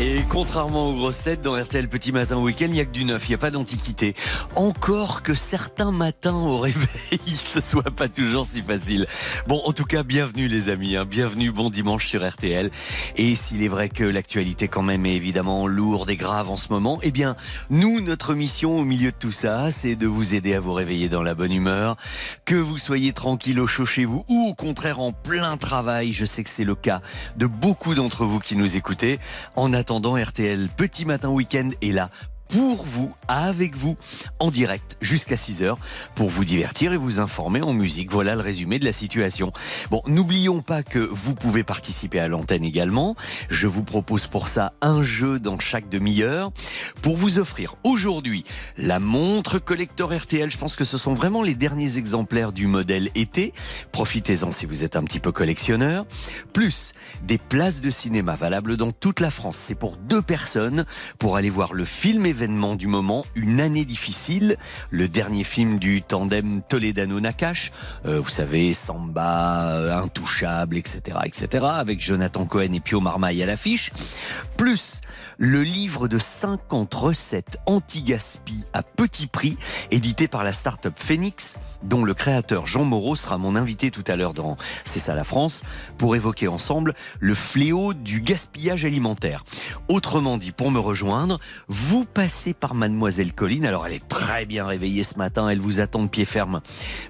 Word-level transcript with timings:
Et 0.00 0.22
contrairement 0.28 0.90
aux 0.90 0.92
grosses 0.92 1.24
têtes, 1.24 1.42
dans 1.42 1.60
RTL 1.60 1.88
Petit 1.88 2.12
Matin 2.12 2.36
Week-end, 2.36 2.66
il 2.66 2.74
n'y 2.74 2.80
a 2.80 2.84
que 2.84 2.92
du 2.92 3.04
neuf, 3.04 3.26
il 3.26 3.32
n'y 3.32 3.34
a 3.34 3.38
pas 3.38 3.50
d'antiquité. 3.50 4.14
Encore 4.54 5.24
que 5.24 5.34
certains 5.34 5.90
matins 5.90 6.36
au 6.36 6.60
réveil, 6.60 7.18
ce 7.26 7.60
soit 7.60 7.90
pas 7.90 8.08
toujours 8.08 8.46
si 8.46 8.62
facile. 8.62 9.08
Bon, 9.48 9.60
en 9.64 9.72
tout 9.72 9.84
cas, 9.84 10.04
bienvenue 10.04 10.46
les 10.46 10.68
amis, 10.68 10.94
hein. 10.94 11.04
bienvenue, 11.04 11.50
bon 11.50 11.68
dimanche 11.68 12.06
sur 12.06 12.24
RTL. 12.24 12.70
Et 13.16 13.34
s'il 13.34 13.60
est 13.64 13.68
vrai 13.68 13.88
que 13.88 14.04
l'actualité 14.04 14.68
quand 14.68 14.82
même 14.82 15.04
est 15.04 15.16
évidemment 15.16 15.66
lourde 15.66 16.10
et 16.10 16.16
grave 16.16 16.48
en 16.48 16.54
ce 16.56 16.68
moment, 16.72 17.00
eh 17.02 17.10
bien, 17.10 17.34
nous, 17.68 18.00
notre 18.00 18.34
mission 18.34 18.78
au 18.78 18.84
milieu 18.84 19.10
de 19.10 19.16
tout 19.18 19.32
ça, 19.32 19.72
c'est 19.72 19.96
de 19.96 20.06
vous 20.06 20.32
aider 20.32 20.54
à 20.54 20.60
vous 20.60 20.74
réveiller 20.74 21.08
dans 21.08 21.22
la 21.22 21.34
bonne 21.34 21.52
humeur, 21.52 21.96
que 22.44 22.54
vous 22.54 22.78
soyez 22.78 23.12
tranquille 23.12 23.58
au 23.58 23.66
chaud 23.66 23.84
chez 23.84 24.04
vous 24.04 24.24
ou 24.28 24.46
au 24.48 24.54
contraire 24.54 25.00
en 25.00 25.10
plein 25.10 25.56
travail. 25.56 26.12
Je 26.12 26.24
sais 26.24 26.44
que 26.44 26.50
c'est 26.50 26.62
le 26.62 26.76
cas 26.76 27.02
de 27.36 27.46
beaucoup 27.46 27.96
d'entre 27.96 28.24
vous 28.24 28.38
qui 28.38 28.54
nous 28.54 28.76
écoutez. 28.76 29.18
En 29.56 29.72
RTL 29.90 30.68
Petit 30.76 31.06
Matin 31.06 31.30
Week-end 31.30 31.70
est 31.80 31.92
là 31.92 32.10
pour 32.48 32.82
vous, 32.84 33.14
avec 33.28 33.76
vous, 33.76 33.96
en 34.38 34.50
direct 34.50 34.96
jusqu'à 35.00 35.36
6h, 35.36 35.76
pour 36.14 36.30
vous 36.30 36.44
divertir 36.44 36.92
et 36.92 36.96
vous 36.96 37.20
informer 37.20 37.60
en 37.60 37.72
musique. 37.72 38.10
Voilà 38.10 38.34
le 38.34 38.40
résumé 38.40 38.78
de 38.78 38.84
la 38.84 38.92
situation. 38.92 39.52
Bon, 39.90 40.02
n'oublions 40.06 40.62
pas 40.62 40.82
que 40.82 40.98
vous 40.98 41.34
pouvez 41.34 41.62
participer 41.62 42.18
à 42.18 42.28
l'antenne 42.28 42.64
également. 42.64 43.16
Je 43.50 43.66
vous 43.66 43.82
propose 43.82 44.26
pour 44.26 44.48
ça 44.48 44.72
un 44.80 45.02
jeu 45.02 45.38
dans 45.38 45.58
chaque 45.58 45.88
demi-heure 45.90 46.50
pour 47.02 47.16
vous 47.16 47.38
offrir 47.38 47.76
aujourd'hui 47.84 48.44
la 48.78 48.98
montre 48.98 49.58
collector 49.58 50.14
RTL. 50.14 50.50
Je 50.50 50.58
pense 50.58 50.74
que 50.74 50.84
ce 50.84 50.96
sont 50.96 51.14
vraiment 51.14 51.42
les 51.42 51.54
derniers 51.54 51.98
exemplaires 51.98 52.52
du 52.52 52.66
modèle 52.66 53.10
été. 53.14 53.52
Profitez-en 53.92 54.52
si 54.52 54.64
vous 54.64 54.84
êtes 54.84 54.96
un 54.96 55.04
petit 55.04 55.20
peu 55.20 55.32
collectionneur. 55.32 56.06
Plus 56.54 56.94
des 57.22 57.38
places 57.38 57.82
de 57.82 57.90
cinéma 57.90 58.36
valables 58.36 58.76
dans 58.76 58.92
toute 58.92 59.20
la 59.20 59.30
France. 59.30 59.58
C'est 59.58 59.74
pour 59.74 59.96
deux 59.96 60.22
personnes 60.22 60.86
pour 61.18 61.36
aller 61.36 61.50
voir 61.50 61.74
le 61.74 61.84
film 61.84 62.24
événement 62.24 62.37
du 62.76 62.86
moment, 62.86 63.24
Une 63.34 63.60
année 63.60 63.84
difficile, 63.84 64.56
le 64.90 65.08
dernier 65.08 65.42
film 65.42 65.78
du 65.78 66.02
tandem 66.02 66.60
Toledano-Nakash, 66.68 67.72
euh, 68.06 68.20
vous 68.20 68.28
savez, 68.28 68.72
Samba, 68.74 69.72
euh, 69.72 69.98
Intouchable, 69.98 70.76
etc., 70.76 71.18
etc., 71.24 71.64
avec 71.68 72.00
Jonathan 72.00 72.46
Cohen 72.46 72.72
et 72.74 72.80
Pio 72.80 73.00
Marmaille 73.00 73.42
à 73.42 73.46
l'affiche, 73.46 73.90
plus 74.56 75.00
le 75.38 75.62
livre 75.62 76.08
de 76.08 76.18
50 76.18 76.92
recettes 76.92 77.58
anti-gaspi 77.66 78.64
à 78.72 78.82
petit 78.82 79.28
prix, 79.28 79.56
édité 79.92 80.26
par 80.26 80.42
la 80.42 80.52
start-up 80.52 80.94
Phoenix, 80.96 81.56
dont 81.84 82.04
le 82.04 82.12
créateur 82.12 82.66
Jean 82.66 82.84
Moreau 82.84 83.14
sera 83.14 83.38
mon 83.38 83.54
invité 83.54 83.92
tout 83.92 84.02
à 84.08 84.16
l'heure 84.16 84.34
dans 84.34 84.56
C'est 84.84 84.98
ça 84.98 85.14
la 85.14 85.22
France, 85.22 85.62
pour 85.96 86.16
évoquer 86.16 86.48
ensemble 86.48 86.94
le 87.20 87.34
fléau 87.34 87.94
du 87.94 88.20
gaspillage 88.20 88.84
alimentaire. 88.84 89.44
Autrement 89.88 90.38
dit, 90.38 90.50
pour 90.50 90.72
me 90.72 90.80
rejoindre, 90.80 91.38
vous 91.68 92.04
passez 92.04 92.52
par 92.52 92.74
Mademoiselle 92.74 93.32
Colline. 93.32 93.64
Alors, 93.64 93.86
elle 93.86 93.92
est 93.92 94.08
très 94.08 94.44
bien 94.44 94.66
réveillée 94.66 95.04
ce 95.04 95.18
matin. 95.18 95.48
Elle 95.48 95.60
vous 95.60 95.78
attend 95.78 96.02
de 96.02 96.08
pied 96.08 96.24
ferme 96.24 96.60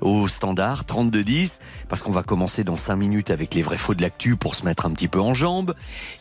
au 0.03 0.29
standard 0.29 0.85
3210, 0.85 1.61
parce 1.89 2.03
qu'on 2.03 2.13
va 2.13 2.23
commencer 2.23 2.63
dans 2.63 2.77
5 2.77 2.97
minutes 2.97 3.31
avec 3.31 3.55
les 3.55 3.63
vrais 3.63 3.79
faux 3.79 3.95
de 3.95 4.03
l'actu 4.03 4.37
pour 4.37 4.55
se 4.55 4.67
mettre 4.67 4.85
un 4.85 4.91
petit 4.91 5.09
peu 5.09 5.21
en 5.21 5.33
jambes. 5.33 5.75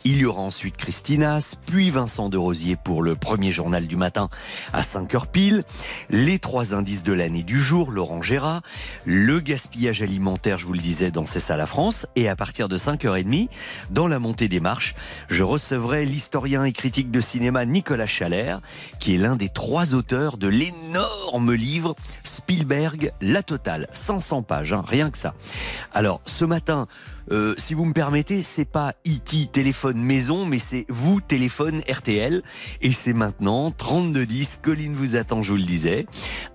Il 0.05 0.19
y 0.19 0.25
aura 0.25 0.41
ensuite 0.41 0.77
Christinas, 0.77 1.55
puis 1.65 1.91
Vincent 1.97 2.29
de 2.29 2.37
Rosier 2.37 2.75
pour 2.75 3.01
le 3.01 3.15
premier 3.15 3.51
journal 3.51 3.87
du 3.87 3.95
matin 3.95 4.29
à 4.71 4.81
5h 4.81 5.25
pile. 5.31 5.63
Les 6.11 6.37
trois 6.37 6.75
indices 6.75 7.01
de 7.01 7.11
l'année 7.11 7.41
du 7.41 7.59
jour, 7.59 7.89
Laurent 7.89 8.21
Gérard. 8.21 8.61
Le 9.03 9.39
gaspillage 9.39 10.03
alimentaire, 10.03 10.59
je 10.59 10.67
vous 10.67 10.73
le 10.73 10.79
disais, 10.79 11.09
dans 11.09 11.25
C'est 11.25 11.39
ça 11.39 11.57
la 11.57 11.65
France. 11.65 12.05
Et 12.15 12.29
à 12.29 12.35
partir 12.35 12.69
de 12.69 12.77
5h30, 12.77 13.49
dans 13.89 14.07
la 14.07 14.19
montée 14.19 14.47
des 14.47 14.59
marches, 14.59 14.93
je 15.27 15.41
recevrai 15.41 16.05
l'historien 16.05 16.65
et 16.65 16.71
critique 16.71 17.09
de 17.09 17.19
cinéma 17.19 17.65
Nicolas 17.65 18.05
Chalère, 18.05 18.59
qui 18.99 19.15
est 19.15 19.17
l'un 19.17 19.35
des 19.35 19.49
trois 19.49 19.95
auteurs 19.95 20.37
de 20.37 20.47
l'énorme 20.47 21.51
livre 21.51 21.95
Spielberg, 22.21 23.11
La 23.21 23.41
Totale. 23.41 23.87
500 23.91 24.43
pages, 24.43 24.71
hein, 24.71 24.85
rien 24.87 25.09
que 25.09 25.17
ça. 25.17 25.33
Alors, 25.95 26.21
ce 26.27 26.45
matin, 26.45 26.87
euh, 27.31 27.53
si 27.57 27.73
vous 27.73 27.85
me 27.85 27.93
permettez, 27.93 28.43
c'est 28.43 28.65
pas 28.65 28.93
IT 29.05 29.51
téléphone 29.51 29.97
maison, 29.97 30.45
mais 30.45 30.59
c'est 30.59 30.85
vous 30.89 31.21
téléphone 31.21 31.81
RTL. 31.89 32.41
Et 32.81 32.91
c'est 32.91 33.13
maintenant 33.13 33.71
3210. 33.71 34.59
Colline 34.61 34.93
vous 34.93 35.15
attend, 35.15 35.41
je 35.41 35.51
vous 35.51 35.57
le 35.57 35.63
disais. 35.63 36.05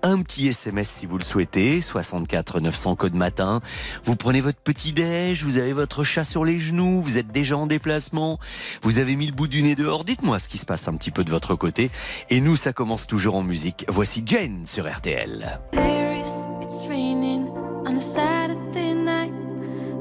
Un 0.01 0.21
petit 0.21 0.47
SMS 0.47 0.89
si 0.89 1.05
vous 1.05 1.17
le 1.17 1.23
souhaitez, 1.23 1.81
64 1.81 2.59
900 2.59 2.95
code 2.95 3.15
matin. 3.15 3.61
Vous 4.03 4.15
prenez 4.15 4.41
votre 4.41 4.59
petit 4.59 4.93
déj, 4.93 5.43
vous 5.43 5.57
avez 5.57 5.73
votre 5.73 6.03
chat 6.03 6.23
sur 6.23 6.45
les 6.45 6.59
genoux, 6.59 7.01
vous 7.01 7.17
êtes 7.17 7.31
déjà 7.31 7.57
en 7.57 7.67
déplacement, 7.67 8.39
vous 8.81 8.97
avez 8.97 9.15
mis 9.15 9.27
le 9.27 9.33
bout 9.33 9.47
du 9.47 9.63
nez 9.63 9.75
dehors. 9.75 10.03
Dites-moi 10.03 10.39
ce 10.39 10.47
qui 10.47 10.57
se 10.57 10.65
passe 10.65 10.87
un 10.87 10.95
petit 10.95 11.11
peu 11.11 11.23
de 11.23 11.29
votre 11.29 11.55
côté. 11.55 11.91
Et 12.29 12.41
nous, 12.41 12.55
ça 12.55 12.73
commence 12.73 13.07
toujours 13.07 13.35
en 13.35 13.43
musique. 13.43 13.85
Voici 13.87 14.23
Jane 14.25 14.65
sur 14.65 14.91
RTL. 14.91 15.59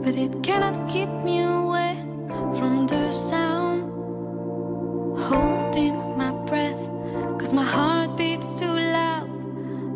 But 0.02 0.16
it 0.16 0.42
cannot 0.42 0.90
keep 0.90 1.08
me 1.22 1.42
away 1.42 1.94
from 2.58 2.86
the 2.88 3.12
sound. 3.12 3.82
Holding 5.18 5.94
my 6.16 6.32
breath, 6.48 6.82
cause 7.38 7.52
my 7.52 7.62
heart 7.64 8.16
beats 8.16 8.54
too 8.54 8.66
loud. 8.66 9.28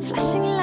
Flashing 0.04 0.55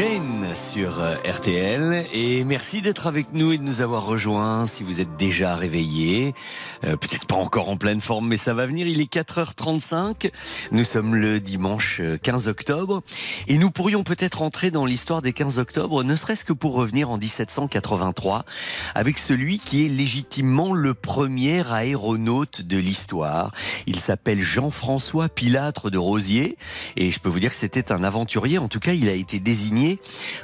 Jane 0.00 0.29
sur 0.70 1.00
euh, 1.00 1.16
RTL 1.28 2.06
et 2.12 2.44
merci 2.44 2.80
d'être 2.80 3.08
avec 3.08 3.32
nous 3.32 3.50
et 3.50 3.58
de 3.58 3.62
nous 3.64 3.80
avoir 3.80 4.04
rejoints 4.04 4.68
si 4.68 4.84
vous 4.84 5.00
êtes 5.00 5.16
déjà 5.16 5.56
réveillés. 5.56 6.32
Euh, 6.84 6.96
Peut-être 6.96 7.26
pas 7.26 7.34
encore 7.34 7.70
en 7.70 7.76
pleine 7.76 8.00
forme 8.00 8.28
mais 8.28 8.36
ça 8.36 8.54
va 8.54 8.66
venir, 8.66 8.86
il 8.86 9.00
est 9.00 9.12
4h35. 9.12 10.30
Nous 10.70 10.84
sommes 10.84 11.16
le 11.16 11.40
dimanche 11.40 12.00
15 12.22 12.46
euh, 12.46 12.50
octobre 12.52 13.02
et 13.48 13.58
nous 13.58 13.72
pourrions 13.72 14.04
peut-être 14.04 14.42
entrer 14.42 14.70
dans 14.70 14.86
l'histoire 14.86 15.22
des 15.22 15.32
15 15.32 15.58
octobre 15.58 16.04
ne 16.04 16.14
serait-ce 16.14 16.44
que 16.44 16.52
pour 16.52 16.74
revenir 16.74 17.10
en 17.10 17.18
1783 17.18 18.44
avec 18.94 19.18
celui 19.18 19.58
qui 19.58 19.84
est 19.84 19.88
légitimement 19.88 20.72
le 20.72 20.94
premier 20.94 21.68
aéronaute 21.72 22.62
de 22.62 22.78
l'histoire. 22.78 23.52
Il 23.86 23.98
s'appelle 23.98 24.40
Jean-François 24.40 25.28
Pilâtre 25.28 25.90
de 25.90 25.98
Rosiers 25.98 26.56
et 26.94 27.10
je 27.10 27.18
peux 27.18 27.28
vous 27.28 27.40
dire 27.40 27.50
que 27.50 27.56
c'était 27.56 27.90
un 27.90 28.04
aventurier, 28.04 28.58
en 28.58 28.68
tout 28.68 28.80
cas 28.80 28.92
il 28.92 29.08
a 29.08 29.14
été 29.14 29.40
désigné 29.40 29.98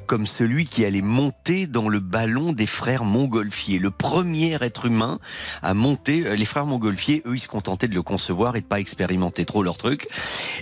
comme 0.08 0.15
celui 0.24 0.66
qui 0.66 0.84
allait 0.84 1.02
monter 1.02 1.66
dans 1.66 1.88
le 1.88 2.00
ballon 2.00 2.52
des 2.52 2.66
frères 2.66 3.04
Montgolfier. 3.04 3.78
Le 3.78 3.90
premier 3.90 4.56
être 4.62 4.86
humain 4.86 5.18
à 5.62 5.74
monter. 5.74 6.26
Euh, 6.26 6.36
les 6.36 6.44
frères 6.44 6.64
Montgolfier, 6.64 7.22
eux, 7.26 7.34
ils 7.34 7.40
se 7.40 7.48
contentaient 7.48 7.88
de 7.88 7.94
le 7.94 8.02
concevoir 8.02 8.56
et 8.56 8.60
de 8.60 8.66
pas 8.66 8.80
expérimenter 8.80 9.44
trop 9.44 9.62
leur 9.62 9.76
truc. 9.76 10.08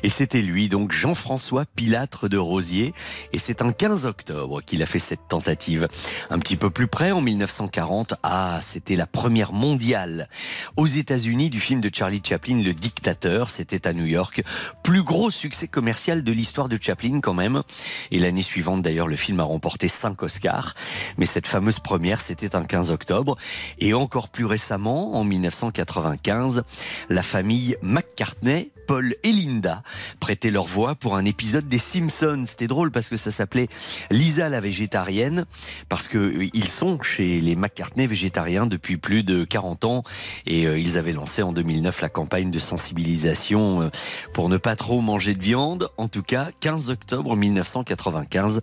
Et 0.02 0.08
c'était 0.08 0.42
lui, 0.42 0.68
donc 0.68 0.92
Jean-François 0.92 1.64
Pilâtre 1.76 2.28
de 2.28 2.38
Rosiers. 2.38 2.94
Et 3.32 3.38
c'est 3.38 3.62
un 3.62 3.72
15 3.72 4.06
octobre 4.06 4.62
qu'il 4.62 4.82
a 4.82 4.86
fait 4.86 4.98
cette 4.98 5.28
tentative. 5.28 5.88
Un 6.30 6.38
petit 6.38 6.56
peu 6.56 6.70
plus 6.70 6.88
près, 6.88 7.12
en 7.12 7.20
1940, 7.20 8.14
ah, 8.22 8.58
c'était 8.62 8.96
la 8.96 9.06
première 9.06 9.52
mondiale 9.52 10.28
aux 10.76 10.86
États-Unis 10.86 11.50
du 11.50 11.60
film 11.60 11.80
de 11.80 11.90
Charlie 11.92 12.22
Chaplin, 12.24 12.62
Le 12.62 12.72
Dictateur. 12.72 13.50
C'était 13.50 13.86
à 13.86 13.92
New 13.92 14.06
York. 14.06 14.42
Plus 14.82 15.02
gros 15.02 15.30
succès 15.30 15.68
commercial 15.68 16.24
de 16.24 16.32
l'histoire 16.32 16.68
de 16.68 16.78
Chaplin 16.80 17.20
quand 17.20 17.34
même. 17.34 17.62
Et 18.10 18.18
l'année 18.18 18.42
suivante, 18.42 18.82
d'ailleurs, 18.82 19.08
le 19.08 19.16
film 19.16 19.40
a 19.40 19.43
remporté 19.44 19.88
5 19.88 20.22
Oscars. 20.22 20.74
Mais 21.18 21.26
cette 21.26 21.46
fameuse 21.46 21.78
première, 21.78 22.20
c'était 22.20 22.56
un 22.56 22.64
15 22.64 22.90
octobre. 22.90 23.36
Et 23.78 23.94
encore 23.94 24.28
plus 24.28 24.44
récemment, 24.44 25.14
en 25.14 25.24
1995, 25.24 26.64
la 27.08 27.22
famille 27.22 27.76
McCartney 27.82 28.70
Paul 28.86 29.14
et 29.22 29.32
Linda 29.32 29.82
prêtaient 30.20 30.50
leur 30.50 30.66
voix 30.66 30.94
pour 30.94 31.16
un 31.16 31.24
épisode 31.24 31.68
des 31.68 31.78
Simpsons. 31.78 32.44
C'était 32.46 32.66
drôle 32.66 32.90
parce 32.90 33.08
que 33.08 33.16
ça 33.16 33.30
s'appelait 33.30 33.68
Lisa 34.10 34.48
la 34.48 34.60
végétarienne 34.60 35.46
parce 35.88 36.08
que 36.08 36.18
euh, 36.18 36.48
ils 36.52 36.68
sont 36.68 37.00
chez 37.02 37.40
les 37.40 37.56
McCartney 37.56 38.06
végétariens 38.06 38.66
depuis 38.66 38.96
plus 38.96 39.22
de 39.22 39.44
40 39.44 39.84
ans 39.84 40.02
et 40.46 40.66
euh, 40.66 40.78
ils 40.78 40.98
avaient 40.98 41.12
lancé 41.12 41.42
en 41.42 41.52
2009 41.52 42.00
la 42.00 42.08
campagne 42.08 42.50
de 42.50 42.58
sensibilisation 42.58 43.82
euh, 43.82 43.90
pour 44.32 44.48
ne 44.48 44.56
pas 44.56 44.76
trop 44.76 45.00
manger 45.00 45.34
de 45.34 45.42
viande. 45.42 45.88
En 45.96 46.08
tout 46.08 46.22
cas, 46.22 46.50
15 46.60 46.90
octobre 46.90 47.36
1995. 47.36 48.60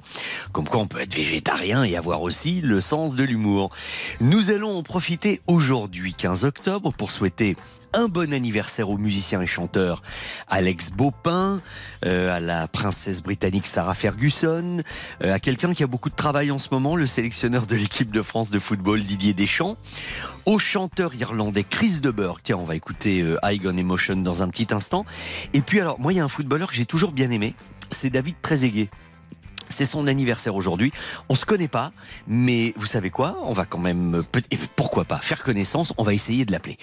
Comme 0.51 0.67
quoi 0.67 0.81
on 0.81 0.88
peut 0.88 1.01
être 1.01 1.15
végétarien 1.15 1.83
et 1.83 1.95
avoir 1.95 2.21
aussi 2.21 2.62
le 2.62 2.81
sens 2.81 3.15
de 3.15 3.24
l'humour. 3.24 3.71
Nous 4.19 4.50
allons 4.50 4.77
en 4.77 4.83
profiter 4.83 5.41
aujourd'hui 5.47 6.13
15 6.13 6.45
octobre 6.45 6.91
pour 6.94 7.12
souhaiter 7.12 7.56
un 7.93 8.07
bon 8.07 8.33
anniversaire 8.33 8.89
au 8.89 8.97
musicien 8.97 9.41
et 9.41 9.45
chanteur 9.45 10.01
Alex 10.47 10.91
Baupin, 10.91 11.61
euh, 12.05 12.35
à 12.35 12.39
la 12.39 12.67
princesse 12.67 13.21
britannique 13.21 13.67
Sarah 13.67 13.93
Ferguson, 13.93 14.81
euh, 15.23 15.33
à 15.33 15.39
quelqu'un 15.39 15.73
qui 15.73 15.83
a 15.83 15.88
beaucoup 15.88 16.09
de 16.09 16.15
travail 16.15 16.51
en 16.51 16.59
ce 16.59 16.69
moment, 16.71 16.95
le 16.95 17.07
sélectionneur 17.07 17.67
de 17.67 17.75
l'équipe 17.75 18.11
de 18.11 18.21
France 18.21 18.49
de 18.49 18.59
football 18.59 19.01
Didier 19.01 19.33
Deschamps, 19.33 19.77
au 20.45 20.59
chanteur 20.59 21.13
irlandais 21.15 21.63
Chris 21.63 21.99
Deberg. 22.01 22.39
Tiens, 22.43 22.57
on 22.57 22.65
va 22.65 22.75
écouter 22.75 23.21
euh, 23.21 23.38
High 23.43 23.65
on 23.65 23.77
Emotion 23.77 24.17
dans 24.17 24.43
un 24.43 24.47
petit 24.49 24.73
instant. 24.73 25.05
Et 25.53 25.61
puis 25.61 25.79
alors, 25.79 25.99
moi, 25.99 26.13
il 26.13 26.17
y 26.17 26.19
a 26.19 26.23
un 26.23 26.29
footballeur 26.29 26.69
que 26.69 26.75
j'ai 26.75 26.85
toujours 26.85 27.11
bien 27.11 27.29
aimé, 27.29 27.55
c'est 27.91 28.09
David 28.09 28.35
Trezeguet. 28.41 28.89
C'est 29.71 29.85
son 29.85 30.07
anniversaire 30.07 30.56
aujourd'hui. 30.56 30.91
On 31.29 31.35
se 31.35 31.45
connaît 31.45 31.68
pas, 31.68 31.91
mais 32.27 32.73
vous 32.75 32.85
savez 32.85 33.09
quoi? 33.09 33.38
On 33.44 33.53
va 33.53 33.65
quand 33.65 33.79
même, 33.79 34.23
pourquoi 34.75 35.06
pas, 35.06 35.19
faire 35.19 35.41
connaissance. 35.41 35.94
On 35.97 36.03
va 36.03 36.13
essayer 36.13 36.45
de 36.45 36.51
l'appeler 36.51 36.77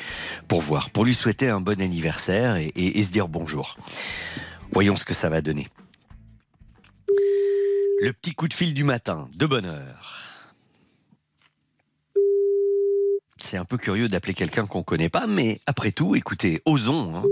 pour 0.48 0.60
voir, 0.60 0.90
pour 0.90 1.04
lui 1.04 1.14
souhaiter 1.14 1.48
un 1.48 1.60
bon 1.60 1.80
anniversaire 1.80 2.56
et, 2.56 3.02
se 3.02 3.10
dire 3.10 3.28
bonjour. 3.28 3.76
Voyons 4.72 4.96
ce 4.96 5.04
que 5.04 5.14
ça 5.14 5.28
va 5.28 5.40
donner. 5.40 5.68
Le 8.00 8.12
petit 8.12 8.34
coup 8.34 8.48
de 8.48 8.54
fil 8.54 8.74
du 8.74 8.84
matin, 8.84 9.28
de 9.34 9.46
bonne 9.46 9.66
heure. 9.66 10.28
C'est 13.38 13.56
un 13.56 13.64
peu 13.64 13.78
curieux 13.78 14.08
d'appeler 14.08 14.34
quelqu'un 14.34 14.66
qu'on 14.66 14.82
connaît 14.82 15.08
pas, 15.08 15.26
mais 15.26 15.60
après 15.66 15.90
tout, 15.90 16.14
écoutez, 16.14 16.60
osons. 16.66 17.16
Hein. 17.16 17.22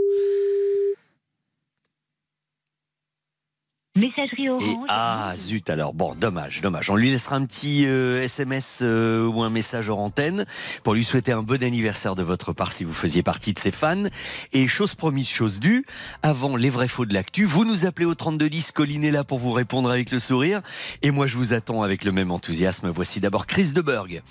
Messagerie 3.96 4.48
orange. 4.48 4.62
Et 4.62 4.76
ah 4.88 5.32
zut 5.36 5.68
alors 5.70 5.94
bon 5.94 6.14
dommage 6.14 6.60
dommage. 6.60 6.90
On 6.90 6.96
lui 6.96 7.10
laissera 7.10 7.36
un 7.36 7.46
petit 7.46 7.84
euh, 7.86 8.22
SMS 8.22 8.80
euh, 8.82 9.26
ou 9.26 9.42
un 9.42 9.50
message 9.50 9.88
hors 9.88 10.00
antenne 10.00 10.46
pour 10.82 10.94
lui 10.94 11.04
souhaiter 11.04 11.32
un 11.32 11.42
bon 11.42 11.62
anniversaire 11.62 12.14
de 12.14 12.22
votre 12.22 12.52
part 12.52 12.72
si 12.72 12.84
vous 12.84 12.92
faisiez 12.92 13.22
partie 13.22 13.52
de 13.52 13.58
ses 13.58 13.70
fans. 13.70 14.04
Et 14.52 14.68
chose 14.68 14.94
promise 14.94 15.28
chose 15.28 15.60
due 15.60 15.84
avant 16.22 16.56
les 16.56 16.70
vrais 16.70 16.88
faux 16.88 17.06
de 17.06 17.14
l'actu 17.14 17.44
vous 17.44 17.64
nous 17.64 17.86
appelez 17.86 18.06
au 18.06 18.14
3210 18.14 18.72
Colline 18.72 19.04
est 19.04 19.10
là 19.10 19.24
pour 19.24 19.38
vous 19.38 19.52
répondre 19.52 19.90
avec 19.90 20.10
le 20.10 20.18
sourire. 20.18 20.60
Et 21.02 21.10
moi 21.10 21.26
je 21.26 21.36
vous 21.36 21.52
attends 21.52 21.82
avec 21.82 22.04
le 22.04 22.12
même 22.12 22.30
enthousiasme. 22.30 22.90
Voici 22.90 23.20
d'abord 23.20 23.46
Chris 23.46 23.72
Deberg 23.72 24.22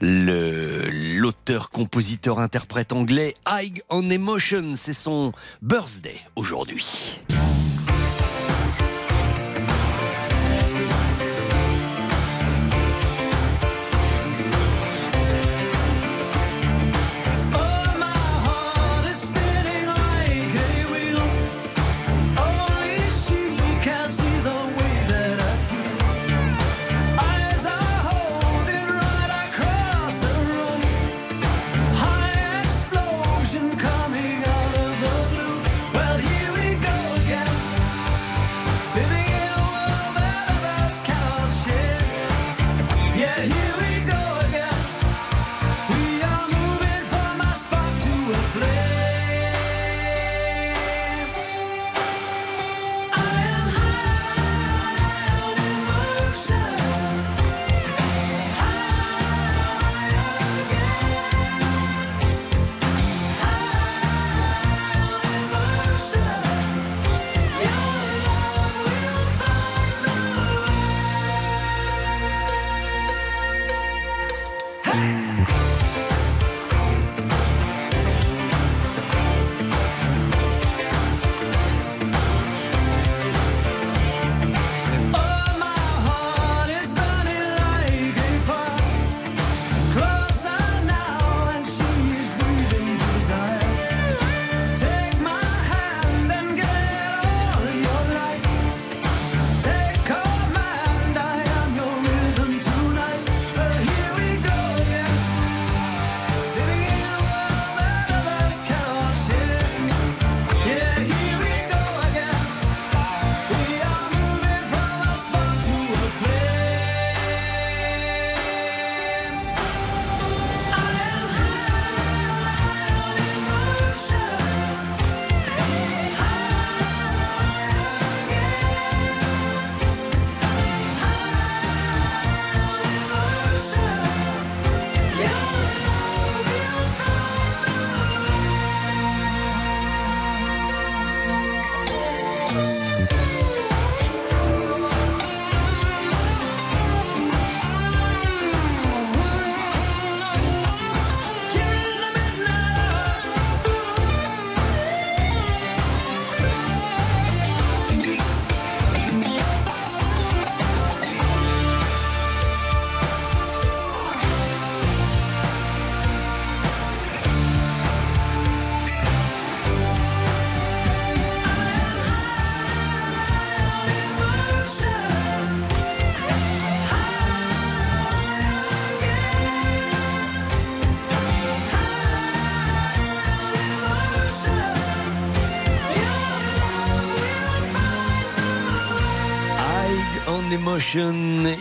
le 0.00 0.88
l'auteur 0.90 1.70
compositeur 1.70 2.38
interprète 2.38 2.92
anglais 2.92 3.34
High 3.48 3.82
on 3.88 4.08
Emotion. 4.10 4.74
C'est 4.76 4.92
son 4.92 5.32
birthday 5.62 6.20
aujourd'hui. 6.36 7.18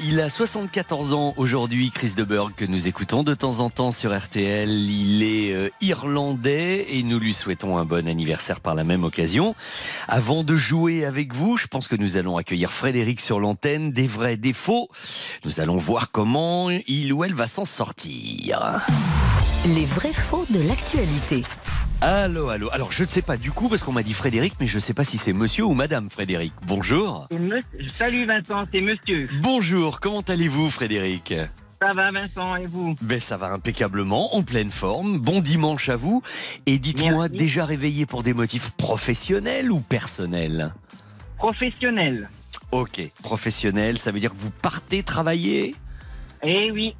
Il 0.03 0.21
a 0.21 0.29
74 0.29 1.13
ans 1.13 1.33
aujourd'hui, 1.35 1.91
Chris 1.91 2.13
de 2.15 2.23
Burgh, 2.23 2.53
que 2.55 2.63
nous 2.63 2.87
écoutons 2.87 3.23
de 3.23 3.33
temps 3.33 3.59
en 3.59 3.69
temps 3.69 3.91
sur 3.91 4.17
RTL. 4.17 4.69
Il 4.69 5.23
est 5.23 5.53
euh, 5.53 5.69
irlandais 5.81 6.85
et 6.89 7.03
nous 7.03 7.19
lui 7.19 7.33
souhaitons 7.33 7.77
un 7.77 7.83
bon 7.83 8.07
anniversaire 8.07 8.61
par 8.61 8.75
la 8.75 8.85
même 8.85 9.03
occasion. 9.03 9.55
Avant 10.07 10.43
de 10.43 10.55
jouer 10.55 11.03
avec 11.03 11.33
vous, 11.33 11.57
je 11.57 11.67
pense 11.67 11.89
que 11.89 11.97
nous 11.97 12.15
allons 12.15 12.37
accueillir 12.37 12.71
Frédéric 12.71 13.19
sur 13.19 13.41
l'antenne. 13.41 13.91
Des 13.91 14.07
vrais, 14.07 14.37
des 14.37 14.53
faux. 14.53 14.89
Nous 15.43 15.59
allons 15.59 15.77
voir 15.77 16.11
comment 16.11 16.69
il 16.69 17.11
ou 17.11 17.25
elle 17.25 17.33
va 17.33 17.47
s'en 17.47 17.65
sortir. 17.65 18.79
Les 19.65 19.85
vrais 19.85 20.13
faux 20.13 20.45
de 20.49 20.65
l'actualité. 20.65 21.43
Allô, 22.01 22.47
allô. 22.47 22.69
Alors, 22.71 22.93
je 22.93 23.03
ne 23.03 23.09
sais 23.09 23.21
pas 23.21 23.35
du 23.35 23.51
coup, 23.51 23.67
parce 23.67 23.83
qu'on 23.83 23.91
m'a 23.91 24.03
dit 24.03 24.13
Frédéric, 24.13 24.53
mais 24.61 24.67
je 24.67 24.75
ne 24.75 24.79
sais 24.79 24.93
pas 24.93 25.03
si 25.03 25.17
c'est 25.17 25.33
monsieur 25.33 25.65
ou 25.65 25.73
madame 25.73 26.09
Frédéric. 26.09 26.53
Bonjour. 26.65 27.27
Salut 27.97 28.25
Vincent, 28.25 28.65
c'est 28.71 28.79
monsieur. 28.79 29.27
Bonjour, 29.41 29.99
comment 29.99 30.21
allez-vous 30.21 30.69
Frédéric? 30.69 31.33
Ça 31.81 31.93
va 31.93 32.09
Vincent 32.11 32.55
et 32.55 32.67
vous? 32.67 32.95
Ben 33.01 33.19
ça 33.19 33.35
va 33.35 33.51
impeccablement, 33.51 34.33
en 34.33 34.43
pleine 34.43 34.69
forme. 34.69 35.19
Bon 35.19 35.41
dimanche 35.41 35.89
à 35.89 35.97
vous. 35.97 36.21
Et 36.65 36.79
dites-moi, 36.79 37.27
déjà 37.27 37.65
réveillé 37.65 38.05
pour 38.05 38.23
des 38.23 38.33
motifs 38.33 38.71
professionnels 38.71 39.69
ou 39.69 39.81
personnels? 39.81 40.73
Professionnel. 41.37 42.29
Ok, 42.71 43.01
professionnel, 43.23 43.97
ça 43.97 44.11
veut 44.11 44.21
dire 44.21 44.31
que 44.31 44.37
vous 44.37 44.51
partez 44.51 45.03
travailler? 45.03 45.75
Eh 46.43 46.71
oui, 46.71 46.95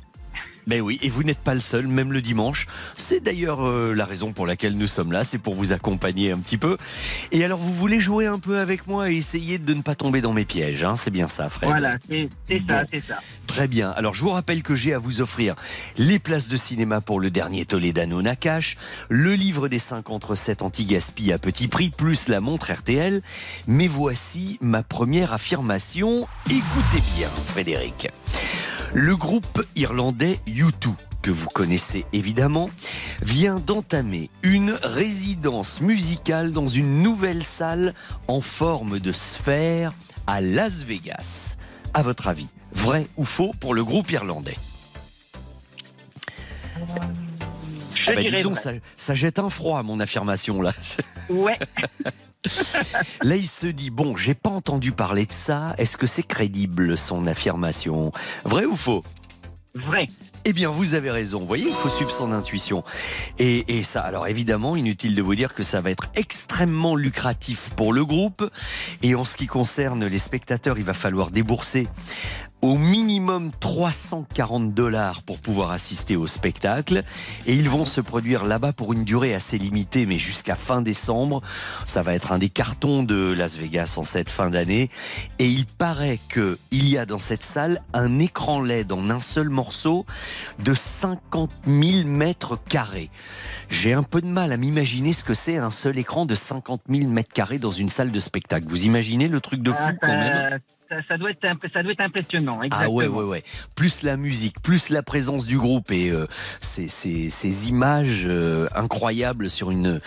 Ben 0.70 0.82
oui, 0.82 1.00
et 1.02 1.10
vous 1.10 1.24
n'êtes 1.24 1.40
pas 1.40 1.56
le 1.56 1.62
seul, 1.62 1.88
même 1.88 2.14
le 2.14 2.22
dimanche. 2.22 2.68
C'est 2.96 3.24
d'ailleurs 3.24 3.68
euh, 3.68 3.92
la 3.96 4.06
raison 4.06 4.34
pour 4.34 4.46
laquelle 4.46 4.78
nous 4.78 4.86
sommes 4.86 5.12
là, 5.12 5.24
c'est 5.24 5.40
pour 5.40 5.56
vous 5.56 5.72
accompagner 5.72 6.32
un 6.32 6.38
petit 6.38 6.60
peu. 6.60 6.78
Et 7.32 7.44
alors, 7.44 7.58
vous 7.58 7.74
voulez 7.74 8.00
jouer 8.00 8.28
un 8.28 8.38
peu 8.38 8.60
avec 8.60 8.86
moi 8.86 9.10
et 9.10 9.16
essayer 9.16 9.58
de 9.58 9.74
ne 9.74 9.82
pas 9.82 9.96
tomber 9.96 10.22
dans 10.22 10.32
mes 10.32 10.46
pièges, 10.46 10.84
hein 10.84 10.96
c'est 10.96 11.10
bien 11.10 11.28
ça, 11.28 11.50
Fred 11.50 11.72
voilà, 11.72 11.98
c'est 12.08 12.30
ça, 12.68 12.84
c'est 12.92 13.02
ça. 13.02 13.20
Très 13.48 13.68
bien. 13.68 13.90
Alors, 13.90 14.14
je 14.14 14.22
vous 14.22 14.30
rappelle 14.30 14.62
que 14.62 14.76
j'ai 14.76 14.94
à 14.94 15.00
vous 15.00 15.22
offrir 15.22 15.56
les 15.98 16.20
places 16.20 16.50
de 16.50 16.56
cinéma 16.56 17.02
pour 17.02 17.20
le 17.20 17.32
dernier 17.32 17.66
Toledano 17.66 18.22
Nakash, 18.22 18.78
le 19.10 19.34
livre 19.34 19.70
des 19.70 19.80
50 19.80 20.24
recettes 20.24 20.62
anti-gaspi 20.62 21.32
à 21.34 21.40
petit 21.40 21.68
prix, 21.68 21.90
plus 21.90 22.28
la 22.28 22.42
montre 22.42 22.72
RTL. 22.72 23.24
Mais 23.66 23.88
voici 23.88 24.60
ma 24.62 24.84
première 24.84 25.34
affirmation. 25.34 26.28
Écoutez 26.46 27.04
bien, 27.18 27.30
Frédéric. 27.48 28.10
Le 28.94 29.16
groupe 29.16 29.64
irlandais 29.76 30.40
U2 30.48 30.94
que 31.22 31.32
vous 31.32 31.48
connaissez 31.48 32.06
évidemment, 32.14 32.70
vient 33.22 33.60
d'entamer 33.60 34.30
une 34.42 34.72
résidence 34.84 35.82
musicale 35.82 36.52
dans 36.52 36.68
une 36.68 37.02
nouvelle 37.02 37.44
salle 37.44 37.94
en 38.28 38.42
forme 38.42 39.00
de 39.00 39.12
sphère 39.12 39.92
à 40.28 40.42
Las 40.42 40.84
Vegas. 40.84 41.58
À 41.94 42.04
votre 42.04 42.28
avis, 42.28 42.48
vrai 42.72 43.08
ou 43.18 43.26
faux 43.26 43.52
pour 43.60 43.74
le 43.74 43.84
groupe 43.84 44.12
irlandais? 44.12 44.58
Je 47.96 48.04
Ah 48.08 48.14
bah 48.14 48.24
dis 48.24 48.42
donc, 48.42 48.56
ça, 48.56 48.72
ça 48.96 49.14
jette 49.14 49.40
un 49.40 49.50
froid, 49.50 49.84
mon 49.84 50.00
affirmation 50.00 50.62
là. 50.62 50.74
Ouais, 51.30 51.60
Là, 53.24 53.36
il 53.36 53.48
se 53.48 53.68
dit 53.68 53.90
bon, 53.90 54.16
j'ai 54.16 54.34
pas 54.34 54.50
entendu 54.50 54.92
parler 54.92 55.26
de 55.26 55.32
ça. 55.32 55.76
Est-ce 55.78 55.98
que 55.98 56.08
c'est 56.08 56.24
crédible 56.24 56.98
son 56.98 57.28
affirmation? 57.28 58.12
Vrai 58.46 58.66
ou 58.66 58.76
faux? 58.76 59.04
Vrai. 59.76 60.08
Eh 60.46 60.54
bien, 60.54 60.70
vous 60.70 60.96
avez 60.96 61.12
raison. 61.12 61.40
Vous 61.40 61.46
voyez, 61.46 61.68
il 61.68 61.76
faut 61.76 61.90
suivre 61.90 62.10
son 62.10 62.32
intuition. 62.32 62.84
Et, 63.38 63.78
et 63.78 63.84
ça, 63.84 64.02
alors 64.02 64.28
évidemment, 64.28 64.76
inutile 64.76 65.14
de 65.16 65.22
vous 65.22 65.36
dire 65.36 65.54
que 65.54 65.62
ça 65.62 65.80
va 65.80 65.92
être 65.92 66.10
extrêmement 66.16 66.96
lucratif 66.96 67.70
pour 67.76 67.94
le 67.94 68.04
groupe. 68.04 68.50
Et 69.04 69.14
en 69.14 69.24
ce 69.24 69.38
qui 69.38 69.46
concerne 69.46 70.06
les 70.06 70.18
spectateurs, 70.18 70.80
il 70.80 70.86
va 70.86 70.94
falloir 70.94 71.30
débourser 71.30 71.88
au 72.62 72.76
minimum 72.76 73.52
340 73.60 74.74
dollars 74.74 75.22
pour 75.24 75.40
pouvoir 75.40 75.72
assister 75.72 76.16
au 76.16 76.28
spectacle. 76.28 77.04
Et 77.46 77.54
ils 77.54 77.70
vont 77.70 77.86
se 77.86 78.02
produire 78.02 78.46
là-bas 78.46 78.74
pour 78.74 78.94
une 78.94 79.04
durée 79.04 79.34
assez 79.34 79.58
limitée, 79.58 80.06
mais 80.06 80.18
jusqu'à 80.18 80.56
fin 80.56 80.82
décembre. 80.82 81.42
Ça 81.86 82.02
va 82.02 82.14
être 82.14 82.32
un 82.32 82.38
des 82.38 82.50
cartons 82.50 83.04
de 83.04 83.32
Las 83.32 83.58
Vegas 83.58 83.96
en 83.98 84.04
cette 84.04 84.30
fin 84.30 84.50
d'année. 84.50 84.90
Et 85.40 85.48
il 85.48 85.66
paraît 85.66 86.20
qu'il 86.32 86.90
y 86.90 86.98
a 86.98 87.06
dans 87.06 87.20
cette 87.20 87.44
salle 87.44 87.82
un 87.94 88.20
écran 88.20 88.62
LED 88.62 88.92
en 88.92 89.10
un 89.10 89.20
seul 89.20 89.50
morceau 89.50 90.06
de 90.60 90.74
50 90.74 91.52
000 91.66 92.08
mètres 92.08 92.60
carrés. 92.68 93.10
J'ai 93.70 93.94
un 93.94 94.04
peu 94.04 94.22
de 94.22 94.28
mal 94.28 94.52
à 94.52 94.58
m'imaginer 94.58 95.14
ce 95.14 95.24
que 95.24 95.34
c'est 95.34 95.58
un 95.58 95.72
seul 95.72 95.98
écran 95.98 96.26
de 96.26 96.36
50 96.36 96.82
000 96.90 97.10
mètres 97.10 97.32
carrés 97.34 97.60
dans 97.60 97.72
une 97.72 97.90
salle 97.90 98.12
de 98.12 98.20
spectacle. 98.20 98.68
Vous 98.68 98.86
imaginez 98.86 99.28
le 99.28 99.40
truc 99.40 99.62
de 99.62 99.72
fou 99.72 99.78
Ah, 99.80 99.94
quand 100.02 100.08
même 100.08 100.60
ça, 101.08 101.18
doit 101.18 101.32
être 101.32 101.46
imp- 101.46 101.66
ça 101.72 101.84
doit 101.84 101.92
être 101.94 102.02
impressionnant. 102.02 102.60
ah 102.72 102.90
ouais, 102.90 103.08
ouais, 103.08 103.24
ouais. 103.24 103.44
Plus 103.76 104.02
la 104.04 104.18
musique, 104.18 104.62
plus 104.62 104.90
la 104.90 105.04
présence 105.04 105.46
du 105.46 105.58
groupe 105.58 105.92
et 105.92 106.10
euh, 106.10 106.28
ces, 106.62 106.88
ces- 106.88 107.30
ces 107.30 107.68
images 107.70 108.24
euh, 108.26 108.68
incroyables 108.76 109.50
sur 109.50 109.72
une, 109.72 110.00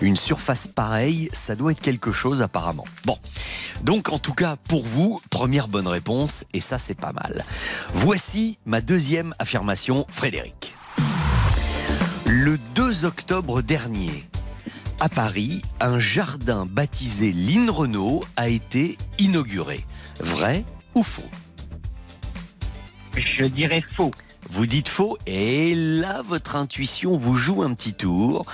une 0.00 0.16
surface 0.16 0.66
pareille, 0.66 1.28
ça 1.32 1.56
doit 1.56 1.72
être 1.72 1.80
quelque 1.80 2.12
chose 2.12 2.42
apparemment. 2.42 2.84
Bon, 3.04 3.18
donc 3.82 4.10
en 4.12 4.18
tout 4.18 4.34
cas 4.34 4.56
pour 4.68 4.84
vous, 4.84 5.20
première 5.30 5.68
bonne 5.68 5.88
réponse 5.88 6.44
et 6.52 6.60
ça 6.60 6.78
c'est 6.78 6.94
pas 6.94 7.12
mal. 7.12 7.44
Voici 7.94 8.58
ma 8.66 8.80
deuxième 8.80 9.34
affirmation, 9.38 10.06
Frédéric. 10.08 10.74
Le 12.26 12.58
2 12.74 13.04
octobre 13.04 13.62
dernier, 13.62 14.24
à 15.00 15.08
Paris, 15.08 15.62
un 15.80 15.98
jardin 15.98 16.66
baptisé 16.66 17.32
Lynn 17.32 17.70
Renault 17.70 18.24
a 18.36 18.48
été 18.48 18.98
inauguré. 19.18 19.84
Vrai 20.20 20.64
ou 20.94 21.02
faux? 21.02 21.28
Je 23.14 23.44
dirais 23.46 23.82
faux. 23.96 24.10
Vous 24.50 24.66
dites 24.66 24.88
faux 24.88 25.18
et 25.26 25.74
là 25.74 26.22
votre 26.22 26.56
intuition 26.56 27.16
vous 27.16 27.34
joue 27.34 27.62
un 27.62 27.74
petit 27.74 27.92
tour 27.92 28.46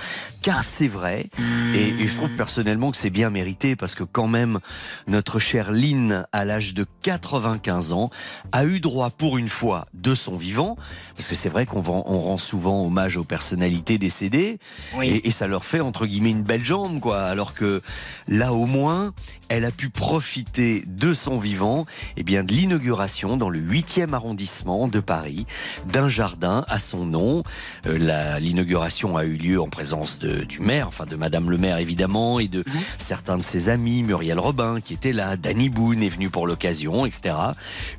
car 0.45 0.63
c'est 0.63 0.87
vrai. 0.87 1.31
Et, 1.73 1.89
et 1.89 2.05
je 2.05 2.15
trouve 2.15 2.35
personnellement 2.35 2.91
que 2.91 2.97
c'est 2.97 3.09
bien 3.09 3.31
mérité 3.31 3.75
parce 3.75 3.95
que 3.95 4.03
quand 4.03 4.27
même 4.27 4.59
notre 5.07 5.39
chère 5.39 5.71
Lynn 5.71 6.27
à 6.31 6.45
l'âge 6.45 6.75
de 6.75 6.85
95 7.01 7.93
ans 7.93 8.11
a 8.51 8.63
eu 8.63 8.79
droit 8.79 9.09
pour 9.09 9.39
une 9.39 9.49
fois 9.49 9.87
de 9.95 10.13
son 10.13 10.37
vivant. 10.37 10.77
Parce 11.15 11.27
que 11.27 11.33
c'est 11.33 11.49
vrai 11.49 11.65
qu'on 11.65 11.79
on 11.87 12.19
rend 12.19 12.37
souvent 12.37 12.85
hommage 12.85 13.17
aux 13.17 13.23
personnalités 13.23 13.97
décédées. 13.97 14.59
Oui. 14.95 15.07
et, 15.09 15.29
et 15.29 15.31
ça 15.31 15.47
leur 15.47 15.65
fait 15.65 15.79
entre 15.79 16.05
guillemets 16.05 16.29
une 16.29 16.43
belle 16.43 16.63
jambe 16.63 16.99
quoi. 16.99 17.23
Alors 17.23 17.55
que 17.55 17.81
là 18.27 18.53
au 18.53 18.67
moins 18.67 19.15
elle 19.49 19.65
a 19.65 19.71
pu 19.71 19.89
profiter 19.89 20.83
de 20.85 21.13
son 21.13 21.39
vivant 21.39 21.87
et 22.17 22.23
bien 22.23 22.43
de 22.43 22.53
l'inauguration 22.53 23.35
dans 23.35 23.49
le 23.49 23.59
8e 23.59 24.13
arrondissement 24.13 24.87
de 24.87 24.99
Paris 24.99 25.47
d'un 25.87 26.07
jardin 26.07 26.65
à 26.67 26.77
son 26.77 27.05
nom. 27.05 27.43
Euh, 27.87 28.37
l'inauguration 28.39 29.17
a 29.17 29.25
eu 29.25 29.37
lieu 29.37 29.59
en 29.59 29.69
présence 29.69 30.19
de, 30.19 30.34
du 30.43 30.59
maire 30.59 30.87
enfin 30.87 31.05
de 31.05 31.15
madame 31.15 31.49
le 31.49 31.57
maire 31.57 31.77
évidemment 31.77 32.39
et 32.39 32.47
de 32.47 32.59
Mhm. 32.65 32.79
certains 32.97 33.37
de 33.37 33.43
ses 33.43 33.69
amis 33.69 34.03
Muriel 34.03 34.39
Robin 34.39 34.81
qui 34.81 34.93
était 34.93 35.13
là 35.13 35.37
Danny 35.37 35.69
Boone 35.69 36.01
est 36.03 36.09
venu 36.09 36.29
pour 36.29 36.47
l'occasion 36.47 37.05
etc 37.05 37.35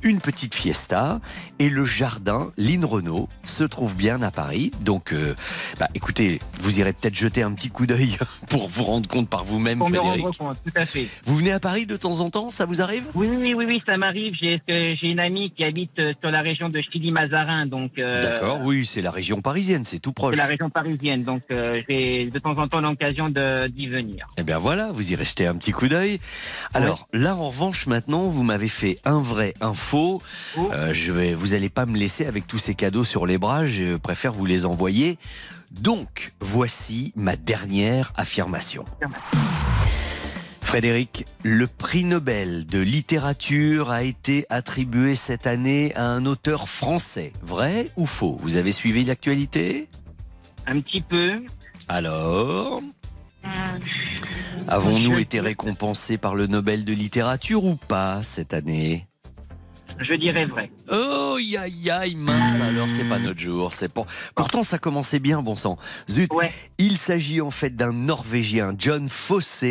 une 0.03 0.19
petite 0.19 0.53
fiesta 0.53 1.19
et 1.59 1.69
le 1.69 1.85
jardin 1.85 2.51
Lynn 2.57 2.85
Renault 2.85 3.29
se 3.43 3.63
trouve 3.63 3.95
bien 3.95 4.21
à 4.21 4.31
Paris 4.31 4.71
donc 4.81 5.13
euh, 5.13 5.33
bah, 5.79 5.87
écoutez 5.95 6.39
vous 6.61 6.79
irez 6.79 6.93
peut-être 6.93 7.15
jeter 7.15 7.41
un 7.43 7.51
petit 7.53 7.69
coup 7.69 7.85
d'œil 7.85 8.17
pour 8.49 8.67
vous 8.67 8.83
rendre 8.83 9.07
compte 9.09 9.29
par 9.29 9.43
vous-même 9.45 9.79
Frédéric 9.79 10.21
compte, 10.37 10.57
tout 10.65 10.71
à 10.75 10.85
fait. 10.85 11.07
vous 11.25 11.35
venez 11.37 11.51
à 11.51 11.59
Paris 11.59 11.85
de 11.85 11.95
temps 11.97 12.19
en 12.19 12.29
temps, 12.29 12.49
ça 12.49 12.65
vous 12.65 12.81
arrive? 12.81 13.03
Oui, 13.15 13.27
oui, 13.29 13.53
oui, 13.53 13.65
oui, 13.65 13.81
ça 13.85 13.95
m'arrive. 13.97 14.33
J'ai 14.39 14.61
euh, 14.69 14.95
une 15.01 15.19
amie 15.19 15.51
qui 15.51 15.63
habite 15.63 15.97
euh, 15.99 16.13
sur 16.21 16.29
la 16.31 16.41
région 16.41 16.67
de 16.69 16.81
Chili-Mazarin, 16.81 17.65
donc. 17.65 17.91
euh, 17.97 18.21
D'accord, 18.21 18.59
oui, 18.63 18.85
c'est 18.85 19.01
la 19.01 19.11
région 19.11 19.41
parisienne, 19.41 19.85
c'est 19.85 19.99
tout 19.99 20.11
proche. 20.11 20.35
C'est 20.35 20.41
la 20.41 20.47
région 20.47 20.69
parisienne, 20.69 21.23
donc 21.23 21.41
euh, 21.51 21.79
j'ai 21.87 22.26
de 22.31 22.39
temps 22.39 22.57
en 22.57 22.67
temps 22.67 22.79
l'occasion 22.79 23.29
d'y 23.29 23.87
venir. 23.87 24.27
Eh 24.37 24.43
bien 24.43 24.57
voilà, 24.57 24.91
vous 24.91 25.11
irez 25.11 25.25
jeter 25.25 25.47
un 25.47 25.55
petit 25.55 25.71
coup 25.71 25.87
d'œil. 25.87 26.19
Alors 26.73 27.07
là, 27.13 27.35
en 27.35 27.49
revanche, 27.49 27.87
maintenant, 27.87 28.23
vous 28.27 28.43
m'avez 28.43 28.69
fait 28.69 28.99
un 29.05 29.19
vrai, 29.19 29.53
un 29.61 29.73
faux. 29.73 30.21
Oh. 30.57 30.69
Euh, 30.73 30.93
je 30.93 31.11
vais, 31.11 31.33
vous 31.33 31.53
allez 31.53 31.69
pas 31.69 31.85
me 31.85 31.97
laisser 31.97 32.25
avec 32.25 32.47
tous 32.47 32.59
ces 32.59 32.75
cadeaux 32.75 33.03
sur 33.03 33.25
les 33.25 33.37
bras. 33.37 33.65
Je 33.65 33.97
préfère 33.97 34.33
vous 34.33 34.45
les 34.45 34.65
envoyer. 34.65 35.17
Donc, 35.71 36.33
voici 36.39 37.11
ma 37.15 37.35
dernière 37.35 38.13
affirmation. 38.15 38.85
Frédéric, 40.61 41.25
le 41.43 41.65
prix 41.65 42.03
Nobel 42.03 42.65
de 42.65 42.79
littérature 42.79 43.89
a 43.89 44.03
été 44.03 44.45
attribué 44.49 45.15
cette 45.15 45.47
année 45.47 45.95
à 45.95 46.03
un 46.03 46.25
auteur 46.25 46.67
français. 46.67 47.31
Vrai 47.41 47.89
ou 47.95 48.05
faux? 48.05 48.37
Vous 48.41 48.57
avez 48.57 48.73
suivi 48.73 49.05
l'actualité? 49.05 49.87
Un 50.67 50.79
petit 50.81 51.01
peu. 51.01 51.41
Alors 51.87 52.81
Hum, 53.43 53.79
Avons-nous 54.67 55.17
été 55.19 55.39
récompensés 55.39 56.17
par 56.17 56.35
le 56.35 56.47
Nobel 56.47 56.83
de 56.83 56.91
littérature 56.93 57.63
ou 57.63 57.75
pas 57.75 58.21
cette 58.23 58.53
année? 58.53 59.07
Je 59.99 60.13
dirais 60.13 60.45
vrai. 60.45 60.69
Oh, 60.91 61.37
aïe, 61.37 61.89
aïe, 61.89 62.15
mince, 62.15 62.59
alors 62.61 62.87
c'est 62.89 63.07
pas 63.09 63.17
notre 63.19 63.39
jour. 63.39 63.73
C'est 63.73 63.91
pour... 63.91 64.05
Pourtant, 64.35 64.61
ça 64.63 64.77
commençait 64.77 65.19
bien, 65.19 65.41
bon 65.41 65.55
sang. 65.55 65.77
Zut, 66.09 66.31
Ouais. 66.33 66.51
il 66.77 66.97
s'agit 66.97 67.41
en 67.41 67.49
fait 67.49 67.75
d'un 67.75 67.93
Norvégien, 67.93 68.73
John 68.77 69.09
Fosse, 69.09 69.63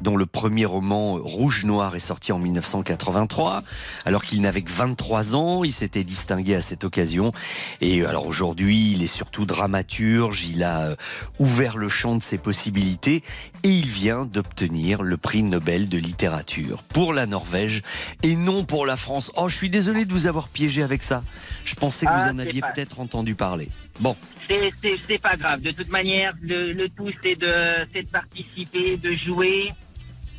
dont 0.00 0.16
le 0.16 0.26
premier 0.26 0.64
roman 0.64 1.14
Rouge 1.14 1.64
Noir 1.64 1.94
est 1.94 2.00
sorti 2.00 2.32
en 2.32 2.38
1983. 2.38 3.62
Alors 4.06 4.24
qu'il 4.24 4.40
n'avait 4.40 4.62
que 4.62 4.72
23 4.72 5.36
ans, 5.36 5.62
il 5.62 5.72
s'était 5.72 6.04
distingué 6.04 6.54
à 6.56 6.60
cette 6.62 6.82
occasion. 6.84 7.32
Et 7.80 8.04
alors 8.04 8.26
aujourd'hui, 8.26 8.92
il 8.92 9.02
est 9.02 9.06
surtout 9.06 9.46
dramaturge, 9.46 10.46
il 10.46 10.64
a 10.64 10.80
euh, 10.80 10.96
ouvert 11.38 11.76
le 11.76 11.88
champ 11.88 12.16
de 12.16 12.22
ses 12.22 12.38
possibilités 12.38 13.22
et 13.62 13.70
il 13.70 13.86
vient 13.86 14.24
d'obtenir 14.24 15.02
le 15.02 15.16
prix 15.16 15.42
Nobel 15.44 15.88
de 15.88 15.98
littérature 15.98 16.82
pour 16.82 17.12
la 17.12 17.26
Norvège 17.26 17.82
et 18.24 18.34
non 18.36 18.64
pour 18.64 18.84
la 18.84 18.96
France. 18.96 19.30
Oh, 19.36 19.48
je 19.48 19.59
suis 19.60 19.70
désolé 19.70 20.04
de 20.06 20.12
vous 20.12 20.26
avoir 20.26 20.48
piégé 20.48 20.82
avec 20.82 21.02
ça. 21.02 21.20
Je 21.64 21.74
pensais 21.74 22.06
que 22.06 22.10
Ah, 22.12 22.16
vous 22.28 22.34
en 22.34 22.36
c'est 22.38 22.48
aviez 22.48 22.60
pas- 22.62 22.68
peut-être 22.72 22.98
entendu 23.00 23.34
parler. 23.34 23.68
Bon, 24.00 24.16
C'est- 24.48 25.18
pas 25.22 25.36
grave. 25.36 25.60
De 25.60 25.70
toute 25.70 25.90
manière, 25.90 26.32
le, 26.42 26.72
le 26.72 26.88
tout, 26.88 27.10
c'est 27.22 27.34
de, 27.36 27.52
c'est 27.92 28.02
de 28.02 28.08
participer, 28.08 28.96
de 28.96 29.12
jouer. 29.12 29.72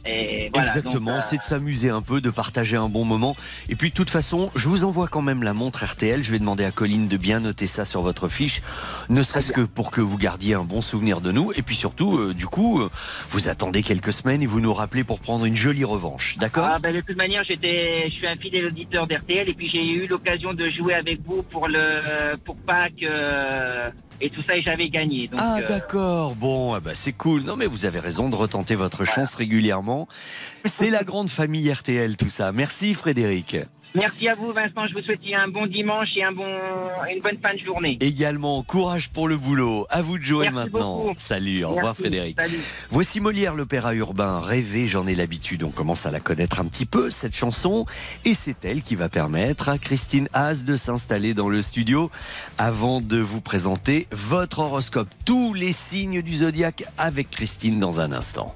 Et 0.05 0.49
voilà, 0.53 0.67
exactement, 0.67 1.17
euh, 1.17 1.19
c'est 1.19 1.37
de 1.37 1.43
s'amuser 1.43 1.89
un 1.89 2.01
peu, 2.01 2.21
de 2.21 2.29
partager 2.29 2.75
un 2.75 2.89
bon 2.89 3.05
moment. 3.05 3.35
Et 3.69 3.75
puis 3.75 3.89
de 3.89 3.95
toute 3.95 4.09
façon, 4.09 4.49
je 4.55 4.67
vous 4.67 4.83
envoie 4.83 5.07
quand 5.07 5.21
même 5.21 5.43
la 5.43 5.53
montre 5.53 5.85
RTL. 5.85 6.23
Je 6.23 6.31
vais 6.31 6.39
demander 6.39 6.63
à 6.65 6.71
Colline 6.71 7.07
de 7.07 7.17
bien 7.17 7.39
noter 7.39 7.67
ça 7.67 7.85
sur 7.85 8.01
votre 8.01 8.27
fiche, 8.27 8.61
ne 9.09 9.21
serait-ce 9.21 9.51
que 9.51 9.61
pour 9.61 9.91
que 9.91 10.01
vous 10.01 10.17
gardiez 10.17 10.55
un 10.55 10.63
bon 10.63 10.81
souvenir 10.81 11.21
de 11.21 11.31
nous. 11.31 11.51
Et 11.55 11.61
puis 11.61 11.75
surtout, 11.75 12.17
euh, 12.17 12.33
du 12.33 12.47
coup, 12.47 12.81
euh, 12.81 12.89
vous 13.29 13.47
attendez 13.47 13.83
quelques 13.83 14.13
semaines 14.13 14.41
et 14.41 14.47
vous 14.47 14.59
nous 14.61 14.73
rappelez 14.73 15.03
pour 15.03 15.19
prendre 15.19 15.45
une 15.45 15.55
jolie 15.55 15.83
revanche. 15.83 16.37
D'accord? 16.37 16.67
Ah, 16.71 16.79
ben, 16.79 16.95
de 16.95 17.01
toute 17.01 17.17
manière, 17.17 17.43
j'étais, 17.43 18.05
je 18.09 18.13
suis 18.13 18.27
un 18.27 18.35
fidèle 18.35 18.65
auditeur 18.65 19.07
d'RTL 19.07 19.49
et 19.49 19.53
puis 19.53 19.69
j'ai 19.71 19.87
eu 19.87 20.07
l'occasion 20.07 20.53
de 20.53 20.69
jouer 20.69 20.95
avec 20.95 21.21
vous 21.23 21.43
pour 21.43 21.67
le, 21.67 22.35
pour 22.43 22.55
Pâques 22.57 23.05
et 24.21 24.29
tout 24.29 24.41
ça 24.41 24.55
et 24.55 24.61
j'avais 24.61 24.89
gagné. 24.89 25.27
Donc, 25.27 25.39
Ah 25.43 25.61
d'accord, 25.67 26.35
bon, 26.35 26.73
ah 26.73 26.79
bah, 26.79 26.91
c'est 26.93 27.11
cool. 27.11 27.41
Non 27.41 27.55
mais 27.55 27.65
vous 27.65 27.85
avez 27.85 27.99
raison 27.99 28.29
de 28.29 28.35
retenter 28.35 28.75
votre 28.75 29.03
chance 29.05 29.35
régulièrement. 29.35 29.90
C'est 30.65 30.89
la 30.89 31.03
grande 31.03 31.29
famille 31.29 31.71
RTL 31.71 32.17
tout 32.17 32.29
ça. 32.29 32.51
Merci 32.51 32.93
Frédéric. 32.93 33.57
merci 33.95 34.27
à 34.29 34.35
vous, 34.35 34.51
Vincent. 34.51 34.87
Je 34.87 34.93
vous 34.93 35.01
souhaite 35.01 35.19
un 35.35 35.47
bon 35.47 35.65
dimanche 35.65 36.07
et 36.15 36.23
un 36.23 36.31
bon, 36.31 36.47
une 37.13 37.21
bonne 37.21 37.37
fin 37.41 37.53
de 37.53 37.59
journée. 37.59 37.97
Également, 37.99 38.61
courage 38.63 39.09
pour 39.09 39.27
le 39.27 39.37
boulot. 39.37 39.85
À 39.89 40.01
vous 40.01 40.17
de 40.17 40.23
jouer 40.23 40.45
Merci 40.45 40.55
maintenant. 40.55 41.01
beaucoup. 41.01 41.13
Salut, 41.17 41.63
au 41.63 41.71
revoir. 41.71 41.95
Frédéric. 41.95 42.39
Salut. 42.39 42.59
Voici 42.89 43.19
Molière, 43.19 43.55
l'opéra 43.55 43.93
urbain. 43.95 44.39
Rêver, 44.39 44.87
j'en 44.87 45.07
ai 45.07 45.15
l'habitude. 45.15 45.63
On 45.63 45.71
commence 45.71 46.05
à 46.05 46.11
la 46.11 46.19
connaître 46.19 46.59
un 46.61 46.65
petit 46.65 46.85
peu, 46.85 47.09
cette 47.09 47.35
chanson. 47.35 47.85
Et 48.23 48.33
c'est 48.33 48.63
elle 48.63 48.81
qui 48.81 48.95
va 48.95 49.09
permettre 49.09 49.67
à 49.69 49.77
Christine 49.77 50.27
Haas 50.33 50.63
de 50.63 50.75
s'installer 50.75 51.33
dans 51.33 51.49
le 51.49 51.61
studio 51.61 52.11
avant 52.57 53.01
de 53.01 53.19
vous 53.19 53.41
présenter 53.41 54.07
votre 54.11 54.59
horoscope. 54.59 55.09
Tous 55.25 55.53
les 55.53 55.71
signes 55.71 56.21
du 56.21 56.37
zodiaque 56.37 56.83
avec 56.97 57.29
Christine 57.29 57.79
dans 57.79 57.99
un 57.99 58.11
instant. 58.11 58.55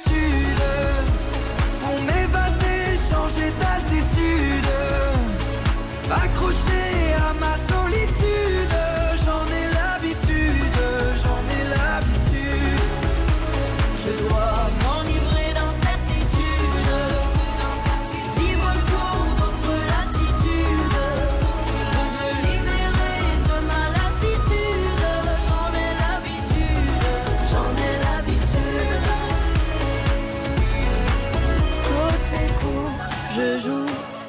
Changer 3.41 3.53
d'altitude. 3.59 4.67
Accroché 6.09 7.13
à 7.15 7.33
ma 7.33 7.70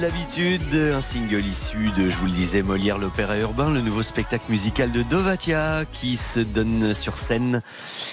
L'habitude. 0.00 0.74
un 0.74 1.00
single 1.00 1.46
issu 1.46 1.90
de, 1.96 2.10
je 2.10 2.16
vous 2.18 2.26
le 2.26 2.32
disais, 2.32 2.60
Molière 2.60 2.98
l'opéra 2.98 3.38
urbain, 3.38 3.70
le 3.70 3.80
nouveau 3.80 4.02
spectacle 4.02 4.44
musical 4.50 4.92
de 4.92 5.02
Dovatia 5.02 5.84
qui 5.90 6.18
se 6.18 6.40
donne 6.40 6.92
sur 6.92 7.16
scène. 7.16 7.62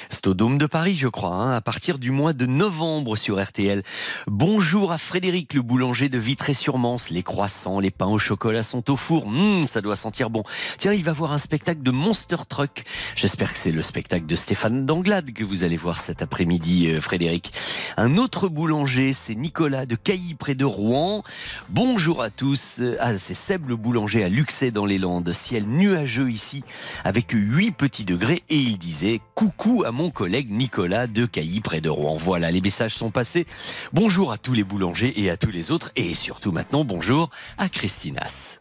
C'est 0.09 0.27
au 0.27 0.33
Dôme 0.33 0.57
de 0.57 0.65
Paris, 0.65 0.95
je 0.95 1.09
crois, 1.09 1.35
hein, 1.35 1.53
à 1.53 1.59
partir 1.59 1.99
du 1.99 2.09
mois 2.09 2.31
de 2.31 2.45
novembre 2.45 3.17
sur 3.17 3.43
RTL. 3.43 3.83
Bonjour 4.27 4.93
à 4.93 4.97
Frédéric, 4.97 5.53
le 5.53 5.61
boulanger 5.61 6.07
de 6.07 6.17
Vitré-sur-Mance. 6.17 7.09
Les 7.09 7.21
croissants, 7.21 7.81
les 7.81 7.91
pains 7.91 8.07
au 8.07 8.17
chocolat 8.17 8.63
sont 8.63 8.89
au 8.89 8.95
four. 8.95 9.25
Hum, 9.25 9.67
ça 9.67 9.81
doit 9.81 9.97
sentir 9.97 10.29
bon. 10.29 10.43
Tiens, 10.77 10.93
il 10.93 11.03
va 11.03 11.11
voir 11.11 11.33
un 11.33 11.37
spectacle 11.37 11.83
de 11.83 11.91
Monster 11.91 12.37
Truck. 12.47 12.85
J'espère 13.15 13.51
que 13.51 13.59
c'est 13.59 13.71
le 13.71 13.81
spectacle 13.81 14.25
de 14.25 14.35
Stéphane 14.37 14.85
Danglade 14.85 15.33
que 15.33 15.43
vous 15.43 15.65
allez 15.65 15.77
voir 15.77 15.97
cet 15.97 16.21
après-midi, 16.21 16.87
euh, 16.89 17.01
Frédéric. 17.01 17.51
Un 17.97 18.15
autre 18.15 18.47
boulanger, 18.47 19.11
c'est 19.11 19.35
Nicolas 19.35 19.85
de 19.85 19.95
Cailly 19.95 20.35
près 20.35 20.55
de 20.55 20.65
Rouen. 20.65 21.23
Bonjour 21.73 22.21
à 22.21 22.29
tous. 22.29 22.81
Ah, 22.99 23.17
c'est 23.17 23.33
Seb 23.33 23.67
le 23.67 23.75
boulanger 23.75 24.23
à 24.23 24.29
Luxay 24.29 24.69
dans 24.69 24.85
les 24.85 24.99
Landes. 24.99 25.33
Ciel 25.33 25.65
nuageux 25.65 26.29
ici 26.29 26.63
avec 27.03 27.31
8 27.31 27.71
petits 27.71 28.05
degrés 28.05 28.43
et 28.49 28.57
il 28.57 28.77
disait 28.77 29.21
coucou 29.33 29.83
à 29.83 29.91
mon 29.91 30.11
collègue 30.11 30.51
Nicolas 30.51 31.07
de 31.07 31.25
Cailly 31.25 31.61
près 31.61 31.81
de 31.81 31.89
Rouen. 31.89 32.15
Voilà, 32.15 32.51
les 32.51 32.61
messages 32.61 32.93
sont 32.93 33.09
passés. 33.09 33.47
Bonjour 33.91 34.31
à 34.31 34.37
tous 34.37 34.53
les 34.53 34.63
boulangers 34.63 35.19
et 35.19 35.31
à 35.31 35.35
tous 35.35 35.49
les 35.49 35.71
autres 35.71 35.91
et 35.95 36.13
surtout 36.13 36.51
maintenant 36.51 36.85
bonjour 36.85 37.31
à 37.57 37.69
Christinas. 37.69 38.59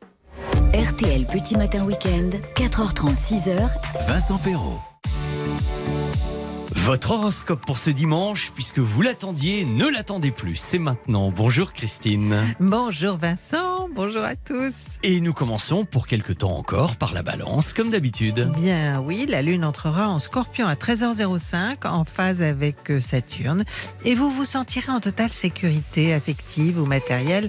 RTL 0.73 1.27
Petit 1.27 1.55
Matin 1.59 1.85
Week-end, 1.85 2.31
4h30, 2.57 3.15
6h. 3.15 3.69
Vincent 4.09 4.39
Perrault. 4.39 4.81
Votre 6.85 7.13
horoscope 7.13 7.65
pour 7.65 7.79
ce 7.79 7.91
dimanche, 7.91 8.51
puisque 8.57 8.81
vous 8.81 9.03
l'attendiez, 9.03 9.65
ne 9.65 9.87
l'attendez 9.87 10.33
plus. 10.33 10.57
C'est 10.57 10.81
maintenant. 10.81 11.31
Bonjour 11.31 11.73
Christine. 11.73 12.57
Bonjour 12.59 13.17
Vincent, 13.17 13.89
bonjour 13.95 14.25
à 14.25 14.35
tous. 14.35 14.75
Et 15.05 15.21
nous 15.21 15.33
commençons 15.33 15.85
pour 15.85 16.09
quelque 16.09 16.33
temps 16.33 16.57
encore 16.57 16.97
par 16.97 17.15
la 17.15 17.23
balance, 17.23 17.73
comme 17.73 17.91
d'habitude. 17.91 18.51
Bien 18.57 19.01
oui, 19.01 19.27
la 19.29 19.43
Lune 19.43 19.65
entrera 19.65 20.09
en 20.09 20.19
scorpion 20.19 20.67
à 20.67 20.75
13h05 20.75 21.87
en 21.87 22.05
phase 22.05 22.43
avec 22.43 22.91
euh, 22.91 23.01
Saturne 23.01 23.65
et 24.05 24.17
vous 24.17 24.33
vous 24.33 24.45
sentirez 24.45 24.91
en 24.91 24.99
totale 24.99 25.31
sécurité 25.31 26.13
affective 26.13 26.81
ou 26.81 26.87
matérielle 26.87 27.49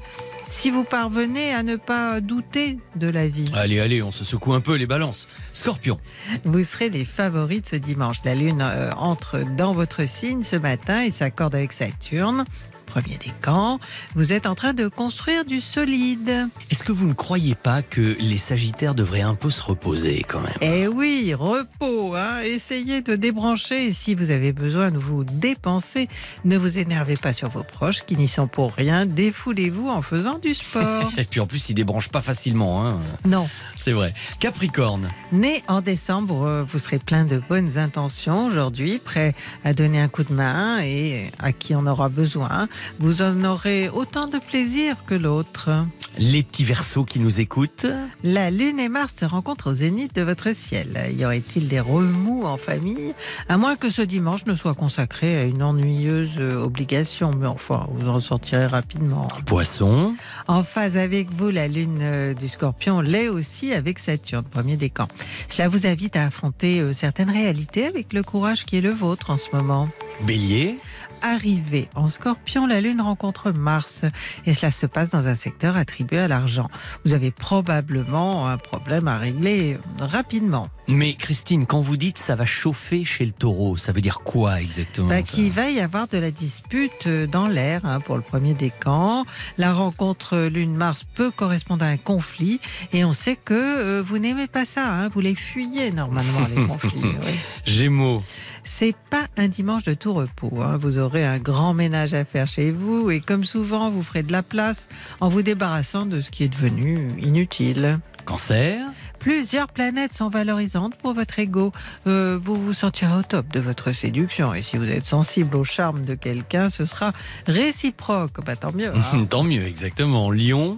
si 0.53 0.69
vous 0.69 0.83
parvenez 0.83 1.53
à 1.53 1.63
ne 1.63 1.75
pas 1.75 2.21
douter 2.21 2.77
de 2.95 3.07
la 3.09 3.27
vie. 3.27 3.51
Allez, 3.53 3.79
allez, 3.79 4.01
on 4.01 4.11
se 4.11 4.23
secoue 4.23 4.53
un 4.53 4.61
peu 4.61 4.75
les 4.75 4.85
balances. 4.85 5.27
Scorpion. 5.51 5.99
Vous 6.45 6.63
serez 6.63 6.89
les 6.89 7.05
favoris 7.05 7.63
de 7.63 7.67
ce 7.67 7.75
dimanche. 7.75 8.17
La 8.23 8.35
Lune 8.35 8.63
euh, 8.65 8.89
entre 8.95 9.39
dans 9.57 9.71
votre 9.71 10.07
signe 10.07 10.43
ce 10.43 10.55
matin 10.55 11.01
et 11.01 11.11
s'accorde 11.11 11.55
avec 11.55 11.73
Saturne. 11.73 12.45
Premier 12.85 13.17
décan, 13.17 13.79
vous 14.15 14.33
êtes 14.33 14.45
en 14.45 14.55
train 14.55 14.73
de 14.73 14.87
construire 14.87 15.45
du 15.45 15.61
solide. 15.61 16.47
Est-ce 16.69 16.83
que 16.83 16.91
vous 16.91 17.07
ne 17.07 17.13
croyez 17.13 17.55
pas 17.55 17.81
que 17.81 18.15
les 18.19 18.37
Sagittaires 18.37 18.95
devraient 18.95 19.21
un 19.21 19.35
peu 19.35 19.49
se 19.49 19.61
reposer 19.61 20.23
quand 20.27 20.41
même? 20.41 20.53
Eh 20.61 20.87
oui, 20.87 21.33
repos, 21.33 22.15
hein. 22.15 22.41
essayez 22.41 23.01
de 23.01 23.15
débrancher 23.15 23.87
et 23.87 23.93
si 23.93 24.15
vous 24.15 24.29
avez 24.29 24.51
besoin 24.51 24.91
de 24.91 24.97
vous 24.97 25.23
dépenser, 25.23 26.07
ne 26.45 26.57
vous 26.57 26.77
énervez 26.77 27.15
pas 27.15 27.33
sur 27.33 27.49
vos 27.49 27.63
proches 27.63 28.03
qui 28.05 28.15
n'y 28.15 28.27
sont 28.27 28.47
pour 28.47 28.73
rien, 28.73 29.05
défoulez-vous 29.05 29.89
en 29.89 30.01
faisant 30.01 30.37
du 30.37 30.53
sport. 30.53 31.11
Et 31.17 31.25
puis 31.25 31.39
en 31.39 31.47
plus, 31.47 31.69
ils 31.69 31.73
débranchent 31.73 32.09
pas 32.09 32.21
facilement, 32.21 32.85
hein. 32.85 32.99
non, 33.25 33.49
c'est 33.77 33.91
vrai. 33.91 34.13
Capricorne. 34.39 35.07
né 35.31 35.63
en 35.67 35.81
décembre, 35.81 36.65
vous 36.69 36.79
serez 36.79 36.99
plein 36.99 37.25
de 37.25 37.41
bonnes 37.49 37.77
intentions 37.77 38.45
aujourd'hui, 38.45 38.99
prêt 38.99 39.35
à 39.63 39.73
donner 39.73 39.99
un 39.99 40.07
coup 40.07 40.23
de 40.23 40.33
main 40.33 40.81
et 40.81 41.31
à 41.39 41.51
qui 41.51 41.75
on 41.75 41.85
aura 41.87 42.09
besoin. 42.09 42.67
Vous 42.99 43.21
en 43.21 43.43
aurez 43.43 43.89
autant 43.89 44.27
de 44.27 44.39
plaisir 44.39 45.05
que 45.05 45.15
l'autre. 45.15 45.69
Les 46.17 46.43
petits 46.43 46.63
versos 46.63 47.05
qui 47.05 47.19
nous 47.19 47.39
écoutent. 47.39 47.87
La 48.23 48.51
Lune 48.51 48.79
et 48.79 48.87
Mars 48.87 49.15
se 49.19 49.25
rencontrent 49.25 49.71
au 49.71 49.73
zénith 49.73 50.15
de 50.15 50.21
votre 50.21 50.53
ciel. 50.55 50.95
Y 51.17 51.25
aurait-il 51.25 51.67
des 51.67 51.79
remous 51.79 52.45
en 52.45 52.57
famille? 52.57 53.15
À 53.49 53.57
moins 53.57 53.75
que 53.75 53.89
ce 53.89 54.03
dimanche 54.03 54.45
ne 54.45 54.53
soit 54.53 54.75
consacré 54.75 55.39
à 55.39 55.43
une 55.43 55.63
ennuyeuse 55.63 56.35
euh, 56.37 56.63
obligation. 56.63 57.33
Mais 57.33 57.47
enfin, 57.47 57.87
vous 57.93 58.07
en 58.07 58.19
sortirez 58.19 58.67
rapidement. 58.67 59.27
Poisson. 59.47 60.15
En 60.47 60.63
phase 60.63 60.97
avec 60.97 61.33
vous, 61.33 61.49
la 61.49 61.67
Lune 61.67 61.99
euh, 62.01 62.33
du 62.35 62.47
Scorpion 62.47 63.01
l'est 63.01 63.29
aussi 63.29 63.73
avec 63.73 63.97
Saturne, 63.97 64.43
premier 64.43 64.77
décan. 64.77 65.07
Cela 65.49 65.67
vous 65.67 65.87
invite 65.87 66.15
à 66.15 66.25
affronter 66.25 66.79
euh, 66.79 66.93
certaines 66.93 67.31
réalités 67.31 67.87
avec 67.87 68.13
le 68.13 68.21
courage 68.21 68.65
qui 68.65 68.77
est 68.77 68.81
le 68.81 68.91
vôtre 68.91 69.31
en 69.31 69.37
ce 69.37 69.55
moment. 69.55 69.89
Bélier. 70.21 70.77
Arrivé 71.25 71.87
en 71.95 72.09
Scorpion, 72.09 72.67
la 72.67 72.81
Lune 72.81 72.99
rencontre 72.99 73.51
Mars 73.51 74.01
et 74.45 74.53
cela 74.53 74.71
se 74.71 74.85
passe 74.85 75.09
dans 75.09 75.25
un 75.27 75.35
secteur 75.35 75.77
attribué 75.77 76.19
à 76.19 76.27
l'argent. 76.27 76.69
Vous 77.05 77.13
avez 77.13 77.31
probablement 77.31 78.47
un 78.49 78.57
problème 78.57 79.07
à 79.07 79.17
régler 79.17 79.75
euh, 80.01 80.05
rapidement. 80.05 80.67
Mais 80.89 81.13
Christine, 81.13 81.65
quand 81.65 81.79
vous 81.79 81.95
dites 81.95 82.17
ça 82.17 82.35
va 82.35 82.45
chauffer 82.45 83.05
chez 83.05 83.25
le 83.25 83.31
taureau, 83.31 83.77
ça 83.77 83.93
veut 83.93 84.01
dire 84.01 84.19
quoi 84.25 84.59
exactement 84.59 85.07
Bah, 85.07 85.21
qu'il 85.21 85.49
va 85.49 85.69
y 85.69 85.79
avoir 85.79 86.09
de 86.09 86.17
la 86.17 86.29
dispute 86.29 87.07
euh, 87.07 87.25
dans 87.25 87.47
l'air 87.47 87.85
hein, 87.85 88.01
pour 88.01 88.17
le 88.17 88.21
premier 88.21 88.53
décan. 88.53 89.25
La 89.57 89.71
rencontre 89.71 90.37
Lune-Mars 90.51 91.05
peut 91.15 91.31
correspondre 91.31 91.85
à 91.85 91.87
un 91.87 91.97
conflit 91.97 92.59
et 92.91 93.05
on 93.05 93.13
sait 93.13 93.37
que 93.37 93.53
euh, 93.53 94.03
vous 94.05 94.17
n'aimez 94.19 94.47
pas 94.47 94.65
ça. 94.65 94.91
hein, 94.93 95.07
vous 95.07 95.21
les 95.21 95.35
fuyez 95.35 95.91
normalement 95.91 96.41
les 96.53 96.63
conflits. 96.67 96.99
oui. 97.01 97.33
Gémeaux. 97.65 98.21
C'est 98.65 98.95
pas 99.09 99.27
un 99.37 99.47
dimanche 99.47 99.83
de 99.83 99.93
tout 99.93 100.13
repos. 100.13 100.61
hein. 100.61 100.77
Vous 100.77 100.97
aurez 100.97 101.25
un 101.25 101.37
grand 101.37 101.73
ménage 101.73 102.13
à 102.13 102.25
faire 102.25 102.47
chez 102.47 102.71
vous 102.71 103.11
et 103.11 103.19
comme 103.19 103.43
souvent, 103.43 103.89
vous 103.91 104.03
ferez 104.03 104.23
de 104.23 104.31
la 104.31 104.43
place 104.43 104.87
en 105.21 105.29
vous 105.29 105.41
débarrassant 105.41 106.05
de 106.05 106.21
ce 106.21 106.31
qui 106.31 106.43
est 106.43 106.49
devenu 106.49 107.09
inutile. 107.21 107.99
Cancer? 108.25 108.85
Plusieurs 109.23 109.69
planètes 109.69 110.13
sont 110.13 110.27
valorisantes 110.29 110.95
pour 110.95 111.13
votre 111.13 111.39
ego. 111.39 111.71
Euh, 112.07 112.37
vous 112.41 112.55
vous 112.55 112.73
sentirez 112.73 113.15
au 113.17 113.21
top 113.23 113.47
de 113.53 113.61
votre 113.61 113.93
séduction 113.93 114.53
et 114.53 114.61
si 114.61 114.77
vous 114.77 114.89
êtes 114.89 115.05
sensible 115.05 115.55
au 115.55 115.63
charme 115.63 116.03
de 116.03 116.13
quelqu'un, 116.13 116.67
ce 116.69 116.83
sera 116.85 117.13
réciproque. 117.47 118.43
Bah, 118.45 118.55
tant 118.57 118.73
mieux. 118.73 118.91
hein. 118.93 119.25
Tant 119.29 119.43
mieux, 119.43 119.65
exactement. 119.65 120.29
Lion. 120.29 120.77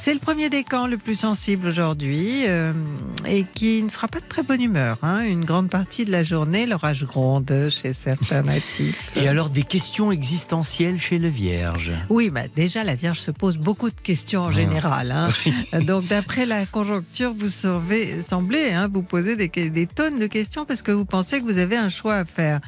C'est 0.00 0.12
le 0.12 0.18
premier 0.18 0.50
décan 0.50 0.86
le 0.88 0.98
plus 0.98 1.14
sensible 1.14 1.68
aujourd'hui 1.68 2.42
euh, 2.46 2.72
et 3.26 3.44
qui 3.54 3.80
ne 3.82 3.88
sera 3.88 4.08
pas 4.08 4.18
de 4.20 4.26
très 4.28 4.42
bonne 4.42 4.60
humeur. 4.60 4.98
hein. 5.02 5.20
Une 5.24 5.44
grande 5.44 5.70
partie 5.70 6.04
de 6.04 6.10
la 6.10 6.22
journée, 6.24 6.66
l'orage 6.66 7.04
gronde 7.04 7.68
chez 7.70 7.94
certains 7.94 8.42
natifs. 8.42 9.10
Et 9.16 9.28
alors 9.28 9.50
des 9.50 9.62
questions 9.62 10.10
existentielles 10.10 10.98
chez 11.00 11.18
le 11.18 11.28
Vierge? 11.28 11.92
Oui, 12.10 12.30
bah 12.30 12.48
déjà, 12.54 12.82
la 12.82 12.96
Vierge 12.96 13.20
se 13.20 13.30
pose 13.30 13.56
beaucoup 13.56 13.88
de 13.90 14.00
questions 14.02 14.42
en 14.42 14.50
général. 14.50 15.12
hein. 15.12 15.28
Donc, 15.86 16.08
d'après 16.08 16.44
la 16.46 16.66
conjoncture, 16.66 17.32
vous 17.32 17.50
savez- 17.50 17.83
semblez 18.22 18.70
hein, 18.72 18.88
vous 18.92 19.02
poser 19.02 19.36
des, 19.36 19.48
des 19.48 19.86
tonnes 19.86 20.18
de 20.18 20.26
questions 20.26 20.64
parce 20.64 20.82
que 20.82 20.92
vous 20.92 21.04
pensez 21.04 21.38
que 21.40 21.44
vous 21.44 21.58
avez 21.58 21.76
un 21.76 21.88
choix 21.88 22.16
à 22.16 22.24
faire. 22.24 22.60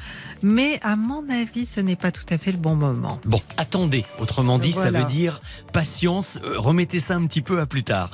Mais 0.43 0.79
à 0.83 0.95
mon 0.95 1.23
avis, 1.29 1.65
ce 1.65 1.79
n'est 1.79 1.95
pas 1.95 2.11
tout 2.11 2.25
à 2.29 2.37
fait 2.37 2.51
le 2.51 2.57
bon 2.57 2.75
moment. 2.75 3.19
Bon, 3.25 3.41
attendez. 3.57 4.05
Autrement 4.19 4.59
dit, 4.59 4.73
ça 4.73 4.91
veut 4.91 5.03
dire 5.05 5.41
patience. 5.73 6.39
euh, 6.43 6.59
remettez 6.59 6.99
ça 6.99 7.15
un 7.15 7.25
petit 7.25 7.41
peu 7.41 7.59
à 7.59 7.65
plus 7.65 7.83
tard. 7.83 8.11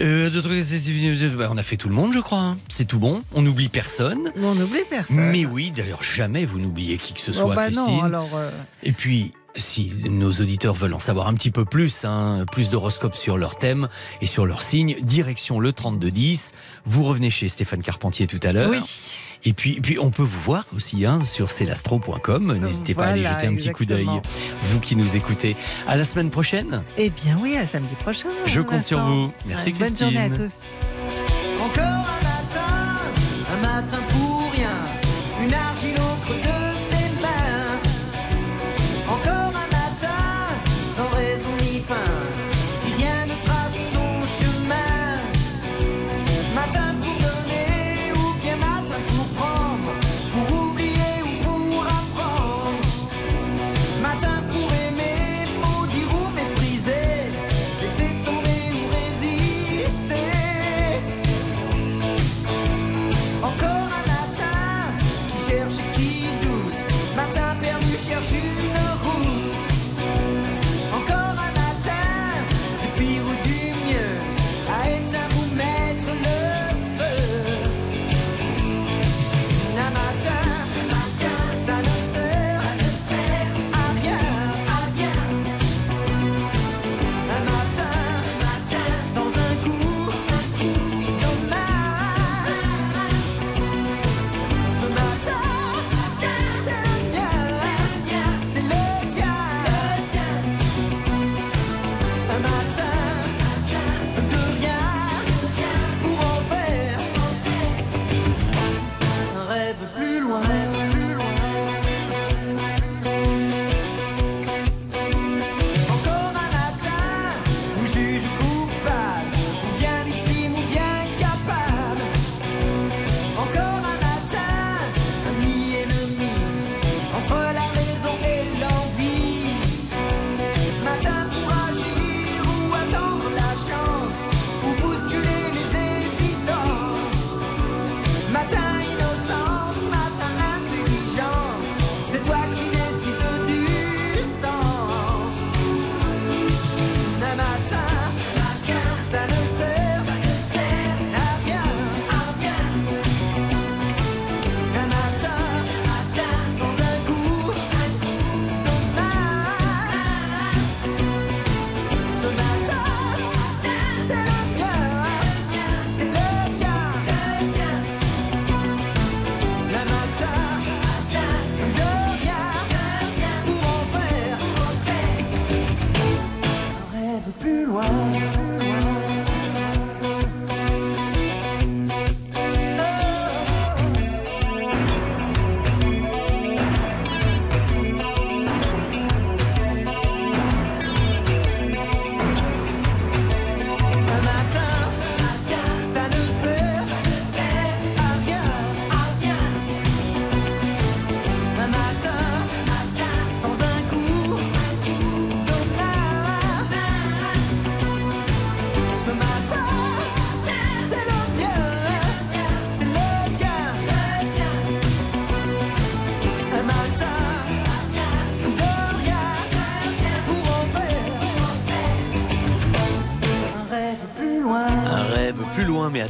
Euh, 0.00 0.30
bah, 1.36 1.48
on 1.50 1.56
a 1.58 1.62
fait 1.62 1.76
tout 1.76 1.88
le 1.88 1.94
monde, 1.94 2.12
je 2.12 2.18
crois. 2.20 2.38
hein. 2.38 2.56
C'est 2.68 2.86
tout 2.86 2.98
bon. 2.98 3.22
On 3.32 3.42
n'oublie 3.42 3.68
personne. 3.68 4.32
On 4.36 4.54
n'oublie 4.54 4.80
personne. 4.88 5.16
Mais 5.30 5.44
oui, 5.46 5.70
d'ailleurs, 5.74 6.02
jamais 6.02 6.44
vous 6.44 6.58
n'oubliez 6.58 6.98
qui 6.98 7.14
que 7.14 7.20
ce 7.20 7.30
Oh, 7.32 7.34
soit, 7.34 7.54
bah 7.54 7.64
Christine. 7.66 7.84
non, 7.96 8.02
alors. 8.04 8.30
euh, 8.34 8.50
Et 8.82 8.92
puis, 8.92 9.32
si 9.54 9.92
nos 10.08 10.30
auditeurs 10.32 10.74
veulent 10.74 10.94
en 10.94 11.00
savoir 11.00 11.28
un 11.28 11.34
petit 11.34 11.50
peu 11.50 11.64
plus, 11.64 12.04
hein, 12.04 12.44
plus 12.50 12.70
d'horoscopes 12.70 13.14
sur 13.16 13.36
leur 13.38 13.58
thème 13.58 13.88
et 14.20 14.26
sur 14.26 14.46
leur 14.46 14.62
signe, 14.62 14.96
direction 15.02 15.60
le 15.60 15.72
3210. 15.72 16.52
Vous 16.86 17.04
revenez 17.04 17.30
chez 17.30 17.48
Stéphane 17.48 17.82
Carpentier 17.82 18.26
tout 18.26 18.40
à 18.42 18.52
l'heure. 18.52 18.70
oui. 18.70 18.80
Et 19.44 19.54
puis, 19.54 19.72
et 19.78 19.80
puis, 19.80 19.98
on 19.98 20.10
peut 20.10 20.22
vous 20.22 20.40
voir 20.40 20.64
aussi 20.76 21.04
hein, 21.04 21.20
sur 21.24 21.50
celastro.com. 21.50 22.58
N'hésitez 22.58 22.94
pas 22.94 23.06
à 23.06 23.08
aller 23.08 23.24
jeter 23.24 23.48
un 23.48 23.56
petit 23.56 23.72
coup 23.72 23.84
d'œil, 23.84 24.06
vous 24.06 24.78
qui 24.78 24.94
nous 24.94 25.16
écoutez. 25.16 25.56
À 25.88 25.96
la 25.96 26.04
semaine 26.04 26.30
prochaine. 26.30 26.84
Eh 26.96 27.10
bien 27.10 27.36
oui, 27.42 27.56
à 27.56 27.66
samedi 27.66 27.96
prochain. 27.96 28.28
Je 28.46 28.60
compte 28.60 28.84
sur 28.84 29.00
vous. 29.00 29.32
Merci, 29.46 29.72
Bonne 29.72 29.96
journée 29.96 30.18
à 30.18 30.28
Christine. 30.28 30.48
tous. 30.48 31.60
Encore 31.60 32.01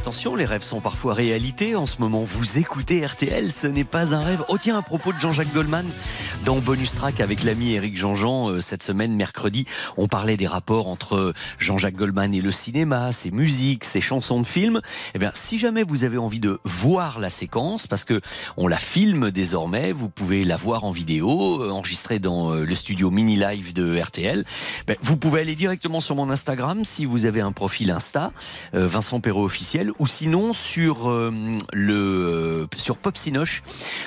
attention, 0.03 0.35
les 0.35 0.43
rêves 0.43 0.63
sont 0.63 0.81
parfois 0.81 1.13
réalité. 1.13 1.77
En 1.77 1.85
ce 1.85 2.01
moment, 2.01 2.25
vous 2.25 2.57
écoutez 2.57 3.05
RTL, 3.05 3.49
ce 3.53 3.67
n'est 3.67 3.85
pas 3.85 4.13
un 4.13 4.19
rêve. 4.19 4.43
Oh 4.49 4.57
tiens, 4.57 4.77
à 4.77 4.81
propos 4.81 5.13
de 5.13 5.17
Jean-Jacques 5.17 5.53
Goldman, 5.53 5.85
dans 6.45 6.59
Bonus 6.59 6.95
Track 6.95 7.21
avec 7.21 7.43
l'ami 7.43 7.73
Eric 7.73 7.95
Jean-Jean, 7.95 8.49
euh, 8.49 8.59
cette 8.59 8.83
semaine, 8.83 9.15
mercredi, 9.15 9.65
on 9.97 10.07
parlait 10.07 10.35
des 10.35 10.47
rapports 10.47 10.87
entre 10.87 11.33
Jean-Jacques 11.57 11.95
Goldman 11.95 12.33
et 12.33 12.41
le 12.41 12.51
cinéma, 12.51 13.11
ses 13.11 13.31
musiques, 13.31 13.85
ses 13.85 14.01
chansons 14.01 14.41
de 14.41 14.45
films. 14.45 14.81
Eh 15.13 15.19
bien, 15.19 15.31
si 15.33 15.57
jamais 15.57 15.83
vous 15.83 16.03
avez 16.03 16.17
envie 16.17 16.39
de 16.39 16.59
voir 16.65 17.19
la 17.19 17.29
séquence, 17.29 17.87
parce 17.87 18.03
que 18.03 18.19
on 18.57 18.67
la 18.67 18.77
filme 18.77 19.31
désormais, 19.31 19.91
vous 19.91 20.09
pouvez 20.09 20.43
la 20.43 20.57
voir 20.57 20.83
en 20.83 20.91
vidéo, 20.91 21.61
euh, 21.61 21.69
enregistrée 21.69 22.19
dans 22.19 22.53
euh, 22.53 22.65
le 22.65 22.75
studio 22.75 23.09
mini 23.09 23.37
live 23.37 23.73
de 23.73 23.97
RTL. 23.97 24.43
Ben, 24.87 24.97
vous 25.01 25.15
pouvez 25.15 25.41
aller 25.41 25.55
directement 25.55 26.01
sur 26.01 26.15
mon 26.15 26.29
Instagram 26.29 26.83
si 26.83 27.05
vous 27.05 27.25
avez 27.25 27.41
un 27.41 27.51
profil 27.51 27.91
Insta, 27.91 28.31
Vincent 28.73 29.19
Perrault 29.19 29.45
officiel, 29.45 29.91
ou 29.99 30.07
sinon 30.07 30.53
sur 30.53 31.09
le 31.71 32.67
sur 32.75 32.97
Pop 32.97 33.17
Sinoche, 33.17 33.63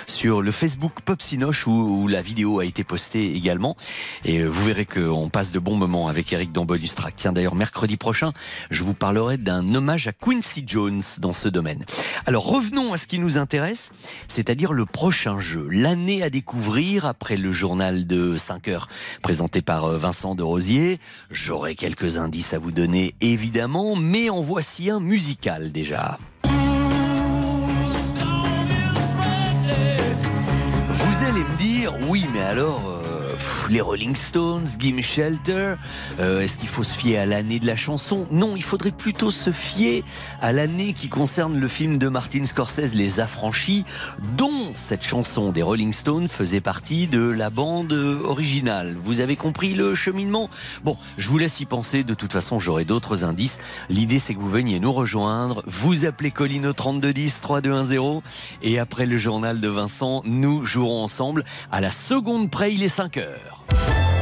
sur 0.07 0.43
le 0.43 0.51
Facebook 0.51 0.93
Pop 1.05 1.23
Sinoche 1.23 1.67
où, 1.67 1.73
où 1.73 2.09
la 2.09 2.23
vidéo 2.27 2.59
a 2.59 2.65
été 2.65 2.85
postée 2.85 3.35
également. 3.35 3.77
Et 4.25 4.39
euh, 4.39 4.49
vous 4.49 4.65
verrez 4.65 4.85
qu'on 4.85 5.31
passe 5.31 5.53
de 5.53 5.59
bons 5.59 5.77
moments 5.77 6.09
avec 6.09 6.33
Eric 6.33 6.53
dans 6.53 6.65
Bonus. 6.65 6.95
Tiens 7.17 7.33
d'ailleurs 7.33 7.55
mercredi 7.55 7.97
prochain, 7.97 8.33
je 8.71 8.83
vous 8.85 8.95
parlerai 8.95 9.39
d'un 9.39 9.75
hommage 9.75 10.09
à 10.09 10.13
Quincy 10.13 10.65
Jones 10.67 11.03
dans 11.19 11.33
ce 11.33 11.49
domaine. 11.49 11.85
Alors 12.27 12.47
revenons 12.47 12.93
à 12.93 12.97
ce 12.97 13.07
qui 13.07 13.19
nous 13.19 13.39
intéresse, 13.39 13.91
c'est-à-dire 14.29 14.73
le 14.73 14.85
prochain 14.85 15.41
jeu, 15.41 15.69
l'année 15.71 16.23
à 16.23 16.31
découvrir 16.31 17.07
après 17.07 17.37
le 17.37 17.53
journal 17.53 18.07
de 18.07 18.37
5 18.37 18.69
heures 18.69 18.89
présenté 19.23 19.63
par 19.63 19.85
euh, 19.85 19.99
Vincent 19.99 20.35
de 20.35 20.43
Rosier. 20.43 20.99
J'aurai 21.31 21.77
quelques 21.77 22.19
indices 22.19 22.53
à 22.55 22.59
vous 22.59 22.73
donner 22.73 23.15
évidemment, 23.21 23.95
mais 23.95 24.31
en 24.31 24.41
voici 24.41 24.91
un 24.91 25.01
musical 25.01 25.71
déjà. 25.71 26.19
Allez 31.37 31.45
me 31.45 31.57
dire, 31.57 31.93
oui, 32.09 32.27
mais 32.33 32.41
alors, 32.41 32.81
euh, 32.89 33.35
les 33.69 33.81
Rolling 33.81 34.15
Stones, 34.15 34.67
Gimme 34.79 35.03
Shelter, 35.03 35.75
euh, 36.21 36.41
est-ce 36.41 36.59
qu'il 36.59 36.69
faut 36.69 36.83
se 36.83 36.93
fier 36.93 37.19
à 37.19 37.27
l'année 37.27 37.59
de 37.59 37.67
la 37.67 37.77
chanson? 37.77 38.27
Non, 38.31 38.55
il 38.57 38.63
faudrait 38.63 38.91
plutôt 38.91 39.31
se 39.31 39.51
fier 39.51 40.05
à 40.41 40.53
l'année 40.53 40.93
qui 40.93 41.09
concerne 41.09 41.59
le 41.59 41.69
film 41.69 41.99
de 41.99 42.09
Martin 42.09 42.45
Scorsese, 42.45 42.95
Les 42.95 43.21
Affranchis, 43.21 43.85
dont 44.37 44.73
cette 44.75 45.05
chanson 45.05 45.53
des 45.53 45.63
Rolling 45.63 45.93
Stones 45.93 46.29
faisait 46.29 46.61
partie 46.61 47.07
de 47.07 47.21
la 47.21 47.51
bande 47.51 47.93
originale. 47.93 48.97
Vous 49.03 49.21
avez 49.21 49.37
compris 49.37 49.75
le 49.75 49.95
cheminement? 49.95 50.51
Bon, 50.85 50.97
je 51.19 51.29
vous 51.29 51.39
laisse 51.39 51.61
y 51.61 51.65
penser, 51.65 52.05
de 52.05 52.15
toute 52.15 52.33
façon 52.33 52.59
j'aurai 52.59 52.85
d'autres 52.85 53.25
indices. 53.25 53.59
L'idée 53.89 54.19
c'est 54.19 54.35
que 54.35 54.41
vous 54.41 54.51
veniez 54.51 54.81
nous 54.81 54.93
rejoindre, 54.93 55.63
vous 55.67 56.05
appelez 56.05 56.31
Colline 56.31 56.67
au 56.67 56.73
3210 56.73 57.41
3210 57.41 58.23
et 58.63 58.79
après 58.79 59.07
le 59.07 59.19
journal 59.19 59.61
de 59.61 59.69
Vincent, 59.69 60.23
nous 60.25 60.65
jouerons 60.65 61.03
ensemble 61.03 61.45
à 61.73 61.81
la 61.81 61.91
seconde 61.91 62.51
près, 62.51 62.75
il 62.75 62.83
est 62.83 62.89
5 62.89 63.17
heures. 63.17 63.56
now. 63.73 64.16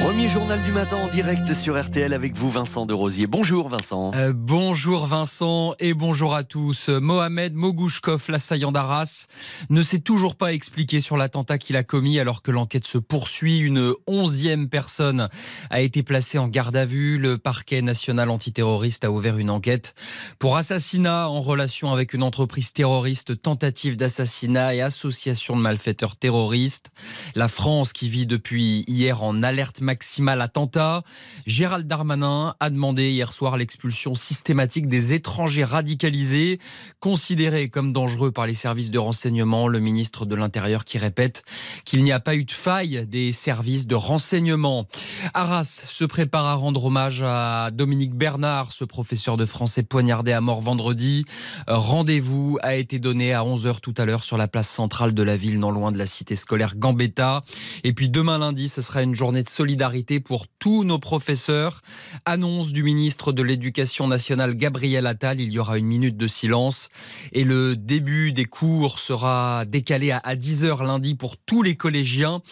Premier 0.00 0.28
journal 0.28 0.62
du 0.62 0.70
matin 0.70 0.96
en 0.96 1.08
direct 1.08 1.52
sur 1.52 1.80
RTL 1.80 2.12
avec 2.12 2.36
vous 2.36 2.50
Vincent 2.50 2.86
de 2.86 2.94
Rosier. 2.94 3.26
Bonjour 3.26 3.68
Vincent. 3.68 4.12
Euh, 4.14 4.32
bonjour 4.32 5.06
Vincent 5.06 5.74
et 5.80 5.92
bonjour 5.92 6.36
à 6.36 6.44
tous. 6.44 6.88
Mohamed 6.88 7.54
Mogouchkov, 7.54 8.26
l'assaillant 8.28 8.70
d'Arras, 8.70 9.26
ne 9.70 9.82
s'est 9.82 9.98
toujours 9.98 10.36
pas 10.36 10.52
expliqué 10.52 11.00
sur 11.00 11.16
l'attentat 11.16 11.58
qu'il 11.58 11.76
a 11.76 11.82
commis 11.82 12.20
alors 12.20 12.42
que 12.42 12.52
l'enquête 12.52 12.86
se 12.86 12.98
poursuit. 12.98 13.58
Une 13.58 13.92
onzième 14.06 14.68
personne 14.68 15.28
a 15.70 15.80
été 15.80 16.04
placée 16.04 16.38
en 16.38 16.46
garde 16.46 16.76
à 16.76 16.86
vue. 16.86 17.18
Le 17.18 17.36
parquet 17.36 17.82
national 17.82 18.30
antiterroriste 18.30 19.04
a 19.04 19.10
ouvert 19.10 19.36
une 19.36 19.50
enquête 19.50 19.94
pour 20.38 20.56
assassinat 20.56 21.28
en 21.28 21.40
relation 21.40 21.92
avec 21.92 22.14
une 22.14 22.22
entreprise 22.22 22.72
terroriste, 22.72 23.42
tentative 23.42 23.96
d'assassinat 23.96 24.76
et 24.76 24.80
association 24.80 25.56
de 25.56 25.60
malfaiteurs 25.60 26.16
terroristes. 26.16 26.90
La 27.34 27.48
France 27.48 27.92
qui 27.92 28.08
vit 28.08 28.26
depuis 28.26 28.84
hier 28.86 29.24
en 29.24 29.42
alerte 29.42 29.80
maximale 29.88 30.42
attentat. 30.42 31.02
Gérald 31.46 31.86
Darmanin 31.86 32.54
a 32.60 32.68
demandé 32.68 33.08
hier 33.08 33.32
soir 33.32 33.56
l'expulsion 33.56 34.14
systématique 34.14 34.86
des 34.86 35.14
étrangers 35.14 35.64
radicalisés, 35.64 36.60
considérés 37.00 37.70
comme 37.70 37.90
dangereux 37.90 38.30
par 38.30 38.46
les 38.46 38.52
services 38.52 38.90
de 38.90 38.98
renseignement. 38.98 39.66
Le 39.66 39.80
ministre 39.80 40.26
de 40.26 40.36
l'Intérieur 40.36 40.84
qui 40.84 40.98
répète 40.98 41.42
qu'il 41.86 42.04
n'y 42.04 42.12
a 42.12 42.20
pas 42.20 42.34
eu 42.34 42.44
de 42.44 42.52
faille 42.52 43.06
des 43.06 43.32
services 43.32 43.86
de 43.86 43.94
renseignement. 43.94 44.86
Arras 45.32 45.64
se 45.64 46.04
prépare 46.04 46.44
à 46.44 46.54
rendre 46.54 46.84
hommage 46.84 47.22
à 47.24 47.70
Dominique 47.72 48.14
Bernard, 48.14 48.72
ce 48.72 48.84
professeur 48.84 49.38
de 49.38 49.46
français 49.46 49.82
poignardé 49.82 50.32
à 50.32 50.42
mort 50.42 50.60
vendredi. 50.60 51.24
Rendez-vous 51.66 52.58
a 52.60 52.74
été 52.74 52.98
donné 52.98 53.32
à 53.32 53.42
11h 53.42 53.80
tout 53.80 53.94
à 53.96 54.04
l'heure 54.04 54.22
sur 54.22 54.36
la 54.36 54.48
place 54.48 54.68
centrale 54.68 55.14
de 55.14 55.22
la 55.22 55.38
ville, 55.38 55.58
non 55.58 55.70
loin 55.70 55.92
de 55.92 55.98
la 55.98 56.04
cité 56.04 56.36
scolaire 56.36 56.76
Gambetta. 56.76 57.42
Et 57.84 57.94
puis 57.94 58.10
demain 58.10 58.36
lundi, 58.36 58.68
ce 58.68 58.82
sera 58.82 59.02
une 59.02 59.14
journée 59.14 59.42
de 59.42 59.48
solidarité 59.48 59.77
pour 60.24 60.46
tous 60.58 60.82
nos 60.84 60.98
professeurs. 60.98 61.82
Annonce 62.24 62.72
du 62.72 62.82
ministre 62.82 63.32
de 63.32 63.42
l'Éducation 63.42 64.08
nationale 64.08 64.56
Gabriel 64.56 65.06
Attal, 65.06 65.40
il 65.40 65.52
y 65.52 65.58
aura 65.58 65.78
une 65.78 65.86
minute 65.86 66.16
de 66.16 66.26
silence 66.26 66.88
et 67.32 67.44
le 67.44 67.76
début 67.76 68.32
des 68.32 68.44
cours 68.44 68.98
sera 68.98 69.64
décalé 69.66 70.10
à 70.10 70.34
10h 70.34 70.84
lundi 70.84 71.14
pour 71.14 71.36
tous 71.36 71.62
les 71.62 71.76
collégiens 71.76 72.42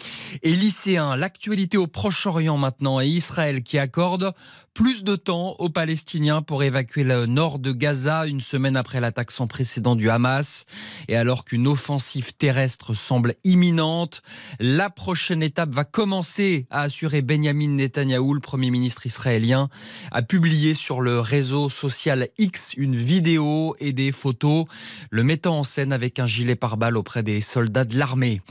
et 0.41 0.51
lycéens. 0.51 1.15
L'actualité 1.15 1.77
au 1.77 1.87
Proche-Orient 1.87 2.57
maintenant 2.57 3.01
et 3.01 3.07
Israël 3.07 3.61
qui 3.61 3.77
accorde 3.77 4.33
plus 4.77 5.03
de 5.03 5.15
temps 5.15 5.55
aux 5.57 5.69
Palestiniens 5.69 6.43
pour 6.43 6.61
évacuer 6.61 7.03
le 7.03 7.25
nord 7.25 7.57
de 7.57 7.71
Gaza 7.71 8.27
une 8.27 8.41
semaine 8.41 8.77
après 8.77 9.01
l'attaque 9.01 9.31
sans 9.31 9.47
précédent 9.47 9.95
du 9.95 10.07
Hamas. 10.07 10.65
Et 11.07 11.15
alors 11.15 11.45
qu'une 11.45 11.67
offensive 11.67 12.35
terrestre 12.35 12.93
semble 12.93 13.33
imminente, 13.43 14.21
la 14.59 14.91
prochaine 14.91 15.41
étape 15.41 15.73
va 15.73 15.83
commencer 15.83 16.67
à 16.69 16.81
assurer 16.81 17.23
Benjamin 17.23 17.69
Netanyahou, 17.69 18.35
le 18.35 18.39
Premier 18.39 18.69
ministre 18.69 19.07
israélien, 19.07 19.69
a 20.11 20.21
publié 20.21 20.75
sur 20.75 21.01
le 21.01 21.19
réseau 21.21 21.69
social 21.69 22.27
X 22.37 22.75
une 22.77 22.95
vidéo 22.95 23.75
et 23.79 23.93
des 23.93 24.11
photos 24.11 24.65
le 25.09 25.23
mettant 25.23 25.57
en 25.57 25.63
scène 25.63 25.91
avec 25.91 26.19
un 26.19 26.27
gilet 26.27 26.55
pare-balles 26.55 26.97
auprès 26.97 27.23
des 27.23 27.41
soldats 27.41 27.83
de 27.83 27.97
l'armée. 27.97 28.41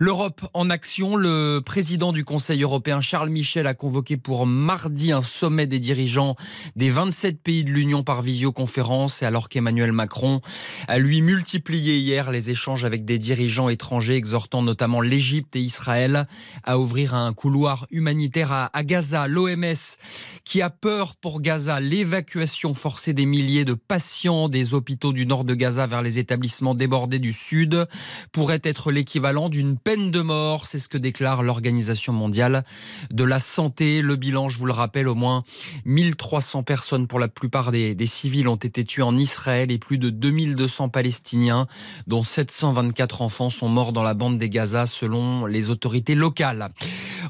L'Europe 0.00 0.46
en 0.54 0.70
action, 0.70 1.16
le 1.16 1.60
président 1.64 2.12
du 2.12 2.24
Conseil 2.24 2.62
européen 2.62 3.00
Charles 3.00 3.28
Michel 3.28 3.66
a 3.66 3.74
convoqué 3.74 4.16
pour 4.16 4.46
mardi 4.46 5.12
un 5.12 5.22
sommet 5.22 5.66
des 5.66 5.78
dirigeants 5.78 6.36
des 6.76 6.90
27 6.90 7.40
pays 7.42 7.64
de 7.64 7.70
l'Union 7.70 8.02
par 8.02 8.22
visioconférence, 8.22 9.22
et 9.22 9.26
alors 9.26 9.48
qu'Emmanuel 9.48 9.92
Macron 9.92 10.40
a 10.88 10.98
lui 10.98 11.20
multiplié 11.20 11.98
hier 11.98 12.30
les 12.30 12.50
échanges 12.50 12.84
avec 12.84 13.04
des 13.04 13.18
dirigeants 13.18 13.68
étrangers, 13.68 14.16
exhortant 14.16 14.62
notamment 14.62 15.00
l'Égypte 15.00 15.56
et 15.56 15.60
Israël 15.60 16.26
à 16.64 16.78
ouvrir 16.78 17.14
un 17.14 17.32
couloir 17.32 17.86
humanitaire 17.90 18.70
à, 18.72 18.84
Gaza. 18.84 19.26
L'OMS 19.26 19.96
qui 20.44 20.62
a 20.62 20.70
peur 20.70 21.16
pour 21.16 21.40
Gaza, 21.40 21.80
l'évacuation 21.80 22.74
forcée 22.74 23.12
des 23.12 23.26
milliers 23.26 23.64
de 23.64 23.74
patients 23.74 24.48
des 24.48 24.74
hôpitaux 24.74 25.12
du 25.12 25.26
nord 25.26 25.44
de 25.44 25.54
Gaza 25.54 25.86
vers 25.86 26.02
les 26.02 26.18
établissements 26.18 26.74
débordés 26.74 27.18
du 27.18 27.32
sud 27.32 27.86
pourrait 28.32 28.60
être 28.64 28.90
l'équivalent 28.90 29.48
d'une 29.48 29.76
peine 29.82 30.10
de 30.10 30.20
mort. 30.20 30.66
C'est 30.66 30.78
ce 30.78 30.88
que 30.88 30.98
déclare 30.98 31.42
l'Organisation 31.42 32.12
mondiale 32.12 32.64
de 33.10 33.24
la 33.24 33.38
santé. 33.38 34.02
Le 34.02 34.16
bilan, 34.16 34.48
je 34.48 34.58
vous 34.58 34.66
le 34.66 34.72
rappelle, 34.72 35.08
au 35.08 35.14
moins 35.14 35.44
1300 35.84 36.62
personnes, 36.62 37.06
pour 37.06 37.18
la 37.18 37.28
plupart 37.28 37.72
des, 37.72 37.96
civils, 38.06 38.48
ont 38.48 38.56
été 38.56 38.84
tuées 38.84 39.02
en 39.02 39.16
Israël 39.16 39.70
et 39.70 39.78
plus 39.78 39.98
de 39.98 40.10
2200 40.10 40.88
Palestiniens, 40.88 41.66
dont 42.06 42.22
724 42.22 43.22
enfants, 43.22 43.50
sont 43.50 43.68
morts 43.68 43.92
dans 43.92 44.02
la 44.02 44.14
bande 44.14 44.38
des 44.38 44.48
Gaza, 44.48 44.86
selon 44.86 45.46
les 45.46 45.70
autorités 45.70 46.14
locales. 46.14 46.70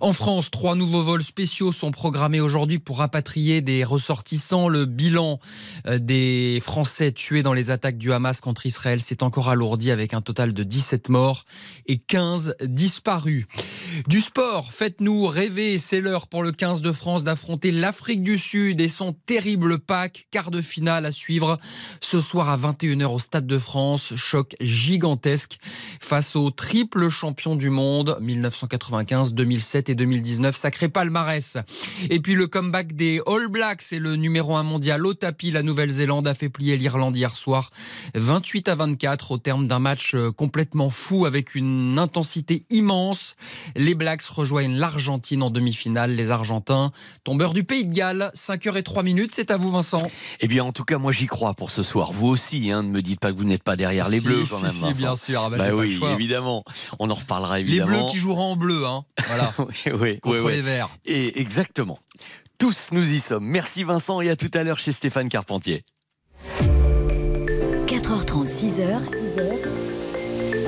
En 0.00 0.12
France, 0.12 0.50
trois 0.50 0.74
nouveaux 0.74 1.02
vols 1.02 1.22
spéciaux 1.22 1.72
sont 1.72 1.90
programmés 1.90 2.40
aujourd'hui 2.40 2.78
pour 2.78 2.98
rapatrier 2.98 3.60
des 3.60 3.84
ressortissants. 3.84 4.68
Le 4.68 4.84
bilan 4.84 5.38
euh, 5.86 5.98
des 5.98 6.58
Français 6.62 7.12
tués 7.12 7.42
dans 7.42 7.52
les 7.52 7.70
attaques 7.70 7.98
du 7.98 8.12
Hamas 8.12 8.40
contre 8.40 8.66
Israël 8.66 9.00
s'est 9.00 9.22
encore 9.22 9.48
alourdi 9.48 9.90
avec 9.90 10.14
un 10.14 10.20
total 10.20 10.54
de 10.54 10.62
17 10.62 11.08
morts 11.08 11.44
et 11.86 11.98
15 11.98 12.41
disparus. 12.62 13.46
Du 14.06 14.20
sport, 14.20 14.72
faites-nous 14.72 15.26
rêver, 15.26 15.76
c'est 15.76 16.00
l'heure 16.00 16.26
pour 16.26 16.42
le 16.42 16.50
15 16.52 16.80
de 16.80 16.92
France 16.92 17.24
d'affronter 17.24 17.70
l'Afrique 17.70 18.22
du 18.22 18.38
Sud 18.38 18.80
et 18.80 18.88
son 18.88 19.12
terrible 19.12 19.78
pack, 19.78 20.26
quart 20.30 20.50
de 20.50 20.62
finale 20.62 21.04
à 21.04 21.10
suivre 21.10 21.58
ce 22.00 22.20
soir 22.20 22.48
à 22.48 22.56
21h 22.56 23.06
au 23.06 23.18
Stade 23.18 23.46
de 23.46 23.58
France. 23.58 24.14
Choc 24.16 24.56
gigantesque 24.60 25.58
face 26.00 26.36
au 26.36 26.50
triple 26.50 27.10
champion 27.10 27.54
du 27.54 27.70
monde 27.70 28.16
1995, 28.20 29.34
2007 29.34 29.90
et 29.90 29.94
2019. 29.94 30.56
Sacré 30.56 30.88
palmarès. 30.88 31.58
Et 32.08 32.18
puis 32.20 32.34
le 32.34 32.46
comeback 32.46 32.94
des 32.94 33.20
All 33.26 33.48
Blacks 33.48 33.92
et 33.92 33.98
le 33.98 34.16
numéro 34.16 34.56
1 34.56 34.62
mondial 34.62 35.04
au 35.06 35.14
tapis. 35.14 35.50
La 35.50 35.62
Nouvelle-Zélande 35.62 36.26
a 36.26 36.34
fait 36.34 36.48
plier 36.48 36.76
l'Irlande 36.76 37.16
hier 37.16 37.36
soir 37.36 37.70
28 38.14 38.68
à 38.68 38.74
24 38.74 39.32
au 39.32 39.38
terme 39.38 39.68
d'un 39.68 39.78
match 39.78 40.16
complètement 40.36 40.90
fou 40.90 41.26
avec 41.26 41.54
une 41.54 41.98
intensité 41.98 42.31
intensité 42.32 42.62
immense. 42.70 43.36
Les 43.76 43.94
Blacks 43.94 44.22
rejoignent 44.24 44.74
l'Argentine 44.76 45.42
en 45.42 45.50
demi-finale. 45.50 46.12
Les 46.14 46.30
Argentins, 46.30 46.90
tombeurs 47.24 47.52
du 47.52 47.62
Pays 47.64 47.86
de 47.86 47.92
Galles, 47.92 48.30
5 48.32 48.64
h 48.64 48.76
et 48.78 48.82
3 48.82 49.02
minutes. 49.02 49.32
C'est 49.34 49.50
à 49.50 49.58
vous, 49.58 49.70
Vincent. 49.70 50.10
Eh 50.40 50.48
bien, 50.48 50.64
en 50.64 50.72
tout 50.72 50.84
cas, 50.84 50.96
moi, 50.96 51.12
j'y 51.12 51.26
crois 51.26 51.52
pour 51.52 51.70
ce 51.70 51.82
soir. 51.82 52.12
Vous 52.12 52.28
aussi, 52.28 52.70
hein, 52.70 52.82
ne 52.82 52.88
me 52.88 53.02
dites 53.02 53.20
pas 53.20 53.32
que 53.32 53.36
vous 53.36 53.44
n'êtes 53.44 53.62
pas 53.62 53.76
derrière 53.76 54.08
les 54.08 54.20
Si, 54.20 54.24
Bleus, 54.24 54.44
si, 54.46 54.50
quand 54.50 54.60
même. 54.60 54.72
si, 54.72 54.80
Vincent. 54.80 54.98
bien 54.98 55.16
sûr. 55.16 55.42
Ah 55.44 55.50
bah, 55.50 55.58
Bah 55.58 55.64
j'ai 55.64 55.70
pas 55.70 55.76
le 55.76 55.88
oui, 55.88 55.98
choix. 55.98 56.12
évidemment. 56.12 56.64
On 56.98 57.10
en 57.10 57.14
reparlera 57.14 57.56
Les 57.58 57.62
évidemment. 57.64 57.86
Bleus 58.04 58.10
qui 58.10 58.18
joueront 58.18 58.52
en 58.52 58.56
bleu, 58.56 58.86
hein. 58.86 59.04
Voilà, 59.26 59.52
oui, 59.58 59.92
oui, 59.92 60.20
contre 60.20 60.38
oui, 60.38 60.42
oui. 60.46 60.52
les 60.52 60.62
Verts. 60.62 60.88
Et 61.04 61.38
exactement. 61.40 61.98
Tous 62.58 62.88
nous 62.92 63.12
y 63.12 63.20
sommes. 63.20 63.44
Merci 63.44 63.84
Vincent 63.84 64.20
et 64.22 64.30
à 64.30 64.36
tout 64.36 64.50
à 64.54 64.62
l'heure 64.62 64.78
chez 64.78 64.92
Stéphane 64.92 65.28
Carpentier. 65.28 65.84
4h30, 67.88 68.48
6h, 68.48 69.00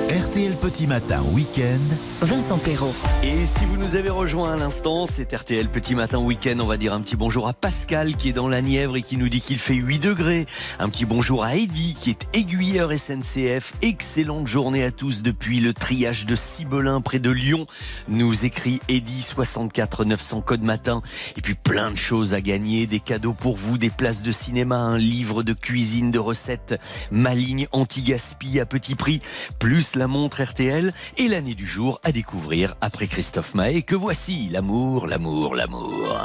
RTL 0.09 0.53
Petit 0.61 0.85
Matin 0.85 1.23
Week-end. 1.33 1.95
Vincent 2.21 2.59
Perrault. 2.59 2.93
Et 3.23 3.47
si 3.47 3.65
vous 3.65 3.75
nous 3.75 3.95
avez 3.95 4.11
rejoint 4.11 4.53
à 4.53 4.55
l'instant, 4.55 5.07
c'est 5.07 5.33
RTL 5.33 5.67
Petit 5.67 5.95
Matin 5.95 6.19
Week-end. 6.19 6.59
On 6.59 6.67
va 6.67 6.77
dire 6.77 6.93
un 6.93 7.01
petit 7.01 7.15
bonjour 7.15 7.47
à 7.47 7.53
Pascal 7.53 8.15
qui 8.15 8.29
est 8.29 8.33
dans 8.33 8.47
la 8.47 8.61
Nièvre 8.61 8.97
et 8.97 9.01
qui 9.01 9.17
nous 9.17 9.29
dit 9.29 9.41
qu'il 9.41 9.57
fait 9.57 9.73
8 9.73 9.97
degrés. 9.97 10.45
Un 10.77 10.89
petit 10.89 11.05
bonjour 11.05 11.43
à 11.43 11.55
Eddy 11.55 11.97
qui 11.99 12.11
est 12.11 12.27
aiguilleur 12.33 12.91
SNCF. 12.93 13.73
Excellente 13.81 14.45
journée 14.45 14.83
à 14.83 14.91
tous 14.91 15.23
depuis 15.23 15.59
le 15.59 15.73
triage 15.73 16.27
de 16.27 16.35
Cibelin 16.35 17.01
près 17.01 17.17
de 17.17 17.31
Lyon. 17.31 17.65
Nous 18.07 18.45
écrit 18.45 18.81
Eddy 18.87 19.23
64 19.23 20.05
900 20.05 20.41
code 20.41 20.61
matin. 20.61 21.01
Et 21.35 21.41
puis 21.41 21.55
plein 21.55 21.89
de 21.89 21.97
choses 21.97 22.35
à 22.35 22.41
gagner, 22.41 22.85
des 22.85 22.99
cadeaux 22.99 23.33
pour 23.33 23.55
vous, 23.55 23.79
des 23.79 23.89
places 23.89 24.21
de 24.21 24.31
cinéma, 24.31 24.77
un 24.77 24.99
livre 24.99 25.41
de 25.41 25.53
cuisine, 25.53 26.11
de 26.11 26.19
recettes, 26.19 26.79
ma 27.09 27.33
ligne 27.33 27.67
anti-gaspi 27.71 28.59
à 28.59 28.67
petit 28.67 28.93
prix, 28.93 29.21
plus 29.57 29.94
la 29.95 30.07
montre 30.07 30.43
RTL 30.43 30.93
et 31.17 31.27
l'année 31.27 31.55
du 31.55 31.65
jour 31.65 31.99
à 32.03 32.11
découvrir 32.11 32.75
après 32.81 33.07
Christophe 33.07 33.53
Maé 33.53 33.83
que 33.83 33.95
voici 33.95 34.49
l'amour, 34.49 35.07
l'amour, 35.07 35.55
l'amour. 35.55 36.17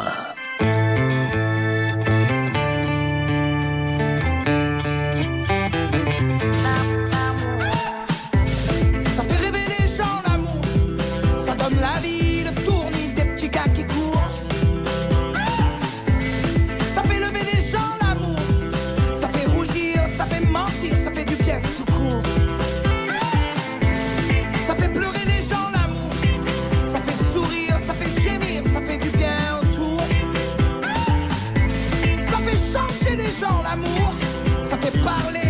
Gens 33.40 33.62
l'amour, 33.62 34.12
ça 34.62 34.76
fait 34.76 34.96
parler, 35.02 35.49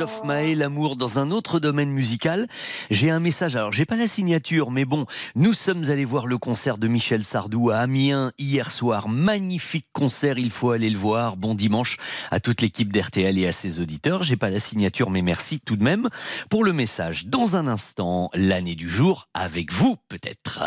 Christophe 0.00 0.24
Maé, 0.24 0.54
l'amour 0.54 0.96
dans 0.96 1.18
un 1.18 1.30
autre 1.30 1.60
domaine 1.60 1.90
musical. 1.90 2.46
J'ai 2.90 3.10
un 3.10 3.20
message, 3.20 3.54
alors 3.54 3.70
j'ai 3.70 3.84
pas 3.84 3.96
la 3.96 4.06
signature, 4.06 4.70
mais 4.70 4.86
bon, 4.86 5.04
nous 5.34 5.52
sommes 5.52 5.90
allés 5.90 6.06
voir 6.06 6.26
le 6.26 6.38
concert 6.38 6.78
de 6.78 6.88
Michel 6.88 7.22
Sardou 7.22 7.68
à 7.68 7.80
Amiens 7.80 8.32
hier 8.38 8.70
soir. 8.70 9.10
Magnifique 9.10 9.88
concert, 9.92 10.38
il 10.38 10.50
faut 10.50 10.70
aller 10.70 10.88
le 10.88 10.96
voir. 10.96 11.36
Bon 11.36 11.54
dimanche 11.54 11.98
à 12.30 12.40
toute 12.40 12.62
l'équipe 12.62 12.90
d'RTL 12.90 13.36
et 13.36 13.46
à 13.46 13.52
ses 13.52 13.78
auditeurs. 13.78 14.22
J'ai 14.22 14.36
pas 14.36 14.48
la 14.48 14.58
signature, 14.58 15.10
mais 15.10 15.20
merci 15.20 15.60
tout 15.60 15.76
de 15.76 15.84
même 15.84 16.08
pour 16.48 16.64
le 16.64 16.72
message. 16.72 17.26
Dans 17.26 17.56
un 17.56 17.66
instant, 17.66 18.30
l'année 18.32 18.76
du 18.76 18.88
jour 18.88 19.28
avec 19.34 19.70
vous 19.70 19.96
peut-être. 20.08 20.62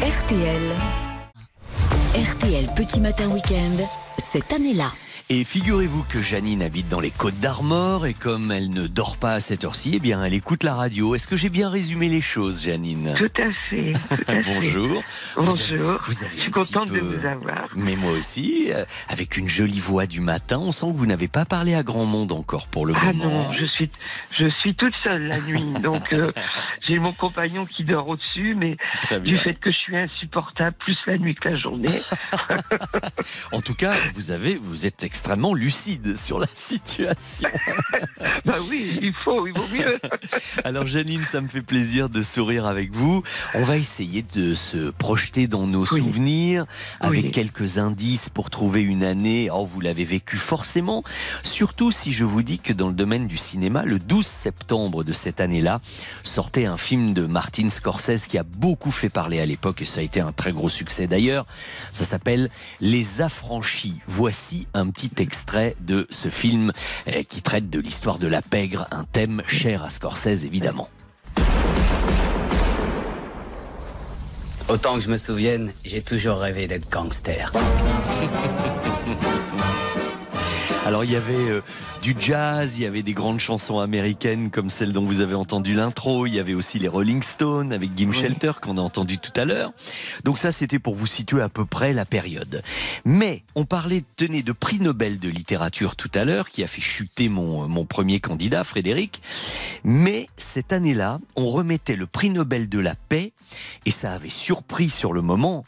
RTL. 0.00 0.62
RTL 2.14 2.66
Petit 2.74 3.00
Matin 3.00 3.28
Week-end, 3.28 3.84
cette 4.32 4.50
année-là. 4.50 4.92
Et 5.28 5.42
figurez-vous 5.42 6.04
que 6.04 6.22
Janine 6.22 6.62
habite 6.62 6.88
dans 6.88 7.00
les 7.00 7.10
Côtes 7.10 7.40
d'Armor 7.40 8.06
et 8.06 8.14
comme 8.14 8.52
elle 8.52 8.70
ne 8.70 8.86
dort 8.86 9.16
pas 9.16 9.32
à 9.32 9.40
cette 9.40 9.64
heure-ci, 9.64 9.90
eh 9.94 9.98
bien 9.98 10.22
elle 10.22 10.34
écoute 10.34 10.62
la 10.62 10.72
radio. 10.76 11.16
Est-ce 11.16 11.26
que 11.26 11.34
j'ai 11.34 11.48
bien 11.48 11.68
résumé 11.68 12.08
les 12.08 12.20
choses, 12.20 12.62
Janine? 12.62 13.12
Tout 13.18 13.42
à 13.42 13.50
fait. 13.68 13.92
tout 13.92 14.14
à 14.14 14.16
fait. 14.34 14.42
Bonjour. 14.44 14.98
Avez- 14.98 15.02
Bonjour. 15.36 16.00
Vous 16.06 16.22
avez 16.22 16.36
Je 16.36 16.40
suis 16.42 16.50
contente 16.52 16.92
de 16.92 17.00
vous 17.00 17.26
avoir. 17.26 17.68
Mais 17.74 17.96
moi 17.96 18.12
aussi, 18.12 18.66
euh, 18.70 18.84
avec 19.08 19.36
une 19.36 19.48
jolie 19.48 19.80
voix 19.80 20.06
du 20.06 20.20
matin, 20.20 20.58
on 20.60 20.70
sent 20.70 20.86
que 20.92 20.96
vous 20.96 21.06
n'avez 21.06 21.26
pas 21.26 21.44
parlé 21.44 21.74
à 21.74 21.82
grand 21.82 22.04
monde 22.06 22.30
encore 22.30 22.68
pour 22.68 22.86
le 22.86 22.94
Ah 22.96 23.06
moment. 23.12 23.42
non, 23.42 23.52
je 23.58 23.64
suis, 23.66 23.90
je 24.38 24.48
suis 24.60 24.76
toute 24.76 24.94
seule 25.02 25.26
la 25.26 25.40
nuit, 25.40 25.72
donc 25.82 26.12
euh, 26.12 26.30
j'ai 26.86 27.00
mon 27.00 27.10
compagnon 27.12 27.66
qui 27.66 27.82
dort 27.82 28.06
au-dessus, 28.06 28.54
mais 28.56 28.76
du 29.24 29.36
fait 29.38 29.54
que 29.54 29.72
je 29.72 29.76
suis 29.76 29.96
insupportable 29.96 30.76
plus 30.78 30.96
la 31.08 31.18
nuit 31.18 31.34
que 31.34 31.48
la 31.48 31.56
journée. 31.56 31.88
En 33.52 33.60
tout 33.60 33.74
cas, 33.74 33.96
vous 34.14 34.30
avez, 34.30 34.56
vous 34.56 34.86
êtes 34.86 35.02
extrêmement 35.16 35.54
lucide 35.54 36.18
sur 36.18 36.38
la 36.38 36.46
situation. 36.54 37.48
Bah 38.44 38.54
oui, 38.68 38.98
il 39.00 39.14
faut, 39.24 39.46
il 39.46 39.54
vaut 39.54 39.66
mieux. 39.74 39.98
Alors 40.64 40.86
Janine, 40.86 41.24
ça 41.24 41.40
me 41.40 41.48
fait 41.48 41.62
plaisir 41.62 42.10
de 42.10 42.22
sourire 42.22 42.66
avec 42.66 42.92
vous. 42.92 43.22
On 43.54 43.62
va 43.64 43.78
essayer 43.78 44.22
de 44.34 44.54
se 44.54 44.90
projeter 44.90 45.46
dans 45.46 45.66
nos 45.66 45.86
Oui. 45.86 45.98
souvenirs 46.00 46.66
avec 47.00 47.24
Oui. 47.24 47.30
quelques 47.30 47.78
indices 47.78 48.28
pour 48.28 48.50
trouver 48.50 48.82
une 48.82 49.02
année. 49.04 49.48
Oh, 49.50 49.64
vous 49.64 49.80
l'avez 49.80 50.04
vécu 50.04 50.36
forcément. 50.36 51.02
Surtout 51.42 51.92
si 51.92 52.12
je 52.12 52.24
vous 52.24 52.42
dis 52.42 52.58
que 52.58 52.74
dans 52.74 52.88
le 52.88 52.94
domaine 52.94 53.26
du 53.26 53.38
cinéma, 53.38 53.84
le 53.84 53.98
12 53.98 54.26
septembre 54.26 55.02
de 55.02 55.14
cette 55.14 55.40
année-là, 55.40 55.80
sortait 56.24 56.66
un 56.66 56.76
film 56.76 57.14
de 57.14 57.24
Martin 57.24 57.70
Scorsese 57.70 58.26
qui 58.26 58.36
a 58.36 58.42
beaucoup 58.42 58.90
fait 58.90 59.08
parler 59.08 59.40
à 59.40 59.46
l'époque 59.46 59.80
et 59.80 59.86
ça 59.86 60.00
a 60.00 60.02
été 60.02 60.20
un 60.20 60.32
très 60.32 60.52
gros 60.52 60.68
succès 60.68 61.06
d'ailleurs. 61.06 61.46
Ça 61.90 62.04
s'appelle 62.04 62.50
Les 62.82 63.22
Affranchis. 63.22 63.94
Voici 64.06 64.66
un 64.74 64.90
petit 64.90 65.05
extrait 65.18 65.76
de 65.80 66.06
ce 66.10 66.28
film 66.28 66.72
eh, 67.06 67.24
qui 67.24 67.42
traite 67.42 67.70
de 67.70 67.80
l'histoire 67.80 68.18
de 68.18 68.26
la 68.26 68.42
pègre, 68.42 68.86
un 68.90 69.04
thème 69.04 69.42
cher 69.46 69.84
à 69.84 69.90
Scorsese 69.90 70.44
évidemment. 70.44 70.88
Autant 74.68 74.96
que 74.96 75.00
je 75.00 75.08
me 75.08 75.16
souvienne, 75.16 75.72
j'ai 75.84 76.02
toujours 76.02 76.38
rêvé 76.38 76.66
d'être 76.66 76.90
gangster. 76.90 77.52
Alors 80.86 81.02
il 81.02 81.10
y 81.10 81.16
avait 81.16 81.50
euh, 81.50 81.62
du 82.00 82.14
jazz, 82.16 82.78
il 82.78 82.84
y 82.84 82.86
avait 82.86 83.02
des 83.02 83.12
grandes 83.12 83.40
chansons 83.40 83.80
américaines 83.80 84.52
comme 84.52 84.70
celle 84.70 84.92
dont 84.92 85.04
vous 85.04 85.18
avez 85.18 85.34
entendu 85.34 85.74
l'intro, 85.74 86.28
il 86.28 86.34
y 86.34 86.38
avait 86.38 86.54
aussi 86.54 86.78
les 86.78 86.86
Rolling 86.86 87.22
Stones 87.22 87.72
avec 87.72 87.90
Gim 87.96 88.12
Shelter 88.12 88.52
qu'on 88.62 88.78
a 88.78 88.80
entendu 88.80 89.18
tout 89.18 89.32
à 89.34 89.44
l'heure. 89.44 89.72
Donc 90.22 90.38
ça 90.38 90.52
c'était 90.52 90.78
pour 90.78 90.94
vous 90.94 91.06
situer 91.06 91.42
à 91.42 91.48
peu 91.48 91.66
près 91.66 91.92
la 91.92 92.04
période. 92.04 92.62
Mais 93.04 93.42
on 93.56 93.64
parlait, 93.64 94.04
tenez, 94.14 94.44
de 94.44 94.52
prix 94.52 94.78
Nobel 94.78 95.18
de 95.18 95.28
littérature 95.28 95.96
tout 95.96 96.12
à 96.14 96.24
l'heure 96.24 96.50
qui 96.50 96.62
a 96.62 96.68
fait 96.68 96.80
chuter 96.80 97.28
mon, 97.28 97.66
mon 97.66 97.84
premier 97.84 98.20
candidat, 98.20 98.62
Frédéric. 98.62 99.22
Mais 99.82 100.28
cette 100.36 100.72
année-là, 100.72 101.18
on 101.34 101.46
remettait 101.46 101.96
le 101.96 102.06
prix 102.06 102.30
Nobel 102.30 102.68
de 102.68 102.78
la 102.78 102.94
paix 102.94 103.32
et 103.86 103.90
ça 103.90 104.12
avait 104.12 104.28
surpris 104.28 104.90
sur 104.90 105.12
le 105.12 105.20
moment 105.20 105.64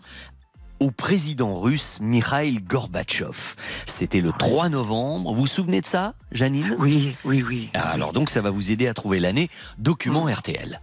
au 0.80 0.90
président 0.90 1.58
russe 1.58 1.98
Mikhail 2.00 2.60
Gorbatchev. 2.60 3.54
C'était 3.86 4.20
le 4.20 4.32
3 4.38 4.68
novembre. 4.68 5.32
Vous 5.32 5.40
vous 5.40 5.46
souvenez 5.46 5.80
de 5.80 5.86
ça, 5.86 6.14
Janine? 6.32 6.76
Oui, 6.78 7.16
oui, 7.24 7.42
oui. 7.42 7.70
Ah, 7.74 7.90
Alors 7.90 8.12
donc 8.12 8.30
ça 8.30 8.40
va 8.40 8.50
vous 8.50 8.70
aider 8.70 8.86
à 8.88 8.94
trouver 8.94 9.20
l'année. 9.20 9.48
Document 9.78 10.26
RTL. 10.26 10.80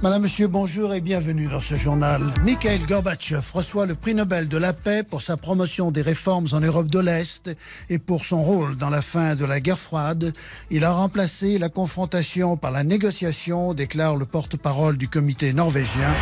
Madame, 0.00 0.22
Monsieur, 0.22 0.46
bonjour 0.46 0.94
et 0.94 1.00
bienvenue 1.00 1.48
dans 1.48 1.60
ce 1.60 1.74
journal. 1.74 2.22
Mikhail 2.44 2.78
Gorbatchev 2.86 3.42
reçoit 3.52 3.84
le 3.84 3.96
prix 3.96 4.14
Nobel 4.14 4.46
de 4.46 4.56
la 4.56 4.72
paix 4.72 5.02
pour 5.02 5.22
sa 5.22 5.36
promotion 5.36 5.90
des 5.90 6.02
réformes 6.02 6.46
en 6.52 6.60
Europe 6.60 6.86
de 6.86 7.00
l'Est 7.00 7.50
et 7.90 7.98
pour 7.98 8.24
son 8.24 8.44
rôle 8.44 8.76
dans 8.76 8.90
la 8.90 9.02
fin 9.02 9.34
de 9.34 9.44
la 9.44 9.58
guerre 9.58 9.78
froide. 9.78 10.32
Il 10.70 10.84
a 10.84 10.92
remplacé 10.92 11.58
la 11.58 11.68
confrontation 11.68 12.56
par 12.56 12.70
la 12.70 12.84
négociation, 12.84 13.74
déclare 13.74 14.14
le 14.14 14.24
porte-parole 14.24 14.98
du 14.98 15.08
comité 15.08 15.52
norvégien. 15.52 16.14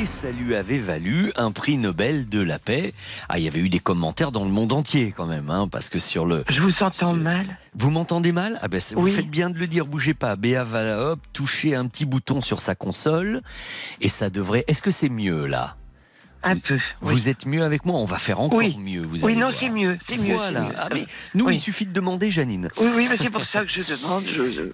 Et 0.00 0.06
ça 0.06 0.30
lui 0.30 0.54
avait 0.54 0.78
valu 0.78 1.32
un 1.36 1.50
prix 1.50 1.76
Nobel 1.76 2.28
de 2.28 2.40
la 2.40 2.58
paix. 2.58 2.94
Ah, 3.28 3.38
il 3.38 3.44
y 3.44 3.48
avait 3.48 3.60
eu 3.60 3.68
des 3.68 3.78
commentaires 3.78 4.32
dans 4.32 4.44
le 4.44 4.50
monde 4.50 4.72
entier 4.72 5.12
quand 5.14 5.26
même, 5.26 5.50
hein, 5.50 5.68
parce 5.70 5.88
que 5.88 5.98
sur 5.98 6.24
le. 6.24 6.44
Je 6.48 6.60
vous 6.60 6.70
entends 6.80 6.92
sur- 6.92 7.14
mal. 7.14 7.58
Vous 7.74 7.90
m'entendez 7.90 8.32
mal? 8.32 8.58
Ah 8.62 8.68
ben, 8.68 8.80
vous 8.94 9.08
faites 9.08 9.28
bien 9.28 9.50
de 9.50 9.58
le 9.58 9.66
dire. 9.66 9.86
Bougez 9.86 10.14
pas. 10.14 10.36
Béa 10.36 10.64
va 10.64 10.98
hop 11.12 11.20
toucher 11.32 11.74
un 11.74 11.86
petit 11.86 12.04
bouton 12.06 12.40
sur 12.40 12.60
sa 12.60 12.74
console 12.74 13.42
et 14.00 14.08
ça 14.08 14.30
devrait. 14.30 14.64
Est-ce 14.66 14.82
que 14.82 14.90
c'est 14.90 15.08
mieux 15.08 15.46
là? 15.46 15.76
Un 16.44 16.56
peu. 16.58 16.78
Vous 17.00 17.28
êtes 17.28 17.46
mieux 17.46 17.62
avec 17.62 17.84
moi 17.84 17.96
On 17.98 18.04
va 18.04 18.18
faire 18.18 18.40
encore 18.40 18.58
Oui. 18.58 18.76
mieux. 18.78 19.02
Vous 19.02 19.24
Oui, 19.24 19.36
non, 19.36 19.50
c'est 19.60 19.70
mieux, 19.70 19.98
c'est 20.08 20.18
mieux, 20.18 20.34
Voilà. 20.34 20.60
mieux. 20.62 20.74
Ah, 20.76 20.88
mais 20.92 21.04
nous, 21.34 21.46
Oui. 21.46 21.54
il 21.56 21.58
suffit 21.60 21.86
de 21.86 21.92
demander, 21.92 22.30
Janine. 22.30 22.68
Oui, 22.80 22.88
oui, 22.96 23.06
mais 23.08 23.16
c'est 23.16 23.30
pour 23.30 23.44
ça 23.44 23.64
que 23.64 23.70
je 23.70 23.82
demande. 24.02 24.24
Je, 24.26 24.72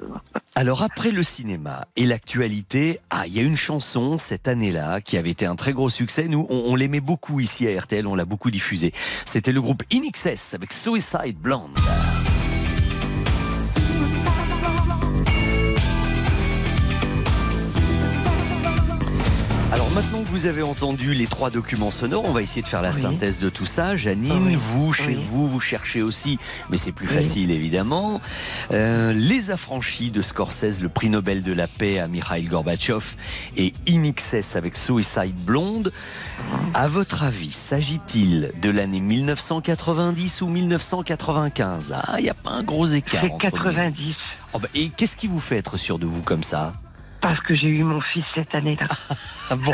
Alors 0.55 0.83
après 0.83 1.11
le 1.11 1.23
cinéma 1.23 1.87
et 1.97 2.07
l'actualité, 2.07 3.01
ah, 3.11 3.27
il 3.27 3.35
y 3.35 3.39
a 3.39 3.43
une 3.43 3.57
chanson 3.57 4.19
cette 4.19 4.49
année-là 4.49 5.01
qui 5.01 5.17
avait 5.17 5.31
été 5.31 5.47
un 5.47 5.57
très 5.57 5.73
gros 5.73 5.89
succès. 5.91 6.27
Nous, 6.29 6.47
on, 6.49 6.65
on 6.67 6.75
l'aimait 6.75 7.01
beaucoup 7.01 7.41
ici 7.41 7.69
à 7.69 7.81
RTL, 7.81 8.07
on 8.07 8.15
l'a 8.15 8.25
beaucoup 8.25 8.51
diffusé. 8.51 8.93
C'était 9.25 9.53
le 9.53 9.61
groupe 9.61 9.83
In 9.93 10.03
Excess 10.07 10.55
avec 10.55 10.73
Suicide 10.73 11.37
Blonde. 11.39 11.79
Alors 19.89 20.03
maintenant 20.03 20.23
que 20.23 20.29
vous 20.29 20.45
avez 20.45 20.61
entendu 20.61 21.15
les 21.15 21.27
trois 21.27 21.49
documents 21.49 21.91
sonores, 21.91 22.27
on 22.27 22.33
va 22.33 22.43
essayer 22.43 22.61
de 22.61 22.69
faire 22.69 22.83
la 22.83 22.91
Oui. 22.91 23.01
synthèse 23.01 23.39
de 23.39 23.49
tout 23.49 23.65
ça. 23.65 23.97
Janine, 23.97 24.49
Oui. 24.49 24.55
vous, 24.55 24.93
chez 24.93 25.17
Oui. 25.17 25.25
vous, 25.25 25.49
vous 25.49 25.61
cherchez 25.61 26.03
aussi, 26.03 26.39
mais 26.69 26.77
c'est 26.77 26.93
plus 26.93 27.07
facile 27.09 27.51
évidemment. 27.51 28.21
Euh, 28.71 29.15
les 29.15 29.51
affranchis 29.51 30.11
de 30.11 30.21
Scorsese, 30.21 30.81
le 30.83 30.91
prix 30.91 31.09
Nobel 31.09 31.43
de 31.43 31.55
la 31.55 31.67
paix 31.67 31.99
à 32.01 32.07
Mikhail 32.07 32.45
Gorbatchev 32.45 33.03
et 33.57 33.73
In 33.89 34.03
Excess 34.03 34.57
avec 34.57 34.77
Suicide 34.77 35.35
Blonde. 35.37 35.91
À 36.75 36.87
votre 36.89 37.23
avis, 37.23 37.51
s'agit-il 37.53 38.53
de 38.61 38.69
l'année 38.69 39.01
1990 39.01 40.43
ou 40.43 40.49
1995 40.49 41.95
Ah, 41.97 42.17
il 42.19 42.25
n'y 42.25 42.29
a 42.31 42.35
pas 42.35 42.51
un 42.51 42.63
gros 42.63 42.85
écart. 42.85 43.23
c'est 43.25 43.33
entre 43.33 43.45
les 43.47 43.51
deux. 43.53 43.59
90. 43.71 44.15
Oh, 44.53 44.59
bah, 44.59 44.69
et 44.75 44.91
qu'est-ce 44.91 45.17
qui 45.17 45.29
vous 45.29 45.41
fait 45.41 45.57
être 45.57 45.79
sûr 45.79 45.99
de 45.99 46.05
vous 46.05 46.21
comme 46.21 46.43
ça? 46.43 46.75
Parce 47.21 47.41
que 47.41 47.55
j'ai 47.57 47.67
eu 47.69 47.83
mon 47.83 48.01
fils 48.01 48.25
cette 48.35 48.55
année-là. 48.55 48.87
Ah 49.51 49.57
bon 49.57 49.73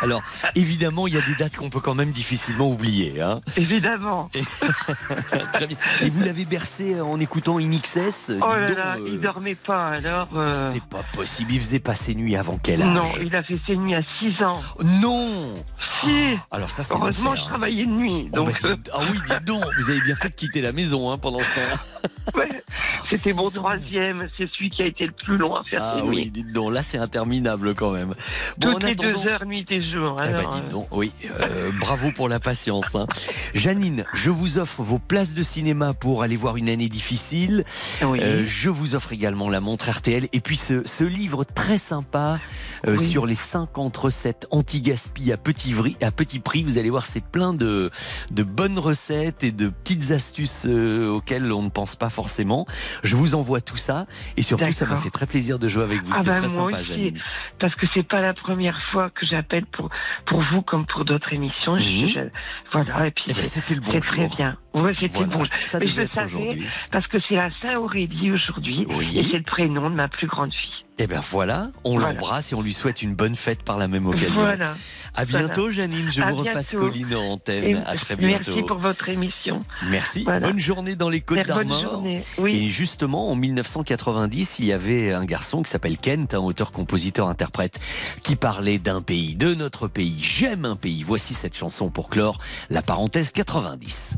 Alors, 0.00 0.22
évidemment, 0.54 1.06
il 1.06 1.14
y 1.14 1.18
a 1.18 1.20
des 1.20 1.34
dates 1.34 1.56
qu'on 1.56 1.68
peut 1.68 1.80
quand 1.80 1.94
même 1.94 2.10
difficilement 2.10 2.70
oublier. 2.70 3.20
Hein. 3.20 3.40
Évidemment. 3.56 4.28
Très 5.52 5.66
bien. 5.66 5.76
Et 6.00 6.08
vous 6.10 6.20
l'avez 6.22 6.44
bercé 6.44 7.00
en 7.00 7.18
écoutant 7.20 7.58
In 7.58 7.72
Excess 7.72 8.30
Oh 8.40 8.54
là 8.54 8.66
donc, 8.68 8.76
là, 8.76 8.96
euh, 8.96 9.08
il 9.12 9.20
dormait 9.20 9.54
pas 9.54 9.88
alors. 9.88 10.28
euh, 10.36 10.52
C'est 10.72 10.82
pas 10.84 11.02
possible. 11.12 11.52
Il 11.52 11.60
faisait 11.60 11.80
pas 11.80 11.94
ses 11.94 12.14
nuits 12.14 12.36
avant 12.36 12.58
quel 12.62 12.82
âge? 12.82 12.88
Non, 12.94 13.04
il 13.22 13.34
a 13.36 13.42
fait 13.42 13.58
ses 13.66 13.76
nuits 13.76 13.94
à 13.94 14.02
6 14.18 14.42
ans. 14.42 14.60
Non 14.82 15.54
Si 16.02 16.36
Alors 16.50 16.70
ça, 16.70 16.82
c'est 16.84 16.94
Heureusement, 16.94 17.34
je 17.34 17.40
hein. 17.40 17.44
travaillais 17.48 17.84
de 17.84 17.90
nuit. 17.90 18.28
Oh, 18.32 18.36
Donc, 18.36 18.52
bah, 18.62 18.74
dites- 18.74 18.90
ah 18.94 19.00
oui, 19.10 19.18
dites 19.26 19.44
donc, 19.44 19.64
vous 19.78 19.90
avez 19.90 20.00
bien 20.00 20.14
fait 20.14 20.28
de 20.30 20.34
quitter 20.34 20.60
la 20.60 20.72
maison 20.72 21.10
hein, 21.12 21.18
pendant 21.18 21.42
ce 21.42 21.54
temps-là. 21.54 22.40
ouais, 22.40 22.62
c'était 23.10 23.32
mon 23.34 23.50
troisième. 23.50 24.28
C'est 24.38 24.48
celui 24.52 24.70
qui 24.70 24.82
a 24.82 24.86
été 24.86 25.06
le 25.06 25.12
plus 25.12 25.36
long 25.36 25.54
à 25.56 25.64
faire 25.64 25.82
Ah 25.82 25.96
ses 25.98 26.02
oui, 26.06 26.16
nuits. 26.16 26.30
dites 26.30 26.52
donc, 26.52 26.72
là 26.72 26.82
c'est 26.86 26.98
interminable 26.98 27.74
quand 27.74 27.90
même. 27.90 28.14
Bon, 28.58 28.72
Toutes 28.72 28.84
les 28.84 28.90
attendant- 28.92 29.22
deux 29.22 29.28
heures, 29.28 29.44
nuit 29.46 29.66
et 29.70 29.80
jour. 29.80 30.16
Eh 30.20 30.32
ben, 30.32 30.38
alors, 30.38 30.54
dites 30.54 30.64
euh, 30.64 30.68
donc, 30.70 30.88
oui, 30.92 31.12
euh, 31.40 31.70
bravo 31.80 32.10
pour 32.12 32.28
la 32.28 32.40
patience. 32.40 32.94
hein. 32.94 33.06
Janine, 33.54 34.04
je 34.14 34.30
vous 34.30 34.58
offre 34.58 34.82
vos 34.82 34.98
places 34.98 35.34
de 35.34 35.42
cinéma 35.42 35.92
pour 35.94 36.22
aller 36.22 36.36
voir 36.36 36.56
une 36.56 36.68
année 36.68 36.88
difficile. 36.88 37.64
oui. 38.02 38.18
Euh, 38.22 38.42
je 38.46 38.68
vous 38.70 38.94
offre 38.94 39.12
également 39.12 39.48
la 39.50 39.60
montre 39.60 39.90
RTL 39.90 40.28
et 40.32 40.40
puis 40.40 40.56
ce, 40.56 40.82
ce 40.86 41.04
livre 41.04 41.44
très 41.44 41.78
sympa 41.78 42.38
euh, 42.86 42.96
Oui. 42.98 43.06
sur 43.08 43.26
les 43.26 43.34
50 43.34 43.96
recettes 43.96 44.46
anti-gaspi 44.50 45.32
à 45.32 45.36
petit, 45.36 45.72
vri- 45.74 45.96
à 46.02 46.10
petit 46.10 46.38
prix. 46.38 46.62
Vous 46.64 46.78
allez 46.78 46.90
voir, 46.90 47.06
c'est 47.06 47.22
plein 47.24 47.52
de, 47.54 47.90
de 48.30 48.42
bonnes 48.42 48.78
recettes 48.78 49.42
et 49.44 49.50
de 49.52 49.68
petites 49.68 50.10
astuces 50.10 50.64
auxquelles 50.66 51.50
on 51.52 51.62
ne 51.62 51.68
pense 51.70 51.96
pas 51.96 52.08
forcément. 52.10 52.66
Je 53.02 53.16
vous 53.16 53.34
envoie 53.34 53.60
tout 53.60 53.76
ça 53.76 54.06
et 54.36 54.42
surtout, 54.42 54.72
ça 54.72 54.86
m'a 54.86 54.96
fait 54.98 55.10
très 55.10 55.26
plaisir 55.26 55.58
de 55.58 55.68
jouer 55.68 55.82
avec 55.82 56.02
vous. 56.04 56.10
Ah 56.12 56.18
C'était 56.18 56.30
ben, 56.30 56.36
très 56.36 56.48
sympa, 56.48 56.75
aussi. 56.80 57.14
Parce 57.58 57.74
que 57.74 57.86
c'est 57.94 58.06
pas 58.06 58.20
la 58.20 58.34
première 58.34 58.80
fois 58.90 59.10
que 59.10 59.26
j'appelle 59.26 59.66
pour 59.66 59.90
pour 60.26 60.40
vous 60.42 60.62
comme 60.62 60.86
pour 60.86 61.04
d'autres 61.04 61.32
émissions. 61.32 61.76
Je- 61.78 62.28
voilà 62.72 63.06
et 63.06 63.10
puis 63.10 63.24
Eh 63.28 63.34
ben, 63.34 63.42
c'est- 63.42 63.60
c'était 63.60 63.74
le 63.74 63.80
bon 63.80 63.92
c'est 63.92 64.00
très 64.00 64.26
bien. 64.28 64.56
Ouais, 64.74 64.94
c'était 65.00 65.18
Voilà, 65.24 65.36
bon. 65.36 65.44
ça 65.60 65.78
Mais 65.78 65.88
je 65.88 66.00
le 66.00 66.06
savais 66.08 66.58
parce 66.92 67.06
que 67.06 67.18
c'est 67.28 67.34
la 67.36 67.50
Saint 67.62 67.76
Aurélie 67.80 68.30
aujourd'hui 68.32 68.86
Oui. 68.88 69.18
et 69.18 69.22
c'est 69.22 69.38
le 69.38 69.42
prénom 69.44 69.88
de 69.90 69.94
ma 69.94 70.08
plus 70.08 70.26
grande 70.26 70.52
fille. 70.52 70.82
Eh 70.98 71.06
bien 71.06 71.20
voilà, 71.20 71.70
on 71.84 71.96
Voilà. 71.98 72.14
l'embrasse 72.14 72.52
et 72.52 72.54
on 72.54 72.62
lui 72.62 72.72
souhaite 72.72 73.02
une 73.02 73.14
bonne 73.14 73.36
fête 73.36 73.62
par 73.62 73.76
la 73.76 73.86
même 73.86 74.06
occasion. 74.06 74.32
Voilà. 74.42 74.74
À 75.14 75.26
bientôt, 75.26 75.70
Janine. 75.70 76.10
Je 76.10 76.22
À 76.22 76.30
vous 76.30 76.36
repasse. 76.36 76.70
Colline 76.72 77.14
en 77.14 77.22
Et 77.24 77.28
antenne. 77.30 77.82
À 77.86 77.96
très 77.96 78.16
bientôt. 78.16 78.52
Merci 78.54 78.66
pour 78.66 78.78
votre 78.78 79.08
émission. 79.10 79.60
Merci. 79.90 80.24
Voilà. 80.24 80.46
Bonne 80.48 80.58
journée 80.58 80.96
dans 80.96 81.10
les 81.10 81.20
Côtes 81.20 81.46
d'Armor. 81.46 82.02
Oui. 82.38 82.54
Et 82.56 82.66
justement, 82.68 83.30
en 83.30 83.36
1990, 83.36 84.58
il 84.60 84.64
y 84.66 84.72
avait 84.72 85.12
un 85.12 85.24
garçon 85.26 85.62
qui 85.62 85.70
s'appelle 85.70 85.98
Kent, 85.98 86.32
un 86.34 86.38
auteur, 86.38 86.72
compositeur, 86.72 87.28
interprète, 87.28 87.78
qui 88.22 88.36
parlait 88.36 88.78
d'un 88.78 89.02
pays, 89.02 89.34
de 89.34 89.54
notre 89.54 89.88
pays. 89.88 90.16
J'aime 90.18 90.64
un 90.64 90.76
pays. 90.76 91.02
Voici 91.02 91.34
cette 91.34 91.56
chanson 91.56 91.90
pour 91.90 92.08
clore 92.08 92.38
la 92.70 92.80
parenthèse 92.82 93.32
90. 93.32 94.16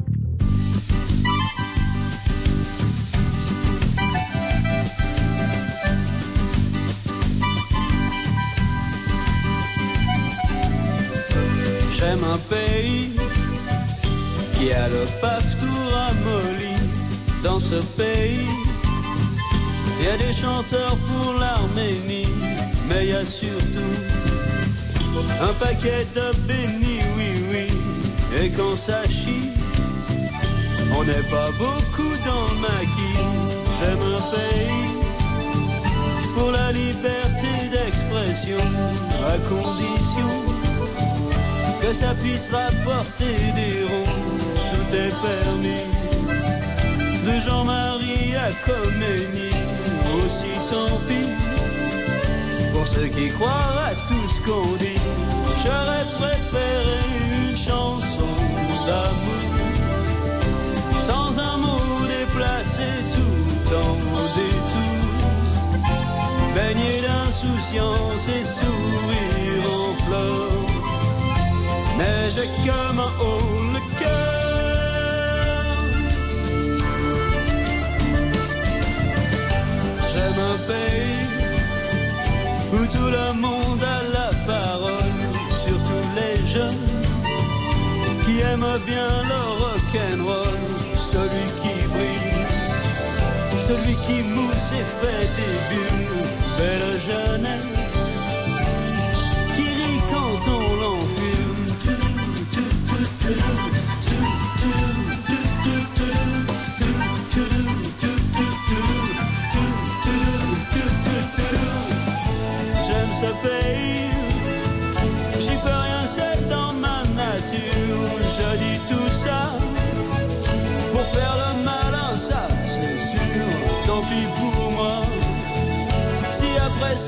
J'aime 11.98 12.22
un 12.22 12.38
pays 12.48 13.10
qui 14.56 14.72
a 14.72 14.88
le 14.88 15.04
paf 15.20 15.44
tout 15.58 15.80
ramolli. 15.92 16.76
Dans 17.42 17.58
ce 17.58 17.76
pays, 17.96 18.46
il 19.98 20.06
y 20.06 20.08
a 20.08 20.16
des 20.16 20.32
chanteurs 20.32 20.96
pour 21.08 21.34
l'Arménie, 21.34 22.28
mais 22.88 23.04
il 23.06 23.10
y 23.10 23.14
a 23.14 23.24
surtout 23.24 23.94
un 25.40 25.52
paquet 25.64 26.06
de 26.14 26.36
bénis, 26.46 27.02
oui, 27.16 27.30
oui. 27.50 27.66
Et 28.40 28.50
quand 28.50 28.76
ça 28.76 29.02
chie, 29.08 29.50
On 30.96 31.04
n'est 31.04 31.28
pas 31.30 31.50
beaucoup 31.58 32.14
dans 32.26 32.44
le 32.52 32.60
maquis. 32.60 33.18
J'aime 33.78 34.04
un 34.16 34.22
pays 34.34 34.90
pour 36.34 36.50
la 36.50 36.72
liberté 36.72 37.52
d'expression, 37.70 38.58
à 39.26 39.38
condition 39.48 40.67
que 41.80 41.92
ça 41.92 42.14
puisse 42.14 42.50
rapporter 42.50 43.36
des 43.54 43.84
ronds. 43.84 44.12
Tout 44.72 44.94
est 44.94 45.14
permis. 45.28 45.86
De 47.26 47.40
Jean-Marie 47.40 48.34
à 48.36 48.50
Khomeini, 48.64 49.50
aussi 50.16 50.52
tant 50.70 50.96
pis. 51.06 51.30
Pour 52.72 52.86
ceux 52.86 53.08
qui 53.08 53.30
croient 53.30 53.74
à 53.90 53.94
tout 54.08 54.28
ce 54.34 54.40
qu'on 54.46 54.76
dit, 54.76 55.00
j'aurais 55.64 56.06
préféré 56.18 56.98
une 57.36 57.56
chanson 57.56 58.32
d'amour. 58.86 59.44
Sans 61.06 61.38
un 61.38 61.56
mot 61.58 62.06
déplacé 62.06 62.88
tout 63.14 63.74
en 63.74 63.94
détour. 64.38 64.98
Baigné 66.54 67.02
d'insouciance 67.02 68.28
et 68.28 68.44
sourire 68.44 68.67
Mais 71.98 72.30
j'ai 72.30 72.48
comme 72.64 73.00
un 73.00 73.12
haut 73.20 73.60
le 73.74 73.80
cœur. 73.98 74.28
J'aime 80.12 80.40
un 80.52 80.58
pays 80.72 81.26
où 82.72 82.86
tout 82.86 83.10
le 83.18 83.32
monde 83.32 83.82
a 83.82 84.00
la 84.18 84.30
parole, 84.46 85.18
surtout 85.64 86.04
les 86.14 86.36
jeunes 86.46 86.86
qui 88.24 88.40
aiment 88.40 88.80
bien 88.86 89.10
le 89.32 89.40
rock'n'roll, 89.60 90.60
celui 91.12 91.46
qui 91.60 91.74
brille, 91.94 92.46
celui 93.66 93.96
qui 94.06 94.22
mousse 94.34 94.70
et 94.80 94.86
fait 95.00 95.28
des 95.38 95.56
bulles, 95.68 96.08
belle 96.58 97.00
jeunesse 97.08 97.77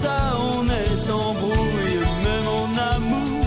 ça 0.02 0.18
on 0.38 0.64
est 0.82 1.10
embrouille, 1.10 2.00
même 2.26 2.48
en 2.60 2.68
amour, 2.94 3.44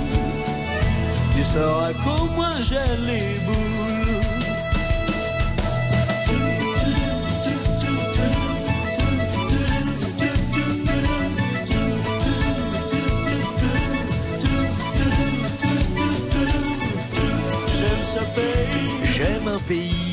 tu 1.36 1.43
sauras 1.43 1.93
qu'au 2.04 2.26
moins 2.36 2.60
j'ai 2.62 2.89
les 3.08 3.30
boules. 3.45 3.74
J'aime 17.78 18.04
ce 18.14 18.24
pays. 18.38 18.93
J'aime 19.16 19.47
un 19.47 19.62
pays, 19.72 20.12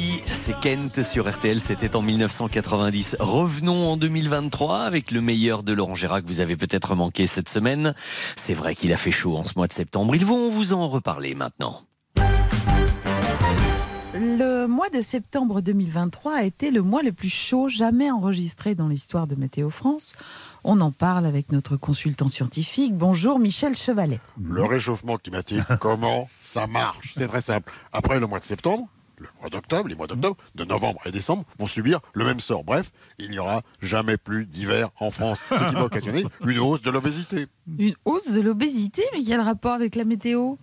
c'est 0.51 0.61
Kent 0.61 1.03
sur 1.05 1.31
RTL, 1.31 1.61
c'était 1.61 1.95
en 1.95 2.03
1990. 2.03 3.17
Revenons 3.21 3.93
en 3.93 3.97
2023 3.97 4.81
avec 4.81 5.11
le 5.11 5.21
meilleur 5.21 5.63
de 5.63 5.73
Laurent 5.73 5.95
Gérard 5.95 6.23
que 6.23 6.27
vous 6.27 6.41
avez 6.41 6.57
peut-être 6.57 6.95
manqué 6.95 7.27
cette 7.27 7.49
semaine. 7.49 7.95
C'est 8.37 8.55
vrai 8.55 8.75
qu'il 8.75 8.93
a 8.93 8.97
fait 8.97 9.11
chaud 9.11 9.37
en 9.37 9.45
ce 9.45 9.53
mois 9.57 9.69
de 9.69 9.73
septembre. 9.73 10.15
Ils 10.15 10.25
vont 10.25 10.51
vous 10.51 10.73
en 10.73 10.89
reparler 10.89 11.35
maintenant. 11.35 11.83
Le 14.15 14.67
mois 14.67 14.89
de 14.89 15.03
septembre 15.03 15.61
2023 15.61 16.37
a 16.37 16.43
été 16.43 16.71
le 16.71 16.83
mois 16.83 17.03
le 17.03 17.13
plus 17.13 17.31
chaud 17.31 17.69
jamais 17.69 18.11
enregistré 18.11 18.75
dans 18.75 18.89
l'histoire 18.89 19.27
de 19.27 19.37
Météo 19.37 19.71
France. 19.71 20.15
On 20.65 20.81
en 20.81 20.91
parle 20.91 21.27
avec 21.27 21.53
notre 21.53 21.77
consultant 21.77 22.29
scientifique. 22.29 22.97
Bonjour 22.97 23.39
Michel 23.39 23.77
Chevalet. 23.77 24.21
Le 24.43 24.65
réchauffement 24.65 25.17
climatique, 25.17 25.63
comment 25.81 26.29
ça 26.41 26.67
marche? 26.67 27.13
C'est 27.15 27.29
très 27.29 27.41
simple. 27.41 27.73
Après 27.93 28.19
le 28.19 28.27
mois 28.27 28.41
de 28.41 28.45
septembre, 28.45 28.89
le 29.21 29.29
mois 29.41 29.51
d'octobre, 29.51 29.89
les 29.89 29.95
mois 29.95 30.07
d'octobre, 30.07 30.37
de 30.55 30.65
novembre 30.65 31.01
et 31.05 31.11
décembre 31.11 31.45
vont 31.59 31.67
subir 31.67 32.01
le 32.15 32.25
même 32.25 32.41
sort. 32.41 32.65
Bref, 32.65 32.91
il 33.19 33.31
n'y 33.31 33.39
aura 33.39 33.63
jamais 33.81 34.17
plus 34.17 34.47
d'hiver 34.47 34.89
en 34.99 35.11
France, 35.11 35.43
ce 35.49 35.69
qui 35.69 35.75
va 35.75 35.85
occasionner 35.85 36.25
une 36.47 36.59
hausse 36.59 36.83
de 36.83 36.91
l'obésité. 36.91 37.47
Une 37.79 37.95
hausse 38.05 38.31
de 38.31 38.41
l'obésité, 38.41 39.03
mais 39.13 39.23
quel 39.23 39.41
rapport 39.41 39.75
avec 39.75 39.95
la 39.95 40.05
météo? 40.05 40.57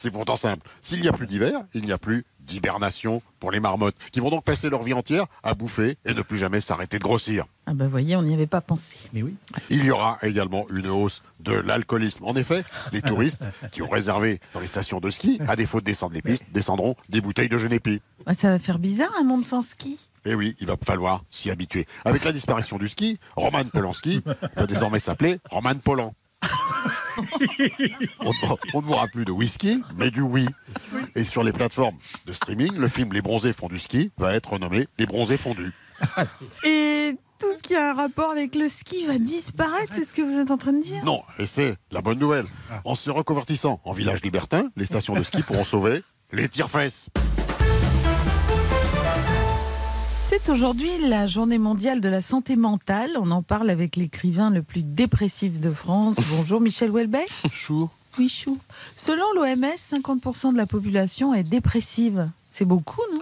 C'est 0.00 0.12
pourtant 0.12 0.36
simple. 0.36 0.64
S'il 0.80 1.00
n'y 1.00 1.08
a 1.08 1.12
plus 1.12 1.26
d'hiver, 1.26 1.58
il 1.74 1.84
n'y 1.84 1.90
a 1.90 1.98
plus 1.98 2.24
d'hibernation 2.38 3.20
pour 3.40 3.50
les 3.50 3.58
marmottes, 3.58 3.96
qui 4.12 4.20
vont 4.20 4.30
donc 4.30 4.44
passer 4.44 4.70
leur 4.70 4.84
vie 4.84 4.92
entière 4.92 5.26
à 5.42 5.54
bouffer 5.54 5.98
et 6.04 6.14
ne 6.14 6.22
plus 6.22 6.38
jamais 6.38 6.60
s'arrêter 6.60 7.00
de 7.00 7.02
grossir. 7.02 7.46
Ah 7.66 7.74
ben 7.74 7.88
voyez, 7.88 8.14
on 8.14 8.22
n'y 8.22 8.32
avait 8.32 8.46
pas 8.46 8.60
pensé. 8.60 8.96
Mais 9.12 9.24
oui. 9.24 9.34
Il 9.70 9.84
y 9.84 9.90
aura 9.90 10.16
également 10.22 10.66
une 10.72 10.86
hausse 10.86 11.24
de 11.40 11.50
l'alcoolisme. 11.50 12.26
En 12.26 12.36
effet, 12.36 12.62
les 12.92 13.02
touristes 13.02 13.44
qui 13.72 13.82
ont 13.82 13.88
réservé 13.88 14.38
dans 14.54 14.60
les 14.60 14.68
stations 14.68 15.00
de 15.00 15.10
ski, 15.10 15.40
à 15.48 15.56
défaut 15.56 15.80
de 15.80 15.86
descendre 15.86 16.14
les 16.14 16.22
pistes, 16.22 16.44
descendront 16.52 16.94
des 17.08 17.20
bouteilles 17.20 17.48
de 17.48 17.58
Genépi. 17.58 18.00
Ah, 18.24 18.34
Ça 18.34 18.50
va 18.50 18.60
faire 18.60 18.78
bizarre 18.78 19.10
un 19.20 19.24
monde 19.24 19.44
sans 19.44 19.62
ski. 19.62 19.98
Et 20.24 20.36
oui, 20.36 20.54
il 20.60 20.68
va 20.68 20.76
falloir 20.80 21.24
s'y 21.28 21.50
habituer. 21.50 21.88
Avec 22.04 22.22
la 22.24 22.30
disparition 22.30 22.78
du 22.78 22.86
ski, 22.86 23.18
Roman 23.34 23.64
Polanski 23.64 24.22
va 24.54 24.68
désormais 24.68 25.00
s'appeler 25.00 25.40
Roman 25.50 25.74
Polan. 25.74 26.14
On, 28.20 28.32
on 28.74 28.82
ne 28.82 28.86
boira 28.86 29.08
plus 29.08 29.24
de 29.24 29.32
whisky, 29.32 29.82
mais 29.96 30.10
du 30.10 30.20
oui. 30.20 30.46
Et 31.14 31.24
sur 31.24 31.42
les 31.42 31.52
plateformes 31.52 31.96
de 32.26 32.32
streaming, 32.32 32.74
le 32.76 32.88
film 32.88 33.12
Les 33.12 33.22
bronzés 33.22 33.52
font 33.52 33.68
du 33.68 33.78
ski 33.78 34.10
va 34.18 34.34
être 34.34 34.52
renommé 34.52 34.88
Les 34.98 35.06
bronzés 35.06 35.36
fondus. 35.36 35.72
Et 36.64 37.16
tout 37.38 37.52
ce 37.56 37.62
qui 37.62 37.74
a 37.76 37.90
un 37.90 37.94
rapport 37.94 38.30
avec 38.30 38.54
le 38.54 38.68
ski 38.68 39.06
va 39.06 39.18
disparaître, 39.18 39.92
c'est 39.94 40.04
ce 40.04 40.14
que 40.14 40.22
vous 40.22 40.38
êtes 40.38 40.50
en 40.50 40.58
train 40.58 40.72
de 40.72 40.82
dire? 40.82 41.04
Non, 41.04 41.22
et 41.38 41.46
c'est 41.46 41.76
la 41.92 42.00
bonne 42.00 42.18
nouvelle. 42.18 42.46
En 42.84 42.94
se 42.94 43.10
reconvertissant 43.10 43.80
en 43.84 43.92
village 43.92 44.22
libertin, 44.22 44.70
les 44.76 44.84
stations 44.84 45.14
de 45.14 45.22
ski 45.22 45.42
pourront 45.42 45.64
sauver 45.64 46.02
les 46.32 46.48
tire-fesses. 46.48 47.08
C'est 50.28 50.48
aujourd'hui 50.50 50.90
la 51.08 51.26
journée 51.26 51.58
mondiale 51.58 52.00
de 52.00 52.08
la 52.08 52.20
santé 52.20 52.54
mentale. 52.56 53.12
On 53.18 53.30
en 53.30 53.42
parle 53.42 53.70
avec 53.70 53.96
l'écrivain 53.96 54.50
le 54.50 54.62
plus 54.62 54.82
dépressif 54.82 55.58
de 55.58 55.72
France. 55.72 56.16
Bonjour 56.36 56.60
Michel 56.60 56.90
Houellebecq. 56.90 57.30
Chou. 57.52 57.88
Oui, 58.18 58.28
chou. 58.28 58.58
Selon 58.96 59.24
l'OMS, 59.34 59.64
50% 59.76 60.52
de 60.52 60.56
la 60.56 60.66
population 60.66 61.34
est 61.34 61.44
dépressive. 61.44 62.30
C'est 62.50 62.64
beaucoup, 62.66 63.00
non? 63.12 63.20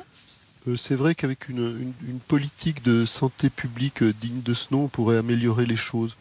Euh, 0.68 0.76
C'est 0.76 0.94
vrai 0.94 1.14
qu'avec 1.14 1.48
une, 1.48 1.58
une- 1.58 1.92
une 2.10 2.18
politique 2.18 2.82
de 2.82 3.04
santé 3.04 3.50
publique 3.50 4.02
euh, 4.02 4.12
digne 4.20 4.42
de 4.42 4.54
ce 4.54 4.68
nom, 4.72 4.84
on 4.84 4.88
pourrait 4.88 5.18
améliorer 5.18 5.66
les 5.66 5.76
choses. 5.76 6.16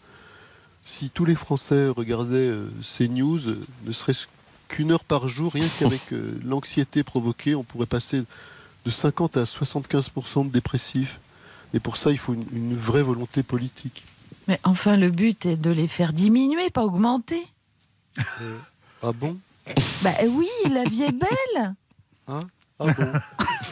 Si 0.83 1.09
tous 1.09 1.25
les 1.25 1.35
Français 1.35 1.87
regardaient 1.87 2.35
euh, 2.35 2.67
ces 2.83 3.07
news, 3.07 3.39
ne 3.85 3.91
serait-ce 3.91 4.27
qu'une 4.67 4.91
heure 4.91 5.03
par 5.03 5.27
jour, 5.29 5.53
rien 5.53 5.67
qu'avec 5.79 6.11
euh, 6.13 6.39
l'anxiété 6.43 7.03
provoquée, 7.03 7.55
on 7.55 7.63
pourrait 7.63 7.85
passer 7.87 8.23
de 8.85 8.91
50 8.91 9.37
à 9.37 9.43
75% 9.43 10.47
de 10.47 10.51
dépressifs. 10.51 11.19
Mais 11.73 11.79
pour 11.79 11.97
ça, 11.97 12.11
il 12.11 12.17
faut 12.17 12.33
une, 12.33 12.45
une 12.53 12.77
vraie 12.77 13.03
volonté 13.03 13.43
politique. 13.43 14.03
Mais 14.47 14.59
enfin, 14.63 14.95
le 14.95 15.09
but 15.09 15.45
est 15.45 15.57
de 15.57 15.71
les 15.71 15.87
faire 15.87 16.13
diminuer, 16.13 16.69
pas 16.69 16.83
augmenter. 16.83 17.43
Euh, 18.41 18.57
ah 19.03 19.11
bon? 19.11 19.37
Bah 20.03 20.13
oui, 20.27 20.47
la 20.71 20.83
vie 20.83 21.03
est 21.03 21.11
belle. 21.11 21.73
Hein? 22.27 22.41
Ah 22.79 22.85
bon? 22.93 23.11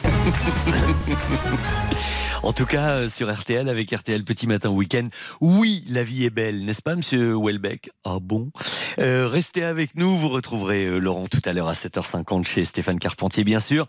En 2.44 2.52
tout 2.52 2.66
cas, 2.66 2.90
euh, 2.90 3.08
sur 3.08 3.32
RTL, 3.34 3.68
avec 3.70 3.90
RTL 3.90 4.22
Petit 4.22 4.46
Matin 4.46 4.68
Week-end, 4.68 5.08
oui, 5.40 5.82
la 5.88 6.04
vie 6.04 6.24
est 6.24 6.30
belle, 6.30 6.64
n'est-ce 6.66 6.82
pas, 6.82 6.94
monsieur 6.94 7.34
Welbeck 7.42 7.88
Ah 8.04 8.18
bon? 8.20 8.50
Euh, 8.98 9.26
Restez 9.28 9.64
avec 9.64 9.94
nous, 9.96 10.14
vous 10.18 10.28
retrouverez 10.28 10.84
euh, 10.84 10.98
Laurent 10.98 11.26
tout 11.26 11.40
à 11.46 11.54
l'heure 11.54 11.68
à 11.68 11.72
7h50 11.72 12.44
chez 12.44 12.66
Stéphane 12.66 12.98
Carpentier, 12.98 13.44
bien 13.44 13.60
sûr. 13.60 13.86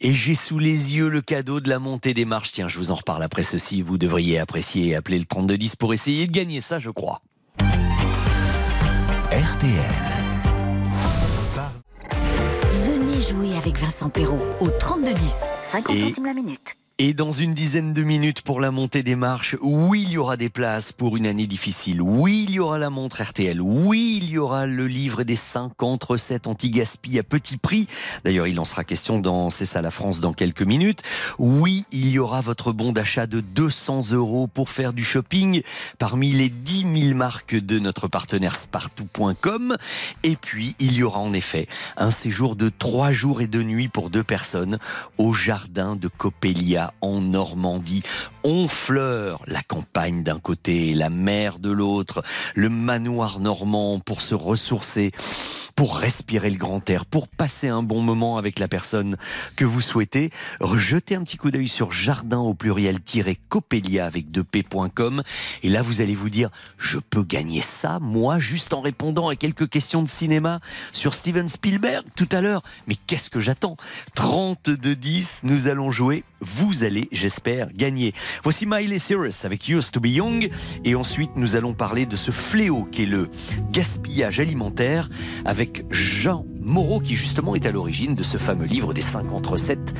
Et 0.00 0.14
j'ai 0.14 0.34
sous 0.34 0.58
les 0.58 0.94
yeux 0.94 1.10
le 1.10 1.20
cadeau 1.20 1.60
de 1.60 1.68
la 1.68 1.78
montée 1.78 2.14
des 2.14 2.24
marches. 2.24 2.52
Tiens, 2.52 2.68
je 2.68 2.78
vous 2.78 2.90
en 2.90 2.94
reparle 2.94 3.22
après 3.22 3.42
ceci. 3.42 3.82
Vous 3.82 3.98
devriez 3.98 4.38
apprécier 4.38 4.86
et 4.88 4.94
appeler 4.96 5.18
le 5.18 5.26
3210 5.26 5.76
pour 5.76 5.92
essayer 5.92 6.26
de 6.26 6.32
gagner 6.32 6.62
ça, 6.62 6.78
je 6.78 6.88
crois. 6.90 7.20
RTL. 9.30 9.74
Venez 12.72 13.20
jouer 13.20 13.54
avec 13.56 13.76
Vincent 13.78 14.08
Perrault 14.08 14.40
au 14.60 14.70
3210. 14.70 15.34
50 15.72 15.94
Et- 15.94 16.00
centimes 16.08 16.24
la 16.26 16.32
minute. 16.32 16.74
Et 17.00 17.14
dans 17.14 17.30
une 17.30 17.54
dizaine 17.54 17.92
de 17.92 18.02
minutes 18.02 18.42
pour 18.42 18.58
la 18.58 18.72
montée 18.72 19.04
des 19.04 19.14
marches, 19.14 19.54
oui, 19.60 20.04
il 20.08 20.14
y 20.14 20.18
aura 20.18 20.36
des 20.36 20.48
places 20.48 20.90
pour 20.90 21.16
une 21.16 21.28
année 21.28 21.46
difficile. 21.46 22.02
Oui, 22.02 22.44
il 22.48 22.56
y 22.56 22.58
aura 22.58 22.76
la 22.76 22.90
montre 22.90 23.22
RTL. 23.22 23.60
Oui, 23.60 24.18
il 24.20 24.28
y 24.30 24.36
aura 24.36 24.66
le 24.66 24.88
livre 24.88 25.22
des 25.22 25.36
50 25.36 26.02
recettes 26.02 26.48
anti-gaspi 26.48 27.20
à 27.20 27.22
petit 27.22 27.56
prix. 27.56 27.86
D'ailleurs, 28.24 28.48
il 28.48 28.58
en 28.58 28.64
sera 28.64 28.82
question 28.82 29.20
dans 29.20 29.48
C'est 29.50 29.64
ça 29.64 29.80
la 29.80 29.92
France 29.92 30.20
dans 30.20 30.32
quelques 30.32 30.62
minutes. 30.62 31.02
Oui, 31.38 31.84
il 31.92 32.08
y 32.08 32.18
aura 32.18 32.40
votre 32.40 32.72
bon 32.72 32.90
d'achat 32.90 33.28
de 33.28 33.38
200 33.38 34.10
euros 34.10 34.48
pour 34.48 34.68
faire 34.68 34.92
du 34.92 35.04
shopping 35.04 35.62
parmi 36.00 36.32
les 36.32 36.48
10 36.48 36.84
000 37.10 37.16
marques 37.16 37.54
de 37.54 37.78
notre 37.78 38.08
partenaire 38.08 38.56
Spartou.com. 38.56 39.76
Et 40.24 40.34
puis, 40.34 40.74
il 40.80 40.94
y 40.94 41.04
aura 41.04 41.20
en 41.20 41.32
effet 41.32 41.68
un 41.96 42.10
séjour 42.10 42.56
de 42.56 42.72
3 42.76 43.12
jours 43.12 43.40
et 43.40 43.46
2 43.46 43.62
nuits 43.62 43.86
pour 43.86 44.10
deux 44.10 44.24
personnes 44.24 44.80
au 45.16 45.32
jardin 45.32 45.94
de 45.94 46.08
Coppelia 46.08 46.87
en 47.00 47.20
Normandie. 47.20 48.02
Honfleur, 48.44 49.42
la 49.46 49.62
campagne 49.62 50.22
d'un 50.22 50.38
côté, 50.38 50.94
la 50.94 51.10
mer 51.10 51.58
de 51.58 51.70
l'autre, 51.70 52.22
le 52.54 52.68
manoir 52.68 53.40
normand 53.40 53.98
pour 53.98 54.20
se 54.20 54.34
ressourcer, 54.34 55.12
pour 55.76 55.96
respirer 55.96 56.50
le 56.50 56.56
grand 56.56 56.88
air, 56.90 57.06
pour 57.06 57.28
passer 57.28 57.68
un 57.68 57.82
bon 57.82 58.02
moment 58.02 58.36
avec 58.36 58.58
la 58.58 58.66
personne 58.66 59.16
que 59.54 59.64
vous 59.64 59.80
souhaitez. 59.80 60.30
Jetez 60.74 61.14
un 61.14 61.22
petit 61.22 61.36
coup 61.36 61.50
d'œil 61.50 61.68
sur 61.68 61.92
jardin 61.92 62.38
au 62.38 62.54
pluriel-coppelia 62.54 64.04
avec 64.04 64.30
2p.com 64.30 65.22
et 65.62 65.68
là 65.68 65.82
vous 65.82 66.00
allez 66.00 66.14
vous 66.14 66.30
dire 66.30 66.50
je 66.78 66.98
peux 66.98 67.22
gagner 67.22 67.60
ça 67.60 67.98
moi 68.00 68.38
juste 68.38 68.72
en 68.74 68.80
répondant 68.80 69.28
à 69.28 69.36
quelques 69.36 69.68
questions 69.68 70.02
de 70.02 70.08
cinéma 70.08 70.60
sur 70.92 71.14
Steven 71.14 71.48
Spielberg 71.48 72.04
tout 72.16 72.28
à 72.32 72.40
l'heure. 72.40 72.62
Mais 72.86 72.96
qu'est-ce 73.06 73.30
que 73.30 73.40
j'attends? 73.40 73.76
32 74.14 74.96
10, 74.96 75.40
nous 75.44 75.68
allons 75.68 75.90
jouer. 75.90 76.24
Vous 76.40 76.84
allez, 76.84 77.08
j'espère, 77.10 77.72
gagner. 77.72 78.12
Voici 78.42 78.64
Miley 78.66 78.98
Cyrus 78.98 79.44
avec 79.44 79.68
Used 79.68 79.90
to 79.92 80.00
be 80.00 80.06
Young. 80.06 80.50
Et 80.84 80.94
ensuite, 80.94 81.30
nous 81.36 81.56
allons 81.56 81.74
parler 81.74 82.06
de 82.06 82.16
ce 82.16 82.30
fléau 82.30 82.84
qu'est 82.90 83.06
le 83.06 83.28
gaspillage 83.72 84.38
alimentaire 84.38 85.08
avec 85.44 85.84
Jean 85.90 86.44
Moreau, 86.60 87.00
qui 87.00 87.16
justement 87.16 87.54
est 87.54 87.66
à 87.66 87.72
l'origine 87.72 88.14
de 88.14 88.22
ce 88.22 88.36
fameux 88.36 88.66
livre 88.66 88.94
des 88.94 89.00
50 89.00 89.46
recettes 89.46 89.94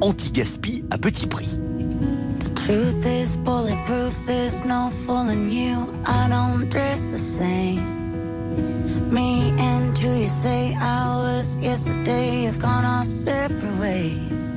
anti-gaspi 0.00 0.84
à 0.90 0.98
petit 0.98 1.26
prix. 1.26 1.58
Truth 2.54 3.04
is 3.04 3.36
bulletproof, 3.36 4.14
there's 4.26 4.64
no 4.64 4.90
fooling 4.90 5.50
you. 5.50 5.92
I 6.06 6.28
don't 6.28 6.68
dress 6.70 7.06
the 7.06 7.18
same. 7.18 8.04
Me 9.10 9.52
and 9.58 9.96
you, 9.98 10.26
say 10.28 10.74
hours 10.80 11.58
yesterday 11.58 12.44
have 12.44 12.58
gone 12.58 12.84
our 12.84 13.04
separate 13.04 13.78
ways. 13.78 14.50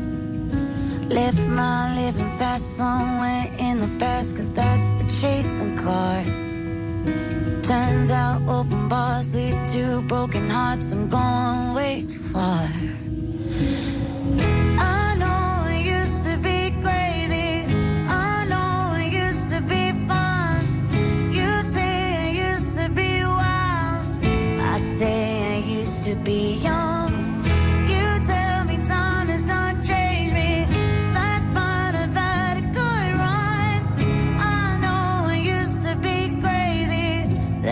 Left 1.10 1.47
my 1.47 1.95
living 1.95 2.30
fast 2.32 2.76
somewhere 2.76 3.45
in 3.60 3.80
the 3.80 3.88
past, 3.97 4.36
cause 4.36 4.51
that's 4.51 4.89
for 4.89 5.22
chasing 5.22 5.78
cars. 5.78 6.28
Turns 7.66 8.10
out 8.12 8.41
open 8.47 8.89
bars 8.89 9.34
lead 9.34 9.66
to 9.68 10.01
broken 10.01 10.49
hearts 10.49 10.91
and 10.91 11.10
going 11.10 11.74
way 11.74 12.03
too 12.08 12.20
far. 12.20 12.70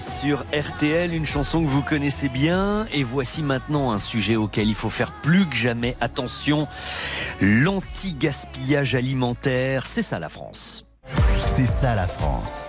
sur 0.00 0.44
RTL, 0.52 1.14
une 1.14 1.26
chanson 1.26 1.62
que 1.62 1.68
vous 1.68 1.82
connaissez 1.82 2.28
bien. 2.28 2.86
Et 2.92 3.02
voici 3.02 3.42
maintenant 3.42 3.92
un 3.92 3.98
sujet 3.98 4.36
auquel 4.36 4.68
il 4.68 4.74
faut 4.74 4.90
faire 4.90 5.12
plus 5.12 5.46
que 5.46 5.54
jamais 5.54 5.96
attention. 6.00 6.66
L'anti-gaspillage 7.40 8.94
alimentaire, 8.94 9.86
c'est 9.86 10.02
ça 10.02 10.18
la 10.18 10.28
France. 10.28 10.86
C'est 11.44 11.66
ça 11.66 11.94
la 11.94 12.08
France. 12.08 12.62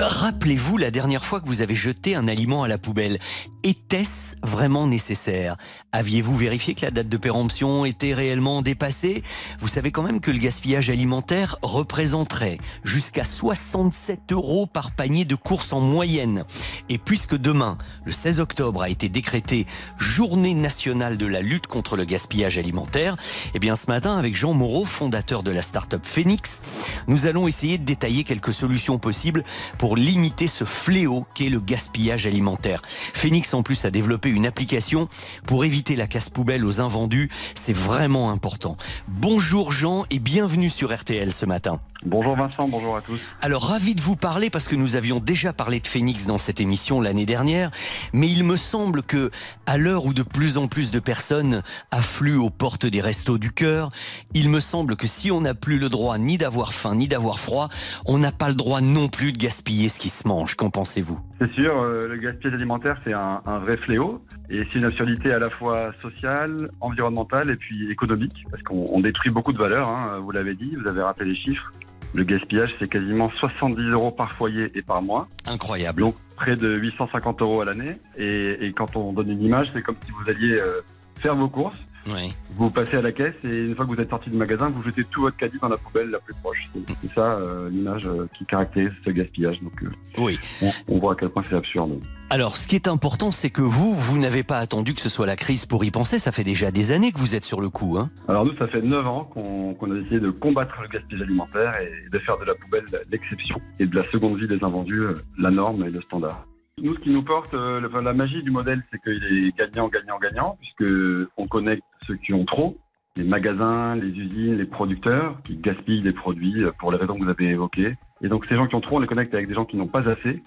Rappelez-vous 0.00 0.76
la 0.78 0.90
dernière 0.90 1.24
fois 1.24 1.40
que 1.40 1.46
vous 1.46 1.60
avez 1.60 1.74
jeté 1.74 2.14
un 2.14 2.28
aliment 2.28 2.62
à 2.62 2.68
la 2.68 2.78
poubelle. 2.78 3.18
Était-ce 3.64 4.36
vraiment 4.42 4.86
nécessaire? 4.86 5.56
Aviez-vous 5.90 6.36
vérifié 6.36 6.74
que 6.74 6.84
la 6.84 6.92
date 6.92 7.08
de 7.08 7.16
péremption 7.16 7.84
était 7.84 8.14
réellement 8.14 8.62
dépassée? 8.62 9.24
Vous 9.58 9.66
savez 9.66 9.90
quand 9.90 10.04
même 10.04 10.20
que 10.20 10.30
le 10.30 10.38
gaspillage 10.38 10.90
alimentaire 10.90 11.56
représenterait 11.62 12.58
jusqu'à 12.84 13.24
67 13.24 14.32
euros 14.32 14.66
par 14.66 14.92
panier 14.92 15.24
de 15.24 15.34
courses 15.34 15.72
en 15.72 15.80
moyenne. 15.80 16.44
Et 16.88 16.98
puisque 16.98 17.36
demain, 17.36 17.78
le 18.04 18.12
16 18.12 18.38
octobre, 18.38 18.82
a 18.82 18.90
été 18.90 19.08
décrété 19.08 19.66
journée 19.98 20.54
nationale 20.54 21.16
de 21.16 21.26
la 21.26 21.40
lutte 21.40 21.66
contre 21.66 21.96
le 21.96 22.04
gaspillage 22.04 22.58
alimentaire, 22.58 23.16
eh 23.54 23.58
bien 23.58 23.74
ce 23.74 23.88
matin, 23.88 24.16
avec 24.16 24.36
Jean 24.36 24.54
Moreau, 24.54 24.84
fondateur 24.84 25.42
de 25.42 25.50
la 25.50 25.62
start-up 25.62 26.02
Phoenix, 26.04 26.62
nous 27.08 27.26
allons 27.26 27.48
essayer 27.48 27.76
de 27.76 27.84
détailler 27.84 28.22
quelques 28.22 28.52
solutions 28.52 28.98
possibles 28.98 29.42
pour 29.78 29.96
limiter 29.96 30.46
ce 30.46 30.64
fléau 30.64 31.26
qu'est 31.34 31.48
le 31.48 31.60
gaspillage 31.60 32.26
alimentaire. 32.26 32.82
Phoenix 33.14 33.54
en 33.58 33.62
plus 33.62 33.84
à 33.84 33.90
développer 33.90 34.30
une 34.30 34.46
application 34.46 35.08
pour 35.46 35.64
éviter 35.64 35.96
la 35.96 36.06
casse 36.06 36.30
poubelle 36.30 36.64
aux 36.64 36.80
invendus. 36.80 37.30
C'est 37.54 37.72
vraiment 37.72 38.30
important. 38.30 38.76
Bonjour 39.08 39.72
Jean 39.72 40.04
et 40.10 40.20
bienvenue 40.20 40.68
sur 40.68 40.94
RTL 40.94 41.32
ce 41.32 41.44
matin. 41.44 41.80
Bonjour 42.04 42.36
Vincent, 42.36 42.68
bonjour 42.68 42.96
à 42.96 43.00
tous. 43.00 43.20
Alors 43.42 43.70
ravi 43.70 43.96
de 43.96 44.00
vous 44.00 44.14
parler 44.14 44.50
parce 44.50 44.68
que 44.68 44.76
nous 44.76 44.94
avions 44.94 45.18
déjà 45.18 45.52
parlé 45.52 45.80
de 45.80 45.86
Phoenix 45.88 46.26
dans 46.26 46.38
cette 46.38 46.60
émission 46.60 47.00
l'année 47.00 47.26
dernière, 47.26 47.72
mais 48.12 48.28
il 48.28 48.44
me 48.44 48.54
semble 48.54 49.02
que 49.02 49.32
à 49.66 49.78
l'heure 49.78 50.06
où 50.06 50.14
de 50.14 50.22
plus 50.22 50.58
en 50.58 50.68
plus 50.68 50.92
de 50.92 51.00
personnes 51.00 51.62
affluent 51.90 52.36
aux 52.36 52.50
portes 52.50 52.86
des 52.86 53.00
restos 53.00 53.38
du 53.38 53.50
cœur, 53.50 53.90
il 54.32 54.48
me 54.48 54.60
semble 54.60 54.94
que 54.94 55.08
si 55.08 55.32
on 55.32 55.40
n'a 55.40 55.54
plus 55.54 55.80
le 55.80 55.88
droit 55.88 56.18
ni 56.18 56.38
d'avoir 56.38 56.72
faim 56.72 56.94
ni 56.94 57.08
d'avoir 57.08 57.40
froid, 57.40 57.68
on 58.06 58.18
n'a 58.18 58.30
pas 58.30 58.48
le 58.48 58.54
droit 58.54 58.80
non 58.80 59.08
plus 59.08 59.32
de 59.32 59.38
gaspiller 59.38 59.88
ce 59.88 59.98
qui 59.98 60.08
se 60.08 60.28
mange. 60.28 60.54
Qu'en 60.54 60.70
pensez-vous? 60.70 61.18
C'est 61.40 61.52
sûr, 61.52 61.76
euh, 61.80 62.06
le 62.06 62.16
gaspillage 62.16 62.54
alimentaire, 62.54 62.96
c'est 63.04 63.14
un, 63.14 63.37
un 63.46 63.58
vrai 63.58 63.76
fléau. 63.76 64.22
Et 64.50 64.64
c'est 64.72 64.78
une 64.78 64.84
absurdité 64.84 65.32
à 65.32 65.38
la 65.38 65.50
fois 65.50 65.92
sociale, 66.00 66.70
environnementale 66.80 67.50
et 67.50 67.56
puis 67.56 67.90
économique. 67.90 68.44
Parce 68.50 68.62
qu'on 68.62 68.86
on 68.90 69.00
détruit 69.00 69.30
beaucoup 69.30 69.52
de 69.52 69.58
valeurs, 69.58 69.88
hein, 69.88 70.18
vous 70.22 70.30
l'avez 70.30 70.54
dit, 70.54 70.74
vous 70.74 70.88
avez 70.88 71.02
rappelé 71.02 71.30
les 71.30 71.36
chiffres. 71.36 71.72
Le 72.14 72.24
gaspillage, 72.24 72.74
c'est 72.78 72.88
quasiment 72.88 73.28
70 73.28 73.90
euros 73.90 74.10
par 74.10 74.32
foyer 74.32 74.70
et 74.74 74.82
par 74.82 75.02
mois. 75.02 75.28
Incroyable. 75.46 76.00
Donc 76.00 76.14
près 76.36 76.56
de 76.56 76.74
850 76.74 77.42
euros 77.42 77.60
à 77.60 77.66
l'année. 77.66 77.96
Et, 78.16 78.66
et 78.66 78.72
quand 78.72 78.96
on 78.96 79.12
donne 79.12 79.30
une 79.30 79.42
image, 79.42 79.68
c'est 79.74 79.82
comme 79.82 79.96
si 80.04 80.10
vous 80.12 80.30
alliez 80.30 80.52
euh, 80.52 80.80
faire 81.20 81.36
vos 81.36 81.48
courses. 81.48 81.76
Oui. 82.08 82.32
Vous 82.56 82.70
passez 82.70 82.96
à 82.96 83.02
la 83.02 83.12
caisse 83.12 83.34
et 83.44 83.48
une 83.66 83.74
fois 83.74 83.84
que 83.86 83.90
vous 83.94 84.00
êtes 84.00 84.10
sorti 84.10 84.30
du 84.30 84.36
magasin, 84.36 84.68
vous 84.70 84.82
jetez 84.82 85.04
tout 85.04 85.22
votre 85.22 85.36
caddie 85.36 85.58
dans 85.60 85.68
la 85.68 85.76
poubelle 85.76 86.10
la 86.10 86.18
plus 86.20 86.34
proche. 86.42 86.68
C'est 87.02 87.12
ça 87.12 87.32
euh, 87.38 87.68
l'image 87.70 88.06
euh, 88.06 88.26
qui 88.36 88.44
caractérise 88.44 88.92
ce 89.04 89.10
gaspillage. 89.10 89.60
Donc 89.62 89.82
euh, 89.82 89.90
Oui. 90.18 90.38
on, 90.62 90.70
on 90.88 90.98
voit 90.98 91.12
à 91.12 91.16
quel 91.16 91.28
point 91.28 91.42
c'est 91.44 91.56
absurde. 91.56 92.00
Alors, 92.30 92.56
ce 92.56 92.68
qui 92.68 92.74
est 92.74 92.88
important, 92.88 93.30
c'est 93.30 93.48
que 93.50 93.62
vous, 93.62 93.94
vous 93.94 94.18
n'avez 94.18 94.42
pas 94.42 94.58
attendu 94.58 94.92
que 94.94 95.00
ce 95.00 95.08
soit 95.08 95.24
la 95.26 95.36
crise 95.36 95.64
pour 95.64 95.82
y 95.84 95.90
penser. 95.90 96.18
Ça 96.18 96.30
fait 96.32 96.44
déjà 96.44 96.70
des 96.70 96.92
années 96.92 97.10
que 97.10 97.18
vous 97.18 97.34
êtes 97.34 97.44
sur 97.44 97.60
le 97.60 97.70
coup. 97.70 97.96
Hein 97.98 98.10
Alors 98.28 98.44
nous, 98.44 98.54
ça 98.58 98.68
fait 98.68 98.82
9 98.82 99.06
ans 99.06 99.24
qu'on 99.24 99.90
a 99.90 99.94
décidé 99.94 100.20
de 100.20 100.30
combattre 100.30 100.74
le 100.82 100.88
gaspillage 100.88 101.22
alimentaire 101.22 101.72
et 101.80 102.10
de 102.10 102.18
faire 102.18 102.38
de 102.38 102.44
la 102.44 102.54
poubelle 102.54 102.84
l'exception 103.10 103.60
et 103.78 103.86
de 103.86 103.94
la 103.96 104.02
seconde 104.02 104.38
vie 104.38 104.46
des 104.48 104.62
invendus 104.62 105.04
la 105.38 105.50
norme 105.50 105.84
et 105.84 105.90
le 105.90 106.02
standard. 106.02 106.44
Nous, 106.82 106.94
ce 106.94 107.00
qui 107.00 107.10
nous 107.10 107.22
porte, 107.22 107.54
euh, 107.54 107.80
la 108.02 108.12
magie 108.12 108.42
du 108.42 108.50
modèle, 108.50 108.82
c'est 108.90 109.00
qu'il 109.02 109.24
est 109.24 109.56
gagnant, 109.56 109.88
gagnant, 109.88 110.18
gagnant, 110.18 110.58
puisque 110.60 110.92
on 111.36 111.46
connecte 111.46 111.82
ceux 112.06 112.16
qui 112.16 112.32
ont 112.32 112.44
trop, 112.44 112.76
les 113.16 113.24
magasins, 113.24 113.96
les 113.96 114.08
usines, 114.08 114.56
les 114.56 114.64
producteurs 114.64 115.36
qui 115.42 115.56
gaspillent 115.56 116.02
des 116.02 116.12
produits 116.12 116.62
euh, 116.62 116.70
pour 116.78 116.92
les 116.92 116.98
raisons 116.98 117.18
que 117.18 117.24
vous 117.24 117.30
avez 117.30 117.46
évoquées. 117.48 117.96
Et 118.22 118.28
donc 118.28 118.46
ces 118.46 118.54
gens 118.54 118.66
qui 118.66 118.74
ont 118.76 118.80
trop, 118.80 118.96
on 118.96 119.00
les 119.00 119.06
connecte 119.06 119.34
avec 119.34 119.48
des 119.48 119.54
gens 119.54 119.64
qui 119.64 119.76
n'ont 119.76 119.88
pas 119.88 120.08
assez. 120.08 120.42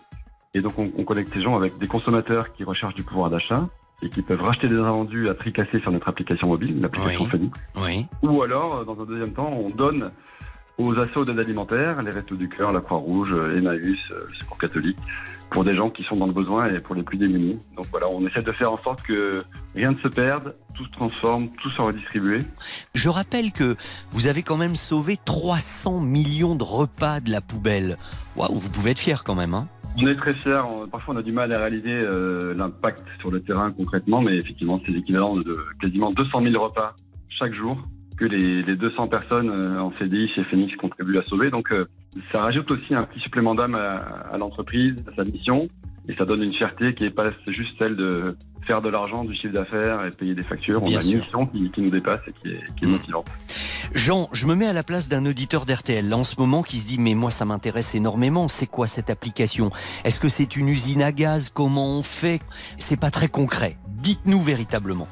Et 0.54 0.62
donc 0.62 0.78
on, 0.80 0.92
on 0.98 1.04
connecte 1.04 1.34
ces 1.34 1.42
gens 1.42 1.56
avec 1.56 1.78
des 1.78 1.88
consommateurs 1.88 2.54
qui 2.54 2.64
recherchent 2.64 2.96
du 2.96 3.04
pouvoir 3.04 3.30
d'achat 3.30 3.68
et 4.02 4.10
qui 4.10 4.22
peuvent 4.22 4.42
racheter 4.42 4.68
des 4.68 4.78
invendus 4.78 5.28
à 5.28 5.34
prix 5.34 5.54
cassé 5.54 5.80
sur 5.80 5.92
notre 5.92 6.08
application 6.08 6.48
mobile, 6.48 6.82
l'application 6.82 7.28
Oui. 7.34 7.52
Oui. 7.76 8.06
Ou 8.24 8.42
alors, 8.42 8.78
euh, 8.78 8.86
dans 8.86 9.00
un 9.02 9.06
deuxième 9.06 9.34
temps, 9.34 9.52
on 9.52 9.70
donne 9.70 10.12
aux 10.78 11.00
assos 11.00 11.26
d'aide 11.26 11.40
alimentaire, 11.40 12.02
les 12.02 12.10
Restos 12.10 12.36
du 12.36 12.50
Cœur, 12.50 12.72
la 12.72 12.80
Croix-Rouge, 12.80 13.36
Emmaüs, 13.56 14.00
le 14.10 14.34
Secours 14.40 14.58
catholique, 14.58 14.98
pour 15.52 15.66
des 15.66 15.76
gens 15.76 15.90
qui 15.90 16.04
sont 16.04 16.16
dans 16.16 16.26
le 16.26 16.34
besoin 16.34 16.68
et 16.68 16.80
pour 16.80 16.96
les 16.96 17.04
plus 17.04 17.18
démunis. 17.18 17.60
Donc 17.76 17.86
voilà, 17.92 18.08
on 18.10 18.26
essaie 18.26 18.42
de 18.42 18.52
faire 18.54 18.72
en 18.72 18.78
sorte 18.78 19.02
que 19.02 19.42
rien 19.76 19.92
ne 19.92 19.98
se 19.98 20.08
perde, 20.08 20.56
tout 20.74 20.86
se 20.86 20.92
transforme, 20.92 21.50
tout 21.62 21.70
soit 21.70 21.86
redistribué. 21.86 22.40
Je 22.96 23.10
rappelle 23.10 23.52
que 23.52 23.76
vous 24.12 24.28
avez 24.28 24.44
quand 24.44 24.58
même 24.58 24.78
sauvé 24.78 25.18
300 25.24 26.00
millions 26.00 26.56
de 26.56 26.64
repas 26.64 27.20
de 27.20 27.30
la 27.32 27.42
poubelle. 27.42 27.98
Waouh, 28.38 28.56
vous 28.56 28.70
pouvez 28.70 28.92
être 28.92 29.00
fier 29.00 29.24
quand 29.26 29.36
même. 29.36 29.54
Hein 29.54 29.68
On 29.98 30.08
est 30.08 30.16
très 30.16 30.34
fiers, 30.34 30.62
parfois 30.90 31.16
on 31.16 31.18
a 31.18 31.22
du 31.22 31.34
mal 31.34 31.54
à 31.54 31.60
réaliser 31.60 31.98
euh, 31.98 32.54
l'impact 32.54 33.04
sur 33.20 33.30
le 33.30 33.42
terrain 33.42 33.72
concrètement, 33.72 34.22
mais 34.22 34.38
effectivement 34.38 34.80
c'est 34.86 34.92
l'équivalent 34.92 35.36
de 35.36 35.58
quasiment 35.82 36.12
200 36.12 36.40
000 36.40 36.64
repas 36.64 36.96
chaque 37.28 37.54
jour 37.54 37.78
que 38.18 38.24
les, 38.24 38.62
les 38.64 38.76
200 38.76 39.08
personnes 39.10 39.50
euh, 39.50 39.82
en 39.82 39.92
CDI 40.00 40.30
chez 40.30 40.46
Phoenix 40.46 40.74
contribuent 40.78 41.18
à 41.18 41.24
sauver. 41.24 41.50
Donc 41.50 41.74
euh, 41.74 41.86
ça 42.32 42.42
rajoute 42.42 42.70
aussi 42.72 42.94
un 42.94 43.04
petit 43.04 43.20
supplément 43.20 43.56
d'âme 43.56 43.76
à, 43.76 43.98
à 44.34 44.38
l'entreprise, 44.38 44.96
à 45.12 45.16
sa 45.16 45.24
mission, 45.24 45.70
et 46.08 46.14
ça 46.14 46.26
donne 46.26 46.42
une 46.44 46.54
fierté 46.54 46.94
qui 46.94 47.06
est 47.06 47.10
pas 47.12 47.26
juste 47.48 47.76
celle 47.78 47.96
de 47.96 48.36
faire 48.66 48.82
de 48.82 48.90
l'argent, 48.90 49.24
du 49.24 49.34
chiffre 49.36 49.54
d'affaires 49.54 50.06
et 50.06 50.10
payer 50.12 50.36
des 50.36 50.44
factures. 50.44 50.82
Bien 50.82 50.98
on 50.98 51.00
a 51.00 51.02
sûr. 51.02 51.14
une 51.18 51.20
mission 51.24 51.46
qui, 51.48 51.72
qui 51.72 51.82
nous 51.82 51.90
dépasse 51.90 52.22
et 52.28 52.34
qui 52.34 52.50
est, 52.50 52.62
qui 52.76 52.86
est 52.86 52.88
motivante. 52.88 53.28
Jean, 53.94 54.30
je 54.34 54.46
me 54.46 54.56
mets 54.56 54.68
à 54.68 54.74
la 54.74 54.84
place 54.84 55.10
d'un 55.10 55.26
auditeur 55.26 55.66
d'RTL 55.66 56.14
en 56.14 56.24
ce 56.24 56.40
moment 56.40 56.64
qui 56.64 56.78
se 56.78 56.86
dit 56.86 56.98
mais 57.00 57.14
moi 57.16 57.32
ça 57.32 57.46
m'intéresse 57.46 57.96
énormément. 57.96 58.48
C'est 58.48 58.68
quoi 58.68 58.88
cette 58.88 59.10
application? 59.10 59.72
Est-ce 60.04 60.20
que 60.20 60.30
c'est 60.30 60.56
une 60.56 60.70
usine 60.70 61.02
à 61.02 61.12
gaz? 61.12 61.50
Comment 61.50 61.88
on 61.98 62.04
fait? 62.04 62.40
C'est 62.78 63.00
pas 63.00 63.10
très 63.12 63.28
concret. 63.30 63.78
Dites-nous 63.88 64.42
véritablement. 64.42 65.08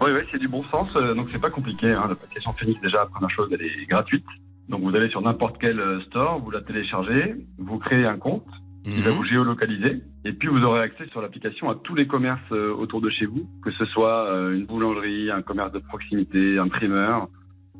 Oui, 0.00 0.10
oui, 0.14 0.22
c'est 0.30 0.38
du 0.38 0.48
bon 0.48 0.62
sens. 0.64 0.88
euh, 0.96 1.14
Donc, 1.14 1.28
c'est 1.30 1.40
pas 1.40 1.50
compliqué. 1.50 1.92
Hein. 1.92 2.06
L'application 2.08 2.52
Phoenix, 2.52 2.80
déjà, 2.80 3.06
première 3.06 3.30
chose, 3.30 3.48
elle 3.52 3.62
est 3.62 3.86
gratuite. 3.88 4.24
Donc, 4.68 4.82
vous 4.82 4.94
allez 4.96 5.08
sur 5.10 5.20
n'importe 5.20 5.56
quel 5.60 5.78
euh, 5.78 6.00
store, 6.02 6.40
vous 6.40 6.50
la 6.50 6.62
téléchargez, 6.62 7.34
vous 7.58 7.78
créez 7.78 8.06
un 8.06 8.16
compte, 8.16 8.46
il 8.86 9.02
va 9.02 9.10
vous 9.10 9.24
géolocaliser, 9.24 10.02
et 10.24 10.32
puis 10.32 10.48
vous 10.48 10.62
aurez 10.62 10.80
accès 10.80 11.06
sur 11.08 11.22
l'application 11.22 11.70
à 11.70 11.74
tous 11.74 11.94
les 11.94 12.06
commerces 12.06 12.40
euh, 12.52 12.74
autour 12.74 13.00
de 13.00 13.08
chez 13.08 13.26
vous, 13.26 13.46
que 13.62 13.70
ce 13.72 13.84
soit 13.86 14.26
euh, 14.26 14.54
une 14.54 14.66
boulangerie, 14.66 15.30
un 15.30 15.42
commerce 15.42 15.72
de 15.72 15.78
proximité, 15.78 16.58
un 16.58 16.68
primeur, 16.68 17.28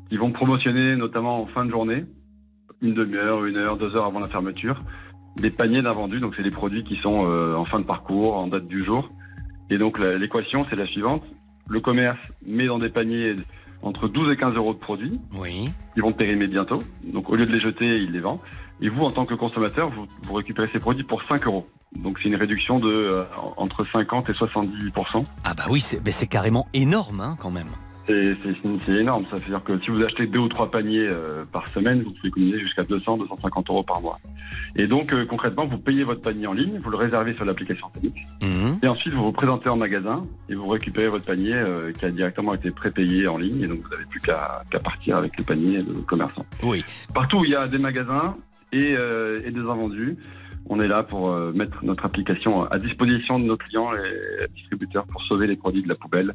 qui 0.09 0.17
vont 0.17 0.31
promotionner, 0.31 0.95
notamment 0.95 1.41
en 1.41 1.47
fin 1.47 1.65
de 1.65 1.71
journée, 1.71 2.05
une 2.81 2.93
demi-heure, 2.93 3.45
une 3.45 3.57
heure, 3.57 3.77
deux 3.77 3.95
heures 3.95 4.05
avant 4.05 4.19
la 4.19 4.27
fermeture, 4.27 4.79
des 5.37 5.49
paniers 5.49 5.81
d'invendus. 5.81 6.19
Donc, 6.19 6.33
c'est 6.37 6.43
des 6.43 6.51
produits 6.51 6.83
qui 6.83 6.97
sont 6.97 7.25
en 7.25 7.63
fin 7.63 7.79
de 7.79 7.85
parcours, 7.85 8.37
en 8.37 8.47
date 8.47 8.67
du 8.67 8.81
jour. 8.81 9.09
Et 9.71 9.77
donc, 9.77 9.97
l'équation, 9.99 10.65
c'est 10.69 10.75
la 10.75 10.85
suivante. 10.85 11.23
Le 11.67 11.79
commerce 11.79 12.19
met 12.47 12.67
dans 12.67 12.77
des 12.77 12.89
paniers 12.89 13.35
entre 13.85 14.07
12 14.07 14.33
et 14.33 14.37
15 14.37 14.55
euros 14.55 14.73
de 14.73 14.79
produits. 14.79 15.19
Oui. 15.33 15.69
Ils 15.95 16.01
vont 16.01 16.11
périmer 16.11 16.47
bientôt. 16.47 16.81
Donc, 17.03 17.29
au 17.29 17.35
lieu 17.35 17.45
de 17.45 17.51
les 17.51 17.59
jeter, 17.59 17.85
il 17.85 18.11
les 18.11 18.19
vend. 18.19 18.39
Et 18.81 18.89
vous, 18.89 19.03
en 19.03 19.09
tant 19.09 19.25
que 19.25 19.35
consommateur, 19.35 19.89
vous, 19.89 20.05
vous 20.23 20.33
récupérez 20.33 20.67
ces 20.67 20.79
produits 20.79 21.03
pour 21.03 21.23
5 21.23 21.45
euros. 21.47 21.67
Donc, 21.95 22.19
c'est 22.21 22.27
une 22.29 22.35
réduction 22.35 22.79
de 22.79 22.89
euh, 22.89 23.23
entre 23.57 23.85
50 23.85 24.29
et 24.29 24.33
70% 24.33 25.25
Ah 25.43 25.53
bah 25.53 25.63
oui, 25.69 25.79
c'est 25.79 26.01
c'est 26.11 26.27
carrément 26.27 26.67
énorme 26.73 27.21
hein, 27.21 27.37
quand 27.39 27.51
même. 27.51 27.69
C'est 28.07 28.91
énorme. 28.93 29.25
Ça 29.25 29.35
veut 29.37 29.49
dire 29.49 29.63
que 29.63 29.79
si 29.79 29.89
vous 29.89 30.03
achetez 30.03 30.27
deux 30.27 30.39
ou 30.39 30.47
trois 30.47 30.69
paniers 30.69 31.07
euh, 31.07 31.43
par 31.51 31.67
semaine, 31.69 32.03
vous 32.03 32.11
pouvez 32.11 32.29
économiser 32.29 32.59
jusqu'à 32.59 32.83
200, 32.83 33.17
250 33.17 33.69
euros 33.69 33.83
par 33.83 34.01
mois. 34.01 34.19
Et 34.75 34.87
donc, 34.87 35.13
euh, 35.13 35.25
concrètement, 35.25 35.65
vous 35.65 35.77
payez 35.77 36.03
votre 36.03 36.21
panier 36.21 36.47
en 36.47 36.53
ligne, 36.53 36.79
vous 36.83 36.89
le 36.89 36.97
réservez 36.97 37.35
sur 37.35 37.45
l'application 37.45 37.87
Phoenix. 37.93 38.15
Mhm. 38.41 38.79
Et 38.83 38.87
ensuite, 38.87 39.13
vous 39.13 39.23
vous 39.23 39.31
présentez 39.31 39.69
en 39.69 39.77
magasin 39.77 40.25
et 40.49 40.55
vous 40.55 40.67
récupérez 40.67 41.07
votre 41.07 41.25
panier 41.25 41.55
euh, 41.55 41.91
qui 41.91 42.05
a 42.05 42.11
directement 42.11 42.53
été 42.53 42.71
prépayé 42.71 43.27
en 43.27 43.37
ligne. 43.37 43.61
Et 43.61 43.67
donc, 43.67 43.79
vous 43.79 43.89
n'avez 43.89 44.05
plus 44.05 44.19
qu'à 44.19 44.63
qu'à 44.69 44.79
partir 44.79 45.17
avec 45.17 45.37
le 45.37 45.43
panier 45.43 45.79
de 45.79 45.93
commerçant. 46.05 46.45
Oui. 46.63 46.83
Partout 47.13 47.39
où 47.39 47.45
il 47.45 47.51
y 47.51 47.55
a 47.55 47.65
des 47.65 47.79
magasins 47.79 48.35
et, 48.71 48.95
euh, 48.95 49.41
et 49.45 49.51
des 49.51 49.61
invendus, 49.61 50.17
on 50.67 50.79
est 50.79 50.87
là 50.87 51.03
pour 51.03 51.29
euh, 51.29 51.51
mettre 51.53 51.83
notre 51.83 52.05
application 52.05 52.63
à 52.65 52.79
disposition 52.79 53.37
de 53.37 53.43
nos 53.43 53.57
clients 53.57 53.91
et 53.93 54.47
distributeurs 54.53 55.05
pour 55.05 55.21
sauver 55.23 55.47
les 55.47 55.55
produits 55.55 55.83
de 55.83 55.89
la 55.89 55.95
poubelle 55.95 56.33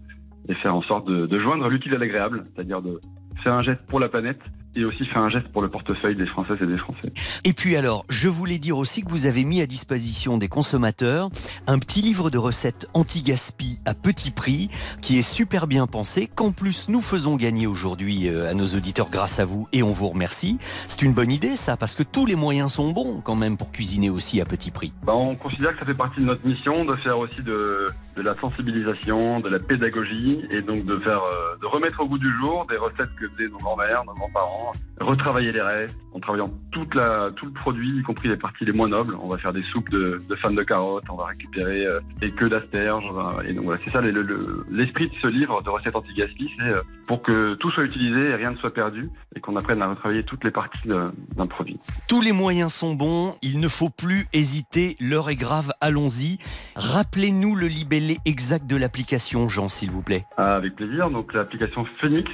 et 0.51 0.55
faire 0.57 0.75
en 0.75 0.83
sorte 0.83 1.09
de, 1.09 1.27
de 1.27 1.39
joindre 1.39 1.69
l'utile 1.69 1.95
à 1.95 1.99
l'agréable, 1.99 2.43
c'est-à-dire 2.45 2.83
de 2.83 2.99
faire 3.43 3.55
un 3.55 3.63
geste 3.63 3.81
pour 3.87 4.01
la 4.01 4.09
planète 4.09 4.41
et 4.77 4.85
aussi 4.85 5.05
faire 5.07 5.23
un 5.23 5.29
geste 5.29 5.49
pour 5.49 5.63
le 5.63 5.69
portefeuille 5.69 6.15
des 6.15 6.27
Françaises 6.27 6.59
et 6.61 6.67
des 6.67 6.79
Français. 6.79 7.13
Et 7.45 7.53
puis 7.53 7.77
alors, 7.77 8.05
je 8.09 8.29
voulais 8.29 8.59
dire 8.59 8.79
aussi 8.79 9.03
que 9.03 9.09
vous 9.11 9.27
avez 9.27 9.45
mis 9.45 9.61
à 9.61 9.67
disposition 9.67 10.39
des 10.39 10.49
consommateurs 10.49 11.31
un 11.67 11.79
petit 11.79 12.03
livre 12.03 12.31
de 12.31 12.39
recettes 12.39 12.89
anti-gaspi 12.95 13.81
à 13.85 13.95
petit 13.95 14.31
prix 14.31 14.71
qui 15.03 15.19
est 15.19 15.23
super 15.23 15.67
bien 15.67 15.87
pensé, 15.87 16.29
qu'en 16.29 16.53
plus 16.53 16.89
nous 16.89 17.01
faisons 17.01 17.37
gagner 17.37 17.67
aujourd'hui 17.67 18.29
euh, 18.29 18.49
à 18.49 18.55
nos 18.55 18.67
auditeurs 18.67 19.11
grâce 19.11 19.41
à 19.41 19.45
vous 19.45 19.69
et 19.73 19.83
on 19.83 19.93
vous 19.93 20.09
remercie. 20.09 20.59
C'est 20.87 21.03
une 21.03 21.15
bonne 21.15 21.33
idée 21.33 21.57
ça, 21.57 21.77
parce 21.77 21.95
que 21.95 22.03
tous 22.03 22.27
les 22.27 22.37
moyens 22.37 22.73
sont 22.73 22.91
bons 22.93 23.21
quand 23.21 23.37
même 23.37 23.57
pour 23.57 23.73
cuisiner 23.73 24.11
aussi 24.11 24.41
à 24.41 24.45
petit 24.45 24.71
prix. 24.71 24.93
Bah, 25.05 25.15
on 25.15 25.35
considère 25.35 25.73
que 25.73 25.81
ça 25.81 25.85
fait 25.85 25.95
partie 25.95 26.21
de 26.21 26.27
notre 26.27 26.47
mission 26.47 26.85
de 26.85 26.95
faire 26.97 27.19
aussi 27.19 27.43
de, 27.43 27.89
de 28.17 28.23
la 28.23 28.35
sensibilisation, 28.41 29.41
de 29.41 29.49
la 29.49 29.59
pédagogie 29.59 30.41
et 30.51 30.63
donc 30.63 30.85
de 30.85 30.99
faire 30.99 31.23
euh, 31.23 31.57
de 31.61 31.67
remettre 31.67 32.01
au 32.01 32.07
goût 32.07 32.19
du 32.19 32.31
jour 32.39 32.67
des 32.69 32.77
recettes 32.77 33.15
que 33.19 33.27
nos 33.39 33.59
grands-mères, 33.59 34.05
nos 34.07 34.15
grands-parents, 34.15 34.73
retravailler 35.01 35.53
les 35.53 35.61
restes 35.63 35.99
en 36.13 36.21
travaillant 36.21 36.51
toute 36.73 36.95
la, 36.95 37.31
tout 37.37 37.47
le 37.47 37.53
produit, 37.53 37.97
y 37.99 38.03
compris 38.03 38.29
les 38.29 38.37
parties 38.37 38.65
les 38.65 38.73
moins 38.73 38.89
nobles. 38.89 39.15
On 39.23 39.29
va 39.29 39.39
faire 39.39 39.53
des 39.53 39.63
soupes 39.73 39.89
de, 39.91 40.21
de 40.29 40.35
fans 40.37 40.51
de 40.51 40.63
carottes, 40.63 41.05
on 41.11 41.17
va 41.17 41.27
récupérer 41.27 41.87
euh, 41.87 42.01
des 42.21 42.31
queues 42.33 42.49
d'asperges. 42.49 43.05
Et 43.47 43.53
donc 43.55 43.65
voilà, 43.65 43.81
c'est 43.85 43.91
ça 43.93 44.01
le- 44.01 44.11
le- 44.11 44.67
l'esprit 44.71 45.09
de 45.09 45.15
ce 45.23 45.27
livre 45.29 45.63
de 45.63 45.71
recettes 45.71 45.95
anti-gaspi, 45.97 46.51
c'est 46.59 46.65
euh, 46.65 46.83
pour 47.07 47.23
que 47.23 47.55
tout 47.55 47.71
soit 47.71 47.85
utilisé 47.85 48.31
et 48.31 48.35
rien 48.35 48.51
ne 48.51 48.57
soit 48.57 48.75
perdu 48.75 49.09
et 49.37 49.41
qu'on 49.41 49.57
apprenne 49.57 49.81
à 49.83 49.89
retravailler 49.89 50.25
toutes 50.25 50.45
les 50.45 50.51
parties 50.51 50.89
d'un 50.89 51.47
produit. 51.47 51.79
Tous 52.09 52.21
les 52.21 52.33
moyens 52.33 52.73
sont 52.73 52.95
bons, 52.95 53.37
il 53.43 53.61
ne 53.61 53.69
faut 53.69 53.91
plus 53.91 54.27
hésiter, 54.33 54.97
l'heure 55.01 55.31
est 55.31 55.37
grave, 55.37 55.73
allons-y. 55.81 56.39
Rappelez-nous 56.77 57.55
le 57.55 57.67
libellé 57.67 58.17
exact 58.27 58.67
de 58.67 58.77
l'application, 58.77 59.49
Jean, 59.49 59.69
s'il 59.69 59.91
vous 59.91 60.03
plaît. 60.03 60.25
Ah, 60.37 60.57
avec 60.57 60.75
plaisir. 60.77 61.11
Donc 61.11 61.33
l'application 61.35 61.85
Phoenix, 62.01 62.31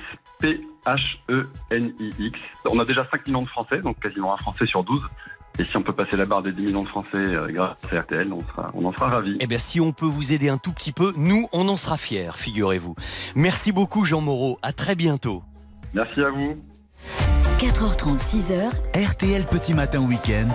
P-H-E-N-I-X. 0.86 2.38
On 2.70 2.78
a 2.78 2.84
déjà 2.84 3.06
5 3.10 3.26
millions 3.26 3.42
de 3.42 3.48
Français, 3.48 3.78
donc 3.78 3.98
quasiment 4.00 4.34
un 4.34 4.38
Français 4.38 4.66
sur 4.66 4.84
12 4.84 5.02
Et 5.58 5.64
si 5.64 5.76
on 5.76 5.82
peut 5.82 5.92
passer 5.92 6.16
la 6.16 6.26
barre 6.26 6.42
des 6.42 6.52
10 6.52 6.62
millions 6.66 6.82
de 6.84 6.88
Français 6.88 7.16
euh, 7.16 7.48
grâce 7.50 7.76
à 7.92 8.00
RTL, 8.00 8.32
on, 8.32 8.42
sera, 8.46 8.70
on 8.74 8.84
en 8.84 8.92
sera 8.92 9.08
ravis. 9.08 9.36
Eh 9.40 9.46
bien, 9.46 9.58
si 9.58 9.80
on 9.80 9.92
peut 9.92 10.06
vous 10.06 10.32
aider 10.32 10.48
un 10.48 10.58
tout 10.58 10.72
petit 10.72 10.92
peu, 10.92 11.12
nous, 11.16 11.48
on 11.52 11.68
en 11.68 11.76
sera 11.76 11.96
fiers, 11.96 12.30
figurez-vous. 12.34 12.94
Merci 13.34 13.72
beaucoup, 13.72 14.04
Jean 14.04 14.20
Moreau. 14.20 14.58
À 14.62 14.72
très 14.72 14.94
bientôt. 14.94 15.42
Merci 15.94 16.20
à 16.20 16.30
vous. 16.30 16.62
4h30, 17.58 18.18
6h. 18.18 18.70
RTL 18.94 19.46
Petit 19.46 19.74
Matin 19.74 20.00
Week-end, 20.00 20.48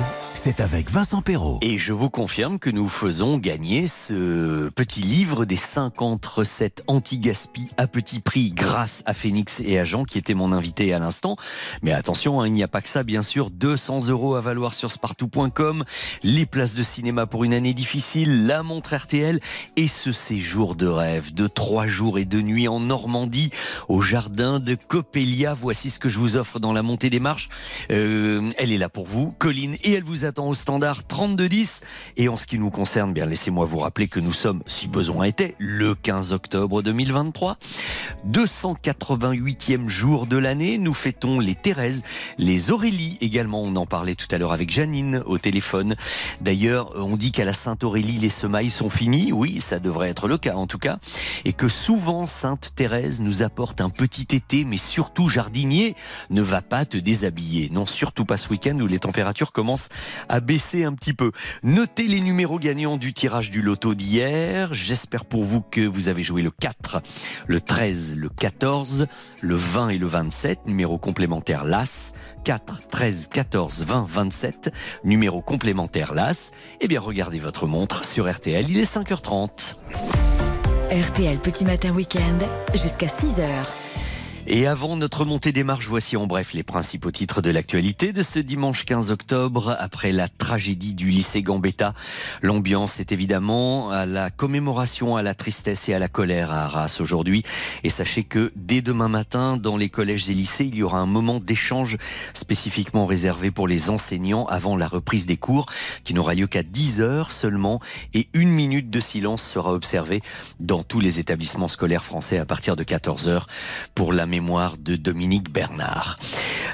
c'est 0.43 0.59
avec 0.59 0.89
Vincent 0.89 1.21
Perrault. 1.21 1.59
Et 1.61 1.77
je 1.77 1.93
vous 1.93 2.09
confirme 2.09 2.57
que 2.57 2.71
nous 2.71 2.89
faisons 2.89 3.37
gagner 3.37 3.85
ce 3.85 4.69
petit 4.69 5.01
livre 5.01 5.45
des 5.45 5.55
50 5.55 6.25
recettes 6.25 6.81
anti-gaspi 6.87 7.69
à 7.77 7.85
petit 7.85 8.19
prix 8.19 8.49
grâce 8.49 9.03
à 9.05 9.13
Phoenix 9.13 9.61
et 9.63 9.77
à 9.77 9.85
Jean 9.85 10.03
qui 10.03 10.17
était 10.17 10.33
mon 10.33 10.51
invité 10.51 10.95
à 10.95 10.97
l'instant. 10.99 11.35
Mais 11.83 11.91
attention, 11.91 12.41
hein, 12.41 12.47
il 12.47 12.53
n'y 12.53 12.63
a 12.63 12.67
pas 12.67 12.81
que 12.81 12.89
ça, 12.89 13.03
bien 13.03 13.21
sûr. 13.21 13.51
200 13.51 14.07
euros 14.07 14.33
à 14.33 14.41
valoir 14.41 14.73
sur 14.73 14.91
spartou.com, 14.91 15.85
les 16.23 16.47
places 16.47 16.73
de 16.73 16.81
cinéma 16.81 17.27
pour 17.27 17.43
une 17.43 17.53
année 17.53 17.75
difficile, 17.75 18.47
la 18.47 18.63
montre 18.63 18.95
RTL 18.95 19.39
et 19.75 19.87
ce 19.87 20.11
séjour 20.11 20.73
de 20.73 20.87
rêve 20.87 21.35
de 21.35 21.45
trois 21.45 21.85
jours 21.85 22.17
et 22.17 22.25
deux 22.25 22.41
nuits 22.41 22.67
en 22.67 22.79
Normandie 22.79 23.51
au 23.89 24.01
jardin 24.01 24.59
de 24.59 24.73
Coppelia. 24.73 25.53
Voici 25.53 25.91
ce 25.91 25.99
que 25.99 26.09
je 26.09 26.17
vous 26.17 26.35
offre 26.35 26.59
dans 26.59 26.73
la 26.73 26.81
montée 26.81 27.11
des 27.11 27.19
marches. 27.19 27.49
Euh, 27.91 28.49
elle 28.57 28.71
est 28.71 28.79
là 28.79 28.89
pour 28.89 29.05
vous, 29.05 29.31
Colline, 29.37 29.75
et 29.83 29.91
elle 29.91 30.03
vous 30.03 30.25
attend 30.32 30.47
au 30.47 30.53
standard 30.53 31.05
3210. 31.05 31.82
Et 32.15 32.29
en 32.29 32.38
ce 32.38 32.47
qui 32.47 32.57
nous 32.57 32.69
concerne, 32.69 33.11
bien 33.11 33.25
laissez-moi 33.25 33.65
vous 33.65 33.79
rappeler 33.79 34.07
que 34.07 34.21
nous 34.21 34.32
sommes, 34.32 34.63
si 34.65 34.88
besoin 34.88 35.25
était, 35.25 35.55
le 35.57 35.93
15 35.93 36.32
octobre 36.32 36.82
2023. 36.82 37.57
288e 38.29 39.89
jour 39.89 40.27
de 40.27 40.38
l'année, 40.38 40.77
nous 40.77 40.93
fêtons 40.93 41.41
les 41.41 41.53
Thérèse, 41.53 42.01
les 42.38 42.71
Aurélie 42.71 43.17
également. 43.19 43.61
On 43.61 43.75
en 43.75 43.86
parlait 43.86 44.15
tout 44.15 44.27
à 44.32 44.38
l'heure 44.38 44.53
avec 44.53 44.71
Janine 44.71 45.21
au 45.25 45.38
téléphone. 45.38 45.95
D'ailleurs, 46.39 46.93
on 46.95 47.17
dit 47.17 47.34
qu'à 47.34 47.43
la 47.43 47.53
Sainte 47.53 47.84
Aurélie, 47.84 48.17
les 48.17 48.29
semailles 48.29 48.69
sont 48.69 48.89
finis. 48.89 49.34
Oui, 49.34 49.59
ça 49.59 49.79
devrait 49.79 50.09
être 50.09 50.29
le 50.29 50.38
cas 50.38 50.55
en 50.55 50.65
tout 50.65 50.79
cas. 50.79 50.99
Et 51.43 51.51
que 51.51 51.67
souvent, 51.67 52.25
Sainte 52.25 52.71
Thérèse 52.77 53.19
nous 53.19 53.43
apporte 53.43 53.82
un 53.82 53.89
petit 53.89 54.34
été, 54.34 54.63
mais 54.63 54.77
surtout 54.77 55.27
jardinier, 55.27 55.93
ne 56.29 56.41
va 56.41 56.61
pas 56.61 56.86
te 56.86 56.97
déshabiller. 56.97 57.69
Non, 57.73 57.86
surtout 57.86 58.23
pas 58.23 58.38
ce 58.38 58.47
week-end 58.47 58.79
où 58.79 58.88
les 58.88 58.99
températures 58.99 59.51
commencent 59.51 59.89
à 60.30 60.39
baisser 60.39 60.84
un 60.84 60.93
petit 60.93 61.13
peu. 61.13 61.32
Notez 61.63 62.07
les 62.07 62.19
numéros 62.19 62.59
gagnants 62.59 62.97
du 62.97 63.13
tirage 63.13 63.51
du 63.51 63.61
loto 63.61 63.93
d'hier. 63.93 64.74
J'espère 64.74 65.26
pour 65.26 65.43
vous 65.43 65.61
que 65.61 65.82
vous 65.82 66.07
avez 66.07 66.24
joué 66.24 66.41
le 66.41 66.51
4, 66.51 67.01
le 67.47 67.59
13, 67.61 68.15
le 68.15 68.30
14, 68.30 69.07
le 69.41 69.55
20 69.55 69.89
et 69.89 69.97
le 69.97 70.07
27, 70.07 70.65
numéro 70.65 70.97
complémentaire 70.97 71.63
LAS. 71.63 72.13
4, 72.43 72.88
13, 72.88 73.28
14, 73.32 73.84
20, 73.84 74.05
27, 74.07 74.72
numéro 75.03 75.41
complémentaire 75.41 76.13
LAS. 76.13 76.51
Eh 76.80 76.88
bien, 76.88 76.99
regardez 76.99 77.39
votre 77.39 77.67
montre 77.67 78.05
sur 78.05 78.32
RTL, 78.32 78.69
il 78.69 78.80
est 78.80 78.91
5h30. 78.91 79.76
RTL 80.91 81.39
Petit 81.39 81.63
Matin 81.63 81.91
Week-end, 81.91 82.38
jusqu'à 82.74 83.07
6h. 83.07 83.80
Et 84.47 84.65
avant 84.65 84.97
notre 84.97 85.23
montée 85.23 85.51
des 85.51 85.63
marches, 85.63 85.87
voici 85.87 86.17
en 86.17 86.25
bref 86.25 86.53
les 86.53 86.63
principaux 86.63 87.11
titres 87.11 87.43
de 87.43 87.51
l'actualité 87.51 88.11
de 88.11 88.21
ce 88.23 88.39
dimanche 88.39 88.85
15 88.85 89.09
octobre. 89.09 89.77
Après 89.79 90.11
la 90.11 90.27
tragédie 90.27 90.93
du 90.93 91.09
lycée 91.09 91.41
Gambetta, 91.41 91.93
l'ambiance 92.41 92.99
est 92.99 93.13
évidemment 93.13 93.91
à 93.91 94.05
la 94.05 94.29
commémoration, 94.29 95.15
à 95.15 95.21
la 95.21 95.35
tristesse 95.35 95.87
et 95.89 95.93
à 95.93 95.99
la 95.99 96.09
colère 96.09 96.51
à 96.51 96.65
Arras 96.65 96.97
aujourd'hui. 96.99 97.43
Et 97.83 97.89
sachez 97.89 98.23
que 98.23 98.51
dès 98.57 98.81
demain 98.81 99.07
matin, 99.07 99.57
dans 99.57 99.77
les 99.77 99.89
collèges 99.89 100.29
et 100.29 100.33
lycées, 100.33 100.65
il 100.65 100.75
y 100.75 100.83
aura 100.83 100.97
un 100.97 101.05
moment 101.05 101.39
d'échange 101.39 101.97
spécifiquement 102.33 103.05
réservé 103.05 103.51
pour 103.51 103.69
les 103.69 103.89
enseignants 103.89 104.47
avant 104.47 104.75
la 104.75 104.87
reprise 104.87 105.25
des 105.25 105.37
cours, 105.37 105.67
qui 106.03 106.13
n'aura 106.13 106.33
lieu 106.33 106.47
qu'à 106.47 106.63
10 106.63 106.99
heures 106.99 107.31
seulement. 107.31 107.79
Et 108.13 108.27
une 108.33 108.49
minute 108.49 108.89
de 108.89 108.99
silence 108.99 109.43
sera 109.43 109.71
observée 109.71 110.21
dans 110.59 110.83
tous 110.83 110.99
les 110.99 111.19
établissements 111.19 111.69
scolaires 111.69 112.03
français 112.03 112.37
à 112.37 112.45
partir 112.45 112.75
de 112.75 112.83
14 112.83 113.29
heures 113.29 113.47
pour 113.95 114.11
la 114.11 114.25
mémoire 114.25 114.40
de 114.41 114.95
Dominique 114.95 115.51
Bernard. 115.51 116.17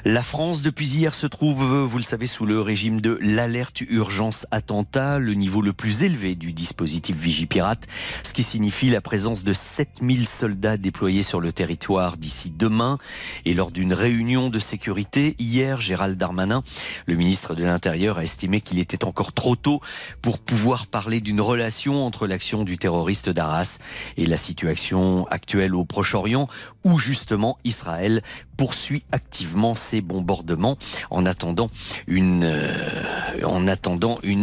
La 0.06 0.24
France, 0.24 0.62
depuis 0.62 0.88
hier, 0.88 1.14
se 1.14 1.28
trouve, 1.28 1.84
vous 1.84 1.98
le 1.98 2.04
savez, 2.04 2.26
sous 2.26 2.46
le 2.46 2.62
régime 2.62 3.02
de 3.02 3.20
l'alerte 3.22 3.82
urgence 3.82 4.48
attentat, 4.52 5.20
le 5.20 5.34
niveau 5.34 5.62
le 5.62 5.74
plus 5.74 6.04
élevé 6.04 6.36
du 6.36 6.54
dispositif 6.54 7.18
Vigipirate, 7.18 7.86
ce 8.24 8.32
qui 8.32 8.44
signifie 8.44 8.90
la 8.90 9.02
présence 9.02 9.44
de 9.44 9.52
7000 9.52 10.28
soldats 10.28 10.78
déployés 10.78 11.24
sur 11.24 11.42
le 11.42 11.52
territoire 11.52 12.16
d'ici 12.16 12.54
demain. 12.56 13.00
Et 13.44 13.54
lors 13.54 13.72
d'une 13.72 13.94
réunion 13.94 14.50
de 14.50 14.60
sécurité, 14.60 15.36
hier, 15.38 15.82
Gérald 15.82 16.18
Darmanin, 16.18 16.64
le 17.06 17.16
ministre 17.16 17.54
de 17.54 17.64
l'Intérieur, 17.64 18.18
a 18.18 18.24
estimé 18.24 18.62
qu'il 18.62 18.80
était 18.80 19.04
encore 19.04 19.34
trop 19.34 19.58
tôt 19.58 19.82
pour 20.22 20.40
pouvoir 20.40 20.88
parler 20.88 21.20
d'une 21.20 21.42
relation 21.42 22.06
entre 22.06 22.28
l'action 22.28 22.64
du 22.64 22.78
terroriste 22.78 23.30
d'Arras 23.30 23.80
et 24.16 24.26
la 24.26 24.38
situation 24.38 25.28
actuelle 25.28 25.76
au 25.76 25.86
Proche-Orient, 25.86 26.48
où 26.84 26.98
justement 26.98 27.47
Israël 27.64 28.22
poursuit 28.58 29.04
activement 29.12 29.76
ses 29.76 30.02
bombardements 30.02 30.78
en 31.12 31.26
attendant 31.26 31.70
une, 32.08 32.44
euh, 32.44 32.74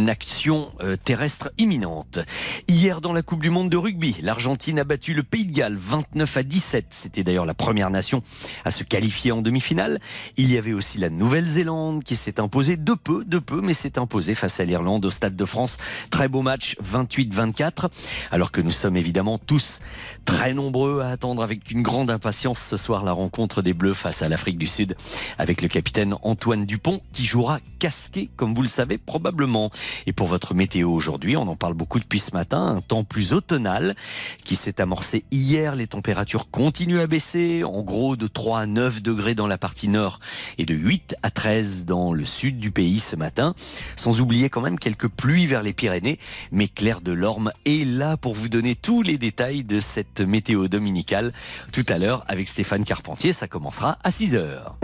action 0.07 0.71
euh, 0.81 0.95
terrestre 0.95 1.51
imminente. 1.57 2.19
Hier, 2.67 3.01
dans 3.01 3.13
la 3.13 3.21
Coupe 3.21 3.41
du 3.41 3.49
Monde 3.49 3.69
de 3.69 3.77
rugby, 3.77 4.15
l'Argentine 4.21 4.79
a 4.79 4.83
battu 4.83 5.13
le 5.13 5.23
Pays 5.23 5.45
de 5.45 5.51
Galles 5.51 5.77
29 5.77 6.37
à 6.37 6.43
17. 6.43 6.87
C'était 6.91 7.23
d'ailleurs 7.23 7.45
la 7.45 7.53
première 7.53 7.89
nation 7.89 8.23
à 8.63 8.71
se 8.71 8.83
qualifier 8.83 9.31
en 9.31 9.41
demi-finale. 9.41 9.99
Il 10.37 10.51
y 10.51 10.57
avait 10.57 10.73
aussi 10.73 10.97
la 10.97 11.09
Nouvelle-Zélande 11.09 12.03
qui 12.03 12.15
s'est 12.15 12.39
imposée 12.39 12.77
de 12.77 12.93
peu, 12.93 13.25
de 13.25 13.39
peu, 13.39 13.61
mais 13.61 13.73
s'est 13.73 13.99
imposée 13.99 14.35
face 14.35 14.59
à 14.59 14.65
l'Irlande 14.65 15.05
au 15.05 15.11
Stade 15.11 15.35
de 15.35 15.45
France. 15.45 15.77
Très 16.09 16.27
beau 16.27 16.41
match, 16.41 16.77
28-24. 16.83 17.89
Alors 18.31 18.51
que 18.51 18.61
nous 18.61 18.71
sommes 18.71 18.97
évidemment 18.97 19.37
tous 19.37 19.81
très 20.25 20.53
nombreux 20.53 21.01
à 21.01 21.09
attendre 21.09 21.43
avec 21.43 21.69
une 21.71 21.83
grande 21.83 22.09
impatience 22.09 22.59
ce 22.59 22.77
soir 22.77 23.03
la 23.03 23.11
rencontre 23.11 23.61
des 23.61 23.73
Bleus 23.73 23.93
face 23.93 24.23
à 24.23 24.27
l'Afrique 24.27 24.57
du 24.57 24.67
Sud 24.67 24.97
avec 25.37 25.61
le 25.61 25.67
capitaine 25.67 26.15
Antoine 26.23 26.65
Dupont 26.65 27.01
qui 27.13 27.25
jouera 27.25 27.59
casqué, 27.79 28.29
comme 28.35 28.55
vous 28.55 28.63
le 28.63 28.67
savez 28.67 28.97
probablement. 28.97 29.71
Et 30.07 30.13
pour 30.13 30.27
votre 30.27 30.55
météo 30.55 30.89
aujourd'hui, 30.89 31.37
on 31.37 31.43
en 31.43 31.55
parle 31.55 31.75
beaucoup 31.75 31.99
depuis 31.99 32.19
ce 32.19 32.31
matin, 32.33 32.75
un 32.77 32.81
temps 32.81 33.03
plus 33.03 33.33
automnal 33.33 33.95
qui 34.43 34.55
s'est 34.55 34.81
amorcé 34.81 35.23
hier. 35.31 35.75
Les 35.75 35.87
températures 35.87 36.49
continuent 36.49 36.99
à 36.99 37.07
baisser, 37.07 37.63
en 37.63 37.81
gros 37.83 38.15
de 38.15 38.27
3 38.27 38.61
à 38.61 38.65
9 38.65 39.03
degrés 39.03 39.35
dans 39.35 39.47
la 39.47 39.57
partie 39.57 39.87
nord 39.87 40.19
et 40.57 40.65
de 40.65 40.73
8 40.73 41.15
à 41.21 41.29
13 41.29 41.85
dans 41.85 42.13
le 42.13 42.25
sud 42.25 42.59
du 42.59 42.71
pays 42.71 42.99
ce 42.99 43.15
matin. 43.15 43.53
Sans 43.95 44.21
oublier 44.21 44.49
quand 44.49 44.61
même 44.61 44.79
quelques 44.79 45.07
pluies 45.07 45.45
vers 45.45 45.61
les 45.61 45.73
Pyrénées, 45.73 46.17
mais 46.51 46.67
Claire 46.67 47.01
de 47.01 47.11
Lorme 47.11 47.51
est 47.65 47.85
là 47.85 48.17
pour 48.17 48.33
vous 48.33 48.49
donner 48.49 48.75
tous 48.75 49.03
les 49.03 49.17
détails 49.17 49.63
de 49.63 49.79
cette 49.79 50.14
météo 50.21 50.67
dominicale 50.67 51.33
tout 51.71 51.85
à 51.87 51.97
l'heure 51.97 52.23
avec 52.27 52.47
Stéphane 52.47 52.83
Carpentier. 52.83 53.33
Ça 53.33 53.47
commencera 53.47 53.97
à 54.03 54.11
6 54.11 54.35
heures. 54.35 54.77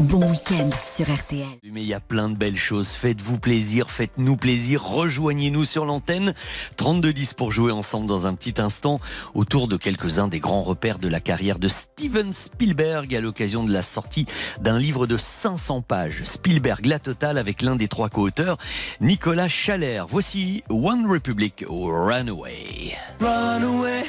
Bon 0.00 0.30
week-end 0.30 0.70
sur 0.86 1.04
RTL. 1.12 1.46
Mais 1.70 1.82
il 1.82 1.86
y 1.86 1.92
a 1.92 2.00
plein 2.00 2.30
de 2.30 2.34
belles 2.34 2.56
choses. 2.56 2.88
Faites-vous 2.88 3.38
plaisir, 3.38 3.90
faites-nous 3.90 4.36
plaisir. 4.36 4.82
Rejoignez-nous 4.82 5.66
sur 5.66 5.84
l'antenne. 5.84 6.34
32-10 6.78 7.34
pour 7.34 7.52
jouer 7.52 7.72
ensemble 7.72 8.06
dans 8.06 8.26
un 8.26 8.34
petit 8.34 8.60
instant 8.60 9.00
autour 9.34 9.68
de 9.68 9.76
quelques-uns 9.76 10.28
des 10.28 10.40
grands 10.40 10.62
repères 10.62 10.98
de 10.98 11.08
la 11.08 11.20
carrière 11.20 11.58
de 11.58 11.68
Steven 11.68 12.32
Spielberg 12.32 13.14
à 13.14 13.20
l'occasion 13.20 13.64
de 13.64 13.72
la 13.72 13.82
sortie 13.82 14.26
d'un 14.60 14.78
livre 14.78 15.06
de 15.06 15.18
500 15.18 15.82
pages. 15.82 16.22
Spielberg, 16.24 16.86
la 16.86 16.98
totale 16.98 17.36
avec 17.36 17.60
l'un 17.60 17.76
des 17.76 17.88
trois 17.88 18.08
co-auteurs, 18.08 18.56
Nicolas 19.00 19.48
Chalère. 19.48 20.06
Voici 20.06 20.64
One 20.70 21.06
Republic 21.06 21.64
Runaway. 21.68 22.96
Run 23.20 23.62
away, 23.62 24.04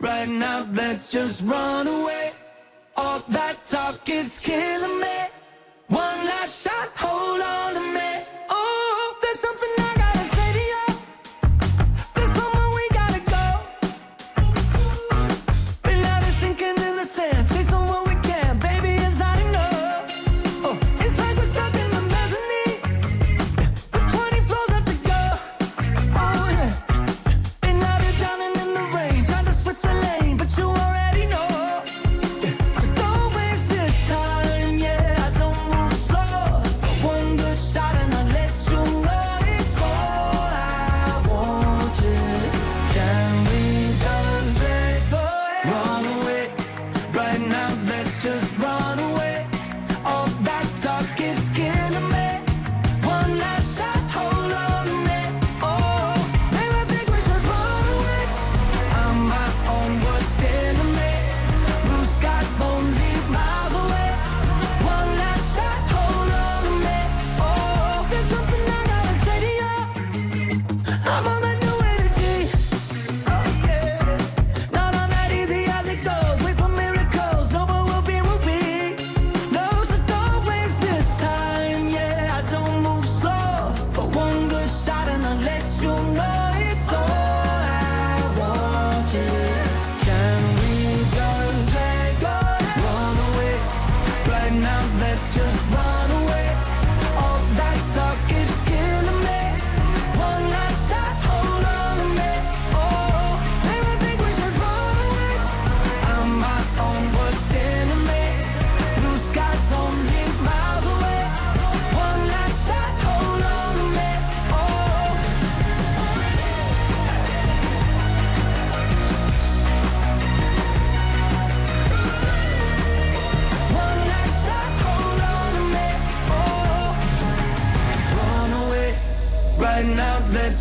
right 0.00 0.28
now, 0.28 0.66
let's 0.72 1.08
just 1.08 1.42
run 1.42 1.86
away. 1.86 2.32
All 2.96 3.20
that 3.28 3.64
talk 3.66 4.08
is 4.08 4.38
killing 4.40 5.00
me. 5.00 5.18
One 5.88 6.26
last 6.26 6.64
shot, 6.64 6.88
hold 6.96 7.40
on 7.40 7.74
to 7.74 7.80
me. 7.80 7.95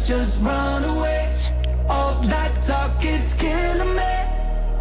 Let's 0.07 0.21
just 0.21 0.41
run 0.43 0.83
away. 0.83 1.27
All 1.89 2.15
that 2.27 2.51
talk 2.61 3.03
is 3.03 3.33
killing 3.35 3.95
me. 3.95 4.15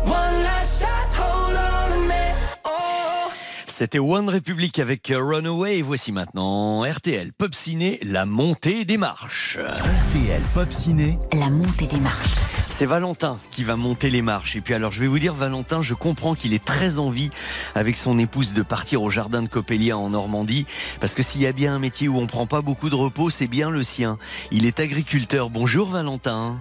One 0.05 0.43
last 0.43 0.81
shot, 0.81 1.09
hold 1.13 1.57
on 1.57 1.91
to 1.91 1.99
me. 2.09 2.35
Oh. 2.65 3.31
C'était 3.67 3.99
One 3.99 4.29
Republic 4.29 4.79
avec 4.79 5.11
euh, 5.11 5.23
Runaway. 5.23 5.79
Et 5.79 5.83
voici 5.83 6.13
maintenant 6.13 6.85
RTL 6.85 7.33
Pop 7.33 7.55
Ciné, 7.55 7.99
la 8.03 8.27
montée 8.27 8.85
des 8.85 8.97
marches. 8.97 9.59
RTL 9.59 10.43
Pop 10.55 10.71
Ciné, 10.73 11.19
La 11.33 11.51
montée 11.51 11.87
des 11.87 12.01
marches. 12.01 12.64
C'est 12.77 12.87
Valentin 12.87 13.39
qui 13.53 13.63
va 13.63 13.77
monter 13.77 14.11
les 14.11 14.21
marches. 14.21 14.57
Et 14.57 14.61
puis 14.61 14.75
alors, 14.75 14.91
je 14.91 14.99
vais 14.99 15.07
vous 15.07 15.21
dire, 15.21 15.33
Valentin, 15.33 15.81
je 15.81 15.95
comprends 15.95 16.35
qu'il 16.35 16.55
ait 16.55 16.59
très 16.59 16.99
envie, 16.99 17.31
avec 17.77 17.97
son 17.97 18.19
épouse, 18.19 18.53
de 18.53 18.63
partir 18.63 19.01
au 19.05 19.11
jardin 19.11 19.43
de 19.43 19.49
Coppelia 19.49 19.97
en 19.97 20.11
Normandie. 20.11 20.67
Parce 20.99 21.15
que 21.15 21.23
s'il 21.23 21.41
y 21.43 21.47
a 21.47 21.53
bien 21.53 21.77
un 21.77 21.79
métier 21.79 22.09
où 22.09 22.19
on 22.19 22.27
prend 22.27 22.47
pas 22.47 22.63
beaucoup 22.63 22.91
de 22.91 22.97
repos, 22.97 23.31
c'est 23.31 23.47
bien 23.47 23.71
le 23.71 23.85
sien. 23.85 24.19
Il 24.51 24.67
est 24.67 24.81
agriculteur. 24.81 25.51
Bonjour, 25.51 25.89
Valentin. 25.89 26.59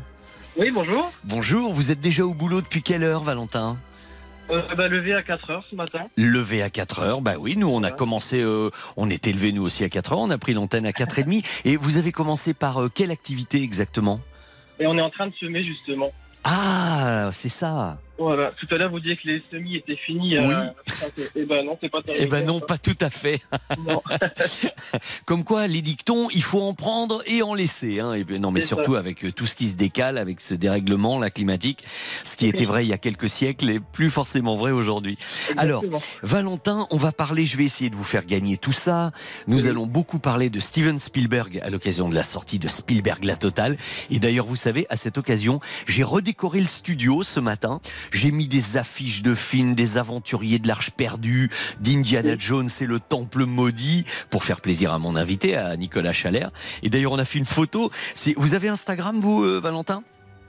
Oui, 0.56 0.70
bonjour. 0.70 1.12
Bonjour, 1.24 1.74
vous 1.74 1.90
êtes 1.90 2.00
déjà 2.00 2.24
au 2.24 2.36
boulot 2.36 2.62
depuis 2.62 2.84
quelle 2.84 3.02
heure, 3.02 3.24
Valentin 3.24 3.76
Euh, 4.52 4.62
bah, 4.76 4.88
levé 4.88 5.16
à 5.16 5.24
4 5.24 5.50
heures 5.50 5.66
ce 5.68 5.76
matin. 5.76 5.98
Levé 6.16 6.62
à 6.62 6.70
4 6.70 7.00
heures, 7.00 7.22
bah 7.22 7.38
oui, 7.40 7.56
nous 7.58 7.70
on 7.70 7.82
a 7.82 7.90
commencé, 7.90 8.40
euh, 8.40 8.70
on 8.98 9.10
est 9.10 9.26
élevé 9.26 9.52
nous 9.52 9.64
aussi 9.64 9.84
à 9.84 9.90
4 9.90 10.14
heures, 10.14 10.20
on 10.20 10.30
a 10.30 10.38
pris 10.38 10.54
l'antenne 10.54 10.86
à 10.86 10.94
4 10.94 11.18
et 11.18 11.24
demi. 11.24 11.42
Et 11.66 11.76
vous 11.76 11.98
avez 11.98 12.12
commencé 12.12 12.54
par 12.54 12.84
euh, 12.84 12.92
quelle 12.94 13.10
activité 13.10 13.64
exactement? 13.64 14.20
Et 14.84 14.86
on 14.86 14.98
est 14.98 15.02
en 15.02 15.10
train 15.10 15.28
de 15.28 15.34
semer 15.36 15.64
justement. 15.64 16.12
Ah, 16.44 17.30
c'est 17.32 17.48
ça. 17.48 18.00
Voilà. 18.18 18.54
Tout 18.60 18.68
à 18.74 18.78
l'heure, 18.78 18.92
vous 18.92 19.00
disiez 19.00 19.18
que 19.18 19.28
les 19.28 19.42
semis 19.50 19.76
étaient 19.76 19.96
finis. 19.96 20.38
Oui. 20.38 20.54
Eh 21.36 21.46
ben 21.46 21.66
non, 21.66 21.78
c'est 21.82 21.90
pas 21.90 22.02
Eh 22.16 22.28
ben 22.28 22.46
non, 22.46 22.60
pas 22.60 22.78
tout 22.78 22.98
à 23.02 23.10
fait. 23.10 23.42
Comme 25.26 25.44
quoi, 25.44 25.68
les 25.68 25.82
dictons, 25.82 26.30
il 26.32 26.44
faut 26.44 26.62
en 26.62 26.74
prendre 26.74 27.24
et 27.26 27.42
en 27.42 27.54
laisser. 27.54 28.00
Hein. 28.00 28.14
Et 28.14 28.24
ben 28.24 28.42
non, 28.42 28.52
mais 28.52 28.62
surtout 28.62 28.94
ça. 28.94 29.00
avec 29.00 29.26
euh, 29.26 29.32
tout 29.32 29.46
ce 29.46 29.56
qui 29.56 29.68
se 29.68 29.76
décale, 29.76 30.18
avec 30.18 30.42
ce 30.42 30.54
dérèglement, 30.54 31.20
la 31.20 31.30
climatique, 31.30 31.84
ce 32.24 32.38
qui 32.38 32.48
était 32.48 32.66
vrai 32.66 32.86
il 32.86 32.90
y 32.90 32.94
a 32.94 32.98
quelques 32.98 33.30
siècles 33.30 33.70
est 33.70 33.80
plus 33.80 34.10
forcément 34.10 34.56
vrai 34.56 34.72
aujourd'hui. 34.72 35.18
Alors. 35.58 35.84
Valentin, 36.22 36.88
on 36.92 36.98
va 36.98 37.12
parler, 37.12 37.46
je 37.46 37.58
vais 37.58 37.64
essayer 37.64 37.90
de 37.90 37.96
vous 37.96 38.04
faire 38.04 38.26
gagner 38.26 38.58
tout 38.58 38.72
ça. 38.72 39.12
Nous 39.48 39.68
allons 39.68 39.88
beaucoup 39.88 40.20
parler 40.20 40.50
de 40.50 40.60
Steven 40.60 41.00
Spielberg 41.00 41.60
à 41.64 41.70
l'occasion 41.70 42.10
de 42.10 42.16
la 42.16 42.24
sortie 42.24 42.60
de 42.60 42.68
Spielberg 42.68 43.24
La 43.24 43.36
Totale. 43.36 43.78
Et 44.10 44.20
d'ailleurs, 44.20 44.46
vous 44.46 44.56
savez, 44.56 44.86
à 44.90 44.96
cette 44.96 45.18
occasion, 45.18 45.60
j'ai 45.88 46.04
redécoré 46.04 46.62
le 46.62 46.68
studio 46.68 47.24
ce 47.24 47.40
matin. 47.40 47.82
J'ai 48.14 48.32
mis 48.32 48.48
des 48.48 48.78
affiches 48.78 49.24
de 49.24 49.34
films, 49.34 49.74
des 49.74 49.98
aventuriers 49.98 50.60
de 50.60 50.68
l'Arche 50.68 50.92
perdue, 50.92 51.50
d'Indiana 51.82 52.36
Jones 52.38 52.70
et 52.80 52.86
le 52.86 53.00
Temple 53.00 53.46
maudit, 53.46 54.06
pour 54.30 54.44
faire 54.44 54.62
plaisir 54.62 54.94
à 54.94 55.00
mon 55.00 55.16
invité, 55.16 55.56
à 55.56 55.76
Nicolas 55.76 56.14
Chalère. 56.14 56.52
Et 56.84 56.90
d'ailleurs, 56.90 57.12
on 57.12 57.20
a 57.20 57.26
fait 57.26 57.40
une 57.40 57.46
photo. 57.46 57.92
Vous 58.38 58.54
avez 58.54 58.70
Instagram, 58.70 59.20
vous, 59.20 59.44
euh, 59.44 59.60
Valentin? 59.60 60.04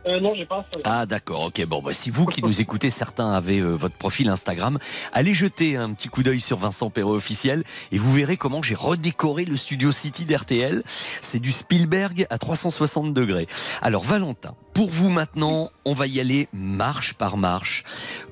Euh, 0.06 0.20
non, 0.20 0.34
j'ai 0.34 0.44
pas. 0.44 0.66
ah 0.84 1.06
d'accord, 1.06 1.44
ok. 1.44 1.64
Bon, 1.66 1.82
bah, 1.82 1.92
si 1.92 2.10
vous 2.10 2.26
qui 2.26 2.42
nous 2.42 2.60
écoutez, 2.60 2.90
certains 2.90 3.32
avaient 3.32 3.60
euh, 3.60 3.72
votre 3.72 3.96
profil 3.96 4.28
Instagram, 4.28 4.78
allez 5.12 5.34
jeter 5.34 5.76
un 5.76 5.92
petit 5.92 6.08
coup 6.08 6.22
d'œil 6.22 6.40
sur 6.40 6.58
Vincent 6.58 6.90
Perrault 6.90 7.14
officiel 7.14 7.64
et 7.92 7.98
vous 7.98 8.12
verrez 8.12 8.36
comment 8.36 8.62
j'ai 8.62 8.74
redécoré 8.74 9.44
le 9.44 9.56
Studio 9.56 9.92
City 9.92 10.24
d'RTL. 10.24 10.82
C'est 11.22 11.38
du 11.40 11.52
Spielberg 11.52 12.26
à 12.30 12.38
360 12.38 13.14
degrés. 13.14 13.46
Alors 13.80 14.04
Valentin, 14.04 14.54
pour 14.74 14.90
vous 14.90 15.08
maintenant, 15.08 15.70
on 15.84 15.94
va 15.94 16.06
y 16.06 16.20
aller 16.20 16.48
marche 16.52 17.14
par 17.14 17.36
marche. 17.36 17.84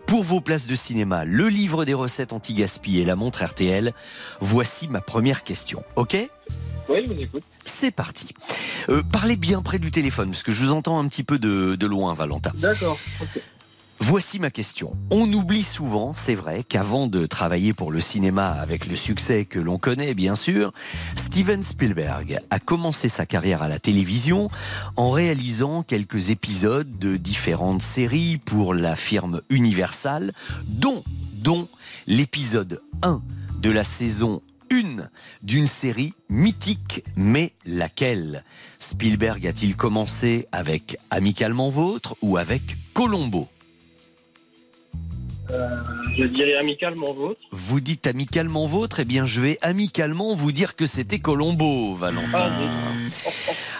Pour 0.06 0.24
vos 0.24 0.40
places 0.40 0.66
de 0.66 0.74
cinéma, 0.74 1.24
le 1.24 1.48
livre 1.48 1.84
des 1.84 1.94
recettes 1.94 2.32
anti-gaspi 2.32 2.98
et 2.98 3.04
la 3.04 3.16
montre 3.16 3.44
RTL, 3.44 3.94
voici 4.40 4.88
ma 4.88 5.00
première 5.00 5.44
question. 5.44 5.84
Ok? 5.96 6.16
Oui, 6.88 7.00
je 7.04 7.12
vous 7.12 7.20
écoute. 7.20 7.42
C'est 7.64 7.90
parti. 7.90 8.28
Euh, 8.88 9.02
parlez 9.02 9.36
bien 9.36 9.62
près 9.62 9.78
du 9.78 9.90
téléphone, 9.90 10.30
parce 10.30 10.42
que 10.42 10.52
je 10.52 10.64
vous 10.64 10.72
entends 10.72 10.98
un 10.98 11.08
petit 11.08 11.22
peu 11.22 11.38
de, 11.38 11.74
de 11.74 11.86
loin, 11.86 12.14
Valentin. 12.14 12.50
D'accord. 12.54 12.98
Voici 14.04 14.40
ma 14.40 14.50
question. 14.50 14.90
On 15.10 15.32
oublie 15.32 15.62
souvent, 15.62 16.12
c'est 16.12 16.34
vrai, 16.34 16.64
qu'avant 16.68 17.06
de 17.06 17.24
travailler 17.24 17.72
pour 17.72 17.92
le 17.92 18.00
cinéma 18.00 18.48
avec 18.48 18.86
le 18.86 18.96
succès 18.96 19.44
que 19.44 19.60
l'on 19.60 19.78
connaît, 19.78 20.12
bien 20.14 20.34
sûr, 20.34 20.72
Steven 21.14 21.62
Spielberg 21.62 22.40
a 22.50 22.58
commencé 22.58 23.08
sa 23.08 23.26
carrière 23.26 23.62
à 23.62 23.68
la 23.68 23.78
télévision 23.78 24.48
en 24.96 25.10
réalisant 25.10 25.84
quelques 25.84 26.30
épisodes 26.30 26.98
de 26.98 27.16
différentes 27.16 27.82
séries 27.82 28.38
pour 28.38 28.74
la 28.74 28.96
firme 28.96 29.40
Universal, 29.50 30.32
dont, 30.66 31.04
dont 31.34 31.68
l'épisode 32.08 32.80
1 33.02 33.22
de 33.60 33.70
la 33.70 33.84
saison 33.84 34.40
1 34.72 35.08
d'une 35.42 35.66
série 35.66 36.14
mythique, 36.30 37.04
mais 37.14 37.52
laquelle? 37.66 38.42
Spielberg 38.80 39.46
a-t-il 39.46 39.76
commencé 39.76 40.46
avec 40.50 40.96
Amicalement 41.10 41.68
Vôtre 41.68 42.16
ou 42.22 42.38
avec 42.38 42.62
Colombo? 42.94 43.48
Euh, 45.50 45.68
je 46.16 46.24
dirais 46.24 46.56
amicalement 46.56 47.12
vôtre. 47.12 47.40
Vous 47.50 47.80
dites 47.80 48.06
amicalement 48.06 48.64
vôtre, 48.64 49.00
eh 49.00 49.04
bien 49.04 49.26
je 49.26 49.42
vais 49.42 49.58
amicalement 49.60 50.34
vous 50.34 50.52
dire 50.52 50.74
que 50.74 50.86
c'était 50.86 51.18
Colombo, 51.18 51.94
Valentin. 51.94 52.30
Ah 52.32 52.50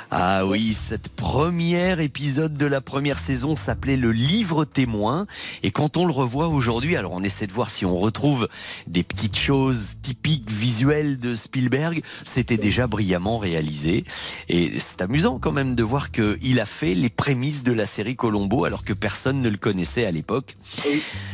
oui, 0.44 0.74
cette 0.74 1.08
première 1.08 2.00
épisode 2.00 2.52
de 2.54 2.66
la 2.66 2.80
première 2.80 3.18
saison 3.18 3.56
s'appelait 3.56 3.96
Le 3.96 4.12
Livre 4.12 4.64
témoin. 4.64 5.26
Et 5.62 5.70
quand 5.70 5.96
on 5.96 6.06
le 6.06 6.12
revoit 6.12 6.48
aujourd'hui, 6.48 6.96
alors 6.96 7.12
on 7.12 7.22
essaie 7.22 7.46
de 7.46 7.52
voir 7.52 7.70
si 7.70 7.86
on 7.86 7.96
retrouve 7.96 8.48
des 8.86 9.02
petites 9.02 9.38
choses 9.38 9.94
typiques 10.02 10.50
visuelles 10.50 11.18
de 11.18 11.34
Spielberg. 11.34 12.02
C'était 12.24 12.58
déjà 12.58 12.86
brillamment 12.86 13.38
réalisé. 13.38 14.04
Et 14.48 14.78
c'est 14.78 15.00
amusant 15.00 15.38
quand 15.38 15.52
même 15.52 15.74
de 15.74 15.82
voir 15.82 16.10
qu'il 16.10 16.60
a 16.60 16.66
fait 16.66 16.94
les 16.94 17.10
prémices 17.10 17.64
de 17.64 17.72
la 17.72 17.86
série 17.86 18.16
Colombo 18.16 18.64
alors 18.64 18.84
que 18.84 18.92
personne 18.92 19.40
ne 19.40 19.48
le 19.48 19.56
connaissait 19.58 20.04
à 20.04 20.10
l'époque. 20.10 20.54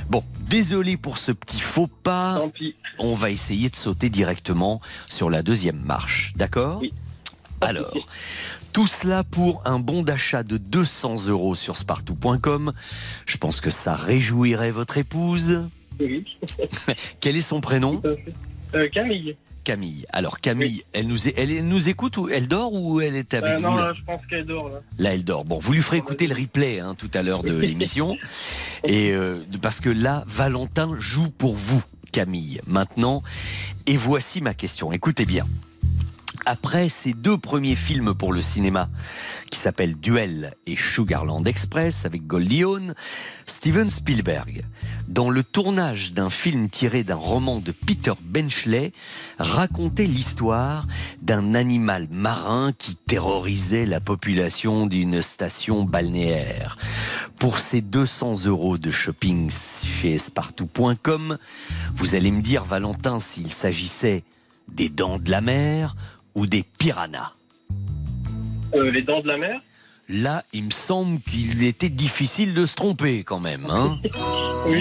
Bon, 0.09 0.22
désolé 0.49 0.97
pour 0.97 1.18
ce 1.18 1.33
petit 1.33 1.61
faux 1.61 1.89
pas. 1.89 2.41
On 2.99 3.14
va 3.14 3.31
essayer 3.31 3.70
de 3.70 3.76
sauter 3.76 4.09
directement 4.09 4.81
sur 5.09 5.31
la 5.31 5.43
deuxième 5.43 5.81
marche. 5.81 6.33
D'accord? 6.37 6.83
Alors, 7.61 7.93
tout 8.79 8.87
cela 8.87 9.24
pour 9.24 9.61
un 9.64 9.81
bon 9.81 10.05
d'achat 10.05 10.45
de 10.45 10.57
200 10.57 11.26
euros 11.26 11.57
sur 11.57 11.76
spartou.com. 11.76 12.70
Je 13.26 13.37
pense 13.37 13.61
que 13.61 13.70
ça 13.70 13.97
réjouirait 13.97 14.70
votre 14.70 14.99
épouse. 14.99 15.64
Oui. 15.99 16.24
Quel 17.20 17.37
est 17.37 17.41
son 17.41 17.61
prénom? 17.61 18.01
Euh, 18.76 18.89
Camille. 18.91 19.35
Camille. 19.64 20.07
Alors 20.12 20.39
Camille, 20.39 20.85
elle, 20.93 21.09
nous, 21.09 21.26
elle 21.26 21.66
nous 21.66 21.89
écoute 21.89 22.18
ou 22.18 22.29
elle 22.29 22.47
dort 22.47 22.72
ou 22.72 23.01
elle 23.01 23.16
est 23.16 23.35
avec 23.35 23.51
Euh, 23.51 23.57
vous 23.57 23.62
non, 23.64 23.74
là? 23.74 23.89
là, 23.89 23.95
je 23.97 24.03
pense 24.05 24.24
qu'elle 24.31 24.47
dort. 24.47 24.68
Là. 24.68 24.79
Là, 24.97 25.14
elle 25.14 25.24
dort. 25.24 25.43
Bon, 25.43 25.59
vous 25.59 25.72
lui 25.72 25.83
ferez 25.83 25.97
écouter 25.97 26.29
le 26.29 26.37
replay 26.37 26.79
hein, 26.79 26.95
tout 26.97 27.11
à 27.14 27.22
l'heure 27.24 27.43
de 27.43 27.51
l'émission. 27.59 28.16
Et 28.85 29.11
euh, 29.11 29.39
parce 29.61 29.81
que 29.81 29.91
là, 29.91 30.22
Valentin 30.29 30.91
joue 31.01 31.31
pour 31.31 31.57
vous, 31.57 31.83
Camille. 32.12 32.61
Maintenant, 32.68 33.24
et 33.87 33.97
voici 33.97 34.41
ma 34.41 34.55
question. 34.55 34.93
Écoutez 34.93 35.24
bien. 35.24 35.45
Après 36.51 36.88
ces 36.88 37.12
deux 37.12 37.36
premiers 37.36 37.76
films 37.76 38.14
pour 38.14 38.32
le 38.32 38.40
cinéma, 38.40 38.88
qui 39.51 39.59
s'appellent 39.59 40.01
Duel 40.01 40.49
et 40.66 40.76
Sugarland 40.76 41.46
Express 41.46 42.07
avec 42.07 42.22
Hawn, 42.32 42.94
Steven 43.44 43.90
Spielberg, 43.90 44.62
dans 45.09 45.28
le 45.28 45.42
tournage 45.42 46.12
d'un 46.12 46.30
film 46.30 46.70
tiré 46.70 47.05
d'un 47.05 47.16
roman 47.16 47.59
de 47.59 47.70
Peter 47.70 48.14
Benchley, 48.24 48.92
racontait 49.38 50.07
l'histoire 50.07 50.86
d'un 51.20 51.55
animal 51.55 52.09
marin 52.11 52.72
qui 52.78 52.96
terrorisait 52.96 53.84
la 53.84 54.01
population 54.01 54.86
d'une 54.86 55.20
station 55.20 55.84
balnéaire. 55.84 56.78
Pour 57.40 57.59
ces 57.59 57.82
200 57.82 58.46
euros 58.46 58.78
de 58.78 58.90
shopping 58.90 59.51
chez 59.51 60.16
Spartou.com, 60.16 61.36
vous 61.94 62.14
allez 62.14 62.30
me 62.30 62.40
dire, 62.40 62.64
Valentin, 62.64 63.20
s'il 63.20 63.53
s'agissait 63.53 64.24
des 64.72 64.88
dents 64.88 65.18
de 65.18 65.30
la 65.30 65.42
mer 65.42 65.94
ou 66.39 66.47
des 66.47 66.62
piranhas 66.62 67.32
Les 68.72 69.03
dents 69.03 69.20
de 69.20 69.26
la 69.26 69.36
mer 69.36 69.59
Là, 70.11 70.43
il 70.55 70.64
me 70.64 70.70
semble 70.70 71.20
qu'il 71.20 71.62
était 71.64 71.91
difficile 71.91 72.55
de 72.55 72.64
se 72.64 72.74
tromper 72.74 73.24
quand 73.24 73.41
même. 73.41 73.66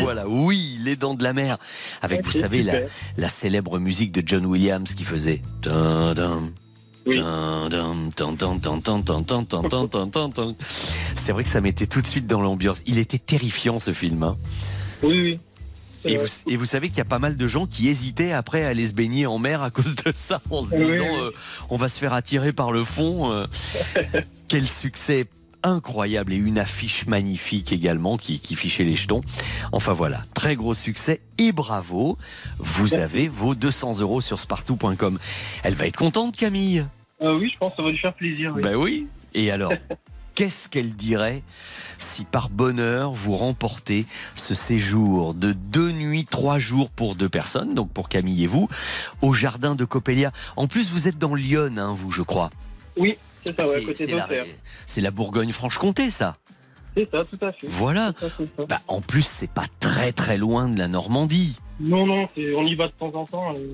Voilà, 0.02 0.26
oui, 0.26 0.78
les 0.80 0.96
dents 0.96 1.16
de 1.16 1.24
la 1.24 1.34
mer. 1.34 1.58
Avec, 2.02 2.24
vous 2.24 2.32
savez, 2.32 2.64
la, 2.64 3.28
célèbre 3.28 3.78
musique 3.78 4.14
de 4.14 4.24
John 4.26 4.46
Williams 4.46 4.94
qui 4.94 5.04
faisait... 5.04 5.42
C'est 11.16 11.32
vrai 11.32 11.44
que 11.44 11.50
ça 11.50 11.60
mettait 11.60 11.88
tout 11.88 12.02
de 12.02 12.08
suite 12.08 12.28
dans 12.28 12.42
l'ambiance. 12.42 12.82
Il 12.86 12.98
était 12.98 13.18
terrifiant 13.18 13.80
ce 13.80 13.92
film. 13.92 14.36
Oui. 15.04 15.38
Et 16.06 16.18
vous, 16.18 16.26
et 16.48 16.56
vous 16.58 16.66
savez 16.66 16.90
qu'il 16.90 16.98
y 17.00 17.02
a 17.02 17.06
pas 17.06 17.20
mal 17.20 17.36
de 17.38 17.48
gens 17.48 17.66
qui 17.66 17.88
hésitaient 17.90 18.32
après 18.32 18.64
à 18.64 18.70
aller 18.70 18.88
se 18.88 18.94
baigner 18.94 19.26
en 19.26 19.40
mer 19.40 19.62
à 19.62 19.70
cause 19.70 19.96
de 19.96 20.12
ça, 20.14 20.42
en 20.50 20.64
se 20.64 20.76
disant 20.76 21.04
oui. 21.04 21.20
euh, 21.20 21.32
on 21.70 21.78
va 21.78 21.90
se 21.90 22.00
faire 22.00 22.14
attirer 22.14 22.54
par 22.54 22.72
le 22.72 22.84
fond. 22.84 23.32
euh. 23.32 23.46
Quel 24.48 24.68
succès 24.68 25.26
incroyable 25.64 26.34
et 26.34 26.38
une 26.38 26.60
affiche 26.60 27.08
magnifique 27.08 27.74
également 27.74 28.16
qui, 28.18 28.40
qui 28.40 28.56
fichait 28.56 28.84
les 28.84 28.96
jetons. 28.96 29.22
Enfin 29.72 29.92
voilà, 29.92 30.22
très 30.36 30.56
gros 30.56 30.74
succès 30.76 31.20
et 31.40 31.52
bravo, 31.52 32.18
vous 32.60 32.94
avez 32.94 33.28
vos 33.28 33.56
200 33.56 34.00
euros 34.00 34.22
sur 34.22 34.40
spartou.com. 34.40 35.20
Elle 35.64 35.74
va 35.74 35.88
être 35.88 35.98
contente 35.98 36.38
Camille 36.38 36.86
Euh, 37.22 37.38
oui, 37.38 37.50
je 37.52 37.58
pense 37.58 37.72
que 37.72 37.78
ça 37.78 37.84
va 37.84 37.90
lui 37.90 37.98
faire 37.98 38.14
plaisir. 38.14 38.54
Oui. 38.56 38.62
Ben 38.62 38.76
oui. 38.76 39.08
Et 39.34 39.52
alors, 39.52 39.74
qu'est-ce 40.38 40.70
qu'elle 40.70 40.96
dirait 40.96 41.42
si 41.98 42.24
par 42.24 42.50
bonheur 42.50 43.12
vous 43.12 43.36
remportez 43.36 44.06
ce 44.36 44.54
séjour 44.54 45.34
de 45.34 45.52
deux 45.52 45.92
nuits, 45.92 46.28
trois 46.30 46.60
jours 46.60 46.92
pour 46.92 47.16
deux 47.16 47.28
personnes, 47.28 47.74
donc 47.74 47.90
pour 47.90 48.08
Camille 48.08 48.44
et 48.44 48.48
vous, 48.48 48.70
au 49.24 49.34
jardin 49.34 49.74
de 49.74 49.84
Coppelia? 49.84 50.32
En 50.56 50.68
plus, 50.68 50.92
vous 50.92 51.08
êtes 51.08 51.18
dans 51.18 51.34
Lyon, 51.34 51.74
hein, 51.80 51.92
vous, 51.92 52.12
je 52.12 52.22
crois. 52.22 52.52
Oui, 52.98 53.18
c'est 53.44 53.60
ça, 53.60 53.68
ouais, 53.68 53.84
côté 53.84 54.06
c'est 54.86 55.02
la, 55.02 55.08
la 55.08 55.12
Bourgogne-Franche-Comté, 55.12 56.12
ça. 56.12 56.38
C'est 56.96 57.10
ça, 57.10 57.24
tout 57.26 57.44
à 57.44 57.52
fait. 57.52 57.66
Voilà. 57.68 58.14
Ça. 58.20 58.66
Bah, 58.70 58.82
en 58.88 59.02
plus, 59.02 59.26
c'est 59.26 59.50
pas 59.50 59.66
très 59.80 60.12
très 60.12 60.38
loin 60.38 60.70
de 60.70 60.78
la 60.78 60.88
Normandie. 60.88 61.58
Non, 61.80 62.06
non, 62.06 62.30
on 62.56 62.68
y 62.68 62.76
va 62.76 62.86
de 62.90 62.94
temps 62.94 63.12
en 63.16 63.26
temps. 63.26 63.56
et 63.56 63.68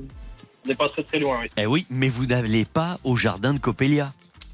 On 0.63 0.69
n'est 0.69 0.75
pas 0.75 0.87
très 0.87 1.03
très 1.03 1.19
loin, 1.19 1.39
oui. 1.41 1.49
Eh 1.57 1.65
oui, 1.65 1.85
mais 1.89 2.07
vous 2.07 2.25
n'allez 2.25 2.63
pas 2.63 2.99
au 3.03 3.17
jardin 3.17 3.53
de 3.53 3.59
Coppelia. 3.59 4.13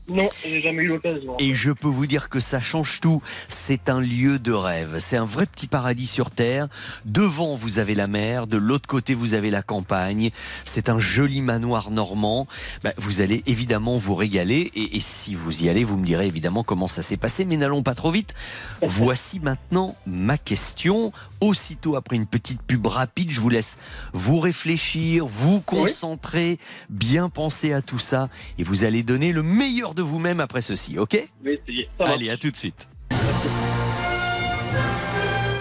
Non, 0.10 0.30
j'ai 0.44 0.62
jamais 0.62 0.84
eu 0.84 0.88
l'occasion. 0.88 1.36
Et 1.40 1.54
je 1.54 1.72
peux 1.72 1.88
vous 1.88 2.06
dire 2.06 2.30
que 2.30 2.40
ça 2.40 2.60
change 2.60 3.00
tout. 3.00 3.22
C'est 3.48 3.90
un 3.90 4.02
lieu 4.02 4.40
de 4.40 4.52
rêve. 4.52 4.98
C'est 5.00 5.18
un 5.18 5.26
vrai 5.26 5.46
petit 5.46 5.68
paradis 5.68 6.08
sur 6.08 6.32
Terre. 6.32 6.68
Devant, 7.06 7.56
vous 7.56 7.80
avez 7.80 7.96
la 7.96 8.08
mer. 8.08 8.48
De 8.48 8.58
l'autre 8.58 8.88
côté, 8.88 9.14
vous 9.14 9.34
avez 9.34 9.52
la 9.52 9.62
campagne. 9.62 10.32
C'est 10.66 10.90
un 10.90 11.00
joli 11.00 11.42
manoir 11.42 11.92
normand. 11.92 12.48
Bah, 12.84 12.94
vous 12.98 13.22
allez 13.22 13.44
évidemment 13.46 13.98
vous 13.98 14.16
régaler. 14.16 14.72
Et, 14.76 14.98
et 14.98 15.00
si 15.00 15.36
vous 15.36 15.64
y 15.64 15.70
allez, 15.70 15.84
vous 15.84 15.98
me 15.98 16.06
direz 16.06 16.28
évidemment 16.28 16.64
comment 16.64 16.88
ça 16.88 17.02
s'est 17.02 17.18
passé. 17.18 17.46
Mais 17.46 17.58
n'allons 17.58 17.84
pas 17.84 17.96
trop 17.96 18.12
vite. 18.12 18.34
Voici 18.82 19.40
maintenant 19.40 19.96
ma 20.06 20.38
question. 20.38 21.12
Aussitôt 21.42 21.96
après 21.96 22.16
une 22.16 22.26
petite 22.26 22.62
pub 22.62 22.86
rapide, 22.88 23.32
je 23.32 23.40
vous 23.40 23.50
laisse 23.50 23.78
vous 24.14 24.40
réfléchir, 24.40 25.26
vous 25.26 25.62
concentrer, 25.62 26.60
bien 26.90 27.30
penser 27.30 27.72
à 27.72 27.82
tout 27.82 28.00
ça. 28.00 28.30
Et 28.58 28.64
vous 28.64 28.84
allez 28.84 29.04
donner 29.04 29.32
le 29.32 29.44
meilleur 29.44 29.94
de 29.96 29.99
vous-même 30.02 30.40
après 30.40 30.62
ceci. 30.62 30.98
OK. 30.98 31.18
Allez, 32.00 32.30
à 32.30 32.38
tout 32.38 32.52
de 32.52 32.56
suite. 32.58 32.88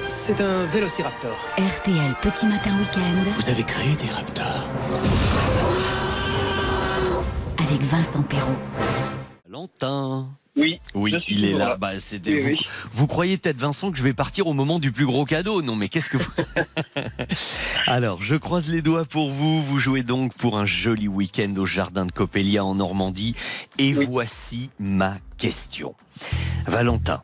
C'est 0.08 0.40
un 0.40 0.64
vélociraptor. 0.66 1.36
RTL 1.56 2.14
Petit 2.20 2.46
Matin 2.46 2.70
Week-end 2.78 3.30
Vous 3.40 3.50
avez 3.50 3.62
créé 3.62 3.94
des 3.96 4.10
raptors. 4.10 4.66
avec 7.58 7.80
Vincent 7.82 8.22
Perrault. 8.22 8.58
Valentin. 9.46 10.28
Oui. 10.94 11.14
Il 11.28 11.44
est 11.44 11.52
là. 11.52 11.76
Bah, 11.76 11.98
c'était 12.00 12.32
Oui, 12.34 12.40
vous. 12.40 12.46
oui. 12.48 12.58
Vous 12.92 13.06
croyez 13.06 13.38
peut-être, 13.38 13.58
Vincent, 13.58 13.90
que 13.90 13.98
je 13.98 14.02
vais 14.02 14.12
partir 14.12 14.46
au 14.46 14.52
moment 14.52 14.78
du 14.78 14.92
plus 14.92 15.06
gros 15.06 15.24
cadeau 15.24 15.62
Non, 15.62 15.76
mais 15.76 15.88
qu'est-ce 15.88 16.10
que 16.10 16.16
vous. 16.16 16.30
Alors, 17.86 18.22
je 18.22 18.36
croise 18.36 18.68
les 18.68 18.82
doigts 18.82 19.04
pour 19.04 19.30
vous. 19.30 19.62
Vous 19.62 19.78
jouez 19.78 20.02
donc 20.02 20.34
pour 20.34 20.58
un 20.58 20.66
joli 20.66 21.08
week-end 21.08 21.54
au 21.56 21.66
jardin 21.66 22.06
de 22.06 22.12
Coppelia 22.12 22.64
en 22.64 22.74
Normandie. 22.74 23.34
Et 23.78 23.92
voici 23.92 24.70
ma 24.78 25.14
question. 25.36 25.94
Valentin. 26.66 27.22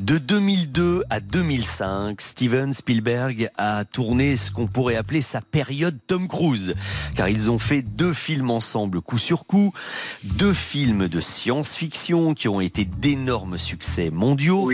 De 0.00 0.18
2002 0.18 1.04
à 1.10 1.20
2005, 1.20 2.20
Steven 2.20 2.72
Spielberg 2.72 3.50
a 3.56 3.84
tourné 3.84 4.36
ce 4.36 4.50
qu'on 4.50 4.66
pourrait 4.66 4.96
appeler 4.96 5.20
sa 5.20 5.40
période 5.40 5.98
Tom 6.06 6.28
Cruise, 6.28 6.74
car 7.14 7.28
ils 7.28 7.50
ont 7.50 7.58
fait 7.58 7.82
deux 7.82 8.12
films 8.12 8.50
ensemble 8.50 9.00
coup 9.00 9.18
sur 9.18 9.46
coup, 9.46 9.72
deux 10.24 10.52
films 10.52 11.08
de 11.08 11.20
science-fiction 11.20 12.34
qui 12.34 12.48
ont 12.48 12.60
été 12.60 12.84
d'énormes 12.84 13.58
succès 13.58 14.10
mondiaux. 14.10 14.70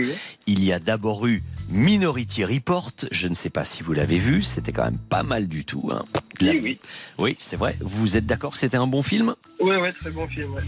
Il 0.47 0.63
y 0.63 0.73
a 0.73 0.79
d'abord 0.79 1.25
eu 1.27 1.41
Minority 1.69 2.43
Report, 2.45 2.91
je 3.11 3.27
ne 3.27 3.33
sais 3.35 3.49
pas 3.49 3.63
si 3.65 3.81
vous 3.83 3.93
l'avez 3.93 4.17
vu, 4.17 4.43
c'était 4.43 4.71
quand 4.73 4.83
même 4.83 4.97
pas 4.97 5.23
mal 5.23 5.47
du 5.47 5.63
tout. 5.65 5.89
hein. 5.91 6.03
La- 6.41 6.51
Oui, 6.51 6.59
oui. 6.63 6.79
Oui, 7.19 7.35
c'est 7.39 7.55
vrai. 7.55 7.77
Vous 7.79 8.17
êtes 8.17 8.25
d'accord 8.25 8.51
que 8.53 8.57
c'était 8.57 8.77
un 8.77 8.87
bon 8.87 9.01
film? 9.03 9.35
Ouais, 9.61 9.77
ouais, 9.81 9.93
très 9.93 10.11
bon 10.11 10.27
film. 10.27 10.53
Ouais. 10.53 10.63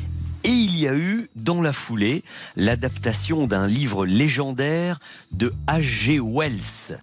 Et 0.45 0.49
il 0.49 0.77
y 0.79 0.87
a 0.87 0.93
eu, 0.95 1.27
dans 1.35 1.59
la 1.61 1.73
foulée, 1.73 2.23
l'adaptation 2.55 3.47
d'un 3.47 3.65
livre 3.65 4.05
légendaire 4.05 4.99
de 5.31 5.51
H.G. 5.67 6.19
Wells. 6.19 6.99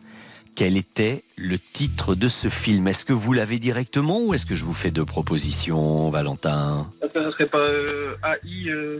Quel 0.55 0.77
était 0.77 1.25
le 1.37 1.59
titre 1.59 2.15
de 2.15 2.29
ce 2.29 2.49
film? 2.49 2.87
Est-ce 2.87 3.05
que 3.05 3.13
vous 3.13 3.33
l'avez 3.33 3.59
directement 3.59 4.21
ou 4.21 4.33
est-ce 4.35 4.47
que 4.47 4.55
je 4.55 4.65
vous 4.65 4.75
fais 4.75 4.91
deux 4.93 5.05
propositions, 5.05 6.09
Valentin? 6.11 6.89
Ça 7.13 7.29
serait 7.31 7.47
pas 7.47 7.59
euh, 7.59 8.15
AI 8.45 8.69
euh, 8.69 8.97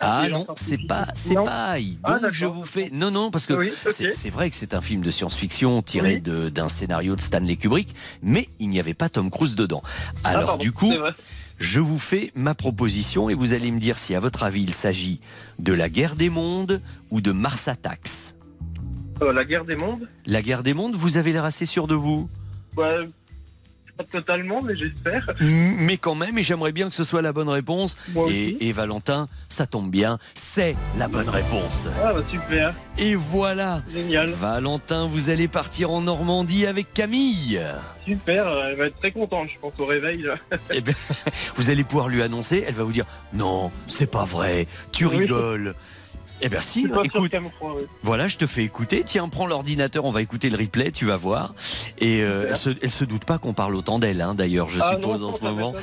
Ah 0.00 0.28
non, 0.28 0.44
c'est 0.56 0.86
pas, 0.86 1.06
c'est 1.14 1.34
pas 1.36 1.78
AI. 1.78 1.96
Ah, 2.02 2.18
Donc 2.18 2.32
je 2.32 2.44
vous 2.46 2.64
fais. 2.64 2.90
Non, 2.92 3.10
non, 3.10 3.30
parce 3.30 3.46
que 3.46 3.54
Oui, 3.54 3.72
c'est 3.88 4.30
vrai 4.30 4.50
que 4.50 4.56
c'est 4.56 4.74
un 4.74 4.80
film 4.82 5.02
de 5.02 5.10
science-fiction 5.10 5.80
tiré 5.82 6.20
Oui. 6.26 6.50
d'un 6.50 6.68
scénario 6.68 7.16
de 7.16 7.20
Stanley 7.22 7.56
Kubrick, 7.56 7.94
mais 8.22 8.48
il 8.58 8.68
n'y 8.68 8.80
avait 8.80 8.92
pas 8.94 9.08
Tom 9.08 9.30
Cruise 9.30 9.54
dedans. 9.56 9.82
Alors 10.24 10.42
Ah, 10.42 10.46
pardon, 10.46 10.62
du 10.62 10.72
coup. 10.72 10.92
Je 11.62 11.78
vous 11.78 12.00
fais 12.00 12.32
ma 12.34 12.54
proposition 12.54 13.30
et 13.30 13.34
vous 13.34 13.52
allez 13.52 13.70
me 13.70 13.78
dire 13.78 13.96
si 13.96 14.16
à 14.16 14.20
votre 14.20 14.42
avis 14.42 14.64
il 14.64 14.74
s'agit 14.74 15.20
de 15.60 15.72
la 15.72 15.88
guerre 15.88 16.16
des 16.16 16.28
mondes 16.28 16.82
ou 17.10 17.20
de 17.20 17.30
Mars 17.30 17.68
Attacks. 17.68 18.34
Euh, 19.22 19.32
la 19.32 19.44
guerre 19.44 19.64
des 19.64 19.76
mondes? 19.76 20.08
La 20.26 20.42
guerre 20.42 20.64
des 20.64 20.74
mondes, 20.74 20.96
vous 20.96 21.16
avez 21.16 21.32
l'air 21.32 21.44
assez 21.44 21.64
sûr 21.64 21.86
de 21.86 21.94
vous? 21.94 22.28
Ouais, 22.76 23.06
Pas 24.10 24.18
totalement, 24.20 24.62
mais 24.62 24.76
j'espère. 24.76 25.30
Mais 25.40 25.96
quand 25.96 26.14
même, 26.14 26.38
et 26.38 26.42
j'aimerais 26.42 26.72
bien 26.72 26.88
que 26.88 26.94
ce 26.94 27.04
soit 27.04 27.22
la 27.22 27.32
bonne 27.32 27.48
réponse. 27.48 27.96
Et, 28.28 28.68
et 28.68 28.72
Valentin, 28.72 29.26
ça 29.48 29.66
tombe 29.66 29.90
bien, 29.90 30.18
c'est 30.34 30.74
la 30.98 31.08
bonne 31.08 31.28
réponse. 31.28 31.88
Ah, 32.02 32.12
bah 32.14 32.22
super. 32.30 32.74
Et 32.98 33.14
voilà 33.14 33.82
Génial. 33.92 34.28
Valentin, 34.30 35.06
vous 35.06 35.30
allez 35.30 35.48
partir 35.48 35.90
en 35.90 36.00
Normandie 36.02 36.66
avec 36.66 36.92
Camille. 36.92 37.60
Super, 38.04 38.46
euh, 38.48 38.60
elle 38.70 38.76
va 38.76 38.86
être 38.86 38.98
très 38.98 39.12
contente, 39.12 39.48
je 39.52 39.58
pense, 39.60 39.72
au 39.78 39.86
réveil. 39.86 40.22
Là. 40.22 40.34
Eh 40.74 40.80
ben, 40.80 40.94
vous 41.56 41.70
allez 41.70 41.84
pouvoir 41.84 42.08
lui 42.08 42.22
annoncer, 42.22 42.64
elle 42.66 42.74
va 42.74 42.84
vous 42.84 42.92
dire 42.92 43.06
Non, 43.32 43.70
c'est 43.86 44.10
pas 44.10 44.24
vrai, 44.24 44.66
tu 44.90 45.06
Oui. 45.06 45.18
rigoles. 45.18 45.74
Eh 46.44 46.48
bien 46.48 46.60
si, 46.60 46.86
écoute, 46.86 47.10
oui. 47.14 47.30
voilà, 48.02 48.26
je 48.26 48.36
te 48.36 48.46
fais 48.48 48.64
écouter. 48.64 49.04
Tiens, 49.06 49.28
prends 49.28 49.46
l'ordinateur, 49.46 50.04
on 50.04 50.10
va 50.10 50.22
écouter 50.22 50.50
le 50.50 50.58
replay, 50.58 50.90
tu 50.90 51.06
vas 51.06 51.16
voir. 51.16 51.54
Et 51.98 52.22
euh, 52.22 52.46
elle, 52.50 52.58
se, 52.58 52.70
elle 52.82 52.90
se 52.90 53.04
doute 53.04 53.24
pas 53.24 53.38
qu'on 53.38 53.54
parle 53.54 53.76
autant 53.76 54.00
d'elle, 54.00 54.20
hein, 54.20 54.34
d'ailleurs, 54.34 54.68
je 54.68 54.80
Ah, 54.82 54.90
suppose 54.96 55.20
non, 55.20 55.28
en 55.28 55.30
ce 55.30 55.40
moment. 55.40 55.74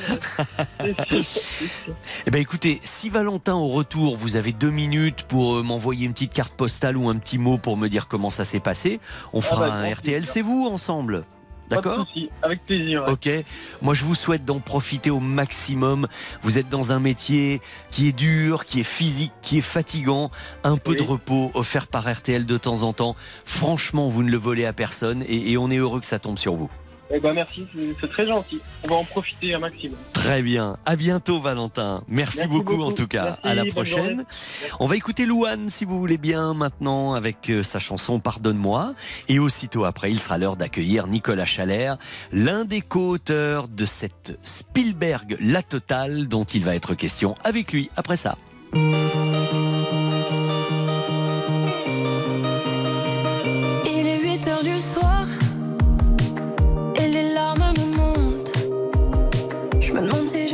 Eh 2.27 2.31
ben 2.31 2.41
écoutez, 2.41 2.79
si 2.83 3.09
Valentin 3.09 3.55
au 3.55 3.69
retour, 3.69 4.17
vous 4.17 4.35
avez 4.35 4.51
deux 4.51 4.69
minutes 4.71 5.23
pour 5.23 5.55
euh, 5.55 5.63
m'envoyer 5.63 6.05
une 6.05 6.13
petite 6.13 6.33
carte 6.33 6.53
postale 6.53 6.97
ou 6.97 7.09
un 7.09 7.17
petit 7.17 7.37
mot 7.37 7.57
pour 7.57 7.77
me 7.77 7.87
dire 7.87 8.07
comment 8.07 8.29
ça 8.29 8.45
s'est 8.45 8.59
passé, 8.59 8.99
on 9.33 9.41
fera 9.41 9.69
bah, 9.69 9.73
un 9.75 9.93
RTL, 9.93 10.25
c'est 10.25 10.41
vous 10.41 10.67
ensemble. 10.69 11.23
D'accord 11.69 12.07
avec 12.41 12.65
plaisir. 12.65 13.03
ouais. 13.03 13.11
Ok. 13.11 13.29
Moi, 13.81 13.93
je 13.93 14.03
vous 14.03 14.15
souhaite 14.15 14.45
d'en 14.45 14.59
profiter 14.59 15.09
au 15.09 15.19
maximum. 15.19 16.07
Vous 16.43 16.57
êtes 16.57 16.69
dans 16.69 16.91
un 16.91 16.99
métier 16.99 17.61
qui 17.91 18.07
est 18.07 18.11
dur, 18.11 18.65
qui 18.65 18.79
est 18.79 18.83
physique, 18.83 19.31
qui 19.41 19.59
est 19.59 19.61
fatigant. 19.61 20.31
Un 20.63 20.77
peu 20.77 20.95
de 20.95 21.03
repos 21.03 21.51
offert 21.53 21.87
par 21.87 22.11
RTL 22.11 22.45
de 22.45 22.57
temps 22.57 22.83
en 22.83 22.93
temps. 22.93 23.15
Franchement, 23.45 24.07
vous 24.09 24.23
ne 24.23 24.29
le 24.29 24.37
volez 24.37 24.65
à 24.65 24.73
personne 24.73 25.23
et, 25.27 25.51
et 25.51 25.57
on 25.57 25.69
est 25.69 25.77
heureux 25.77 25.99
que 25.99 26.07
ça 26.07 26.19
tombe 26.19 26.37
sur 26.37 26.55
vous. 26.55 26.69
Eh 27.11 27.19
ben, 27.19 27.33
merci, 27.33 27.65
c'est- 27.99 28.07
très 28.07 28.27
gentil. 28.27 28.59
On 28.85 28.89
va 28.89 28.95
en 28.97 29.03
profiter 29.03 29.53
un 29.55 29.59
maximum. 29.59 29.97
Très 30.13 30.41
bien. 30.43 30.77
À 30.85 30.95
bientôt, 30.95 31.39
Valentin. 31.39 32.03
Merci, 32.07 32.37
Merci 32.37 32.47
beaucoup, 32.49 32.75
beaucoup. 32.77 32.83
en 32.83 32.91
tout 32.91 33.07
cas. 33.07 33.23
Merci, 33.23 33.47
à 33.47 33.55
la 33.55 33.65
prochaine. 33.65 34.25
On 34.79 34.85
va 34.85 34.95
écouter 34.95 35.25
Louane, 35.25 35.69
si 35.69 35.85
vous 35.85 35.99
voulez 35.99 36.17
bien, 36.19 36.53
maintenant, 36.53 37.13
avec 37.15 37.49
euh, 37.49 37.63
sa 37.63 37.79
chanson 37.79 38.19
Pardonne-moi. 38.19 38.93
Et 39.27 39.39
aussitôt 39.39 39.85
après, 39.85 40.11
il 40.11 40.19
sera 40.19 40.37
l'heure 40.37 40.55
d'accueillir 40.55 41.07
Nicolas 41.07 41.45
Chalère, 41.45 41.97
l'un 42.31 42.63
des 42.65 42.81
co-auteurs 42.81 43.67
de 43.67 43.85
cette 43.85 44.37
Spielberg 44.43 45.35
La 45.39 45.63
Totale, 45.63 46.27
dont 46.27 46.43
il 46.43 46.63
va 46.63 46.75
être 46.75 46.93
question 46.93 47.35
avec 47.43 47.71
lui 47.71 47.89
après 47.95 48.17
ça. 48.17 48.37
Me 60.01 60.07
demande 60.07 60.29
si 60.29 60.48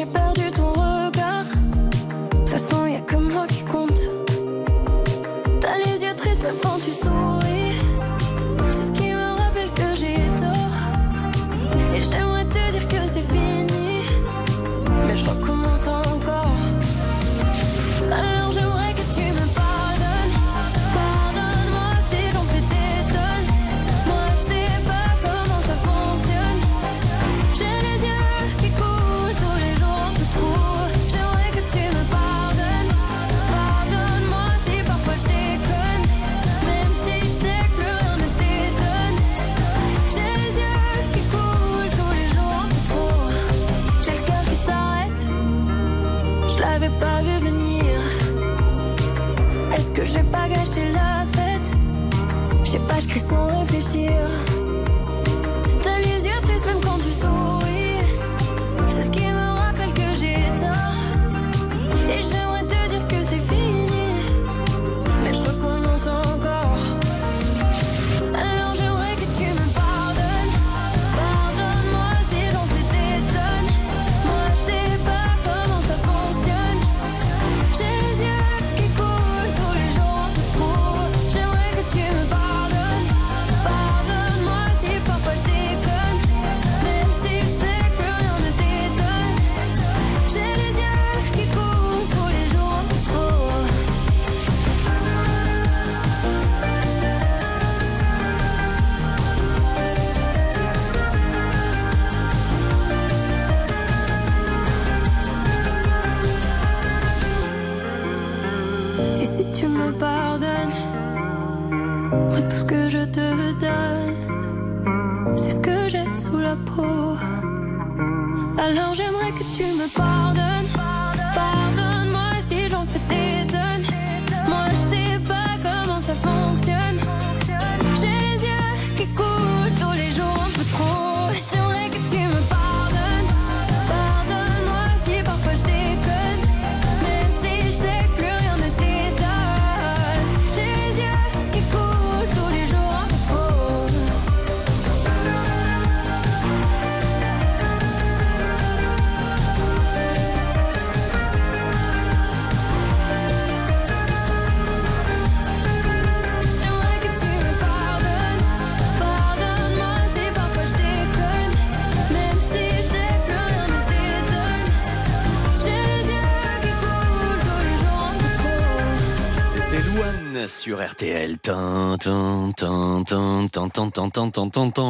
pas 46.99 47.21
vu 47.21 47.37
venir. 47.39 47.99
Est-ce 49.75 49.91
que 49.91 50.03
j'ai 50.03 50.23
pas 50.23 50.47
gâché 50.47 50.91
la 50.93 51.25
fête? 51.35 51.69
Je 52.63 52.71
sais 52.71 52.79
pas, 52.79 52.99
je 52.99 53.19
sans 53.19 53.45
réfléchir. 53.59 54.11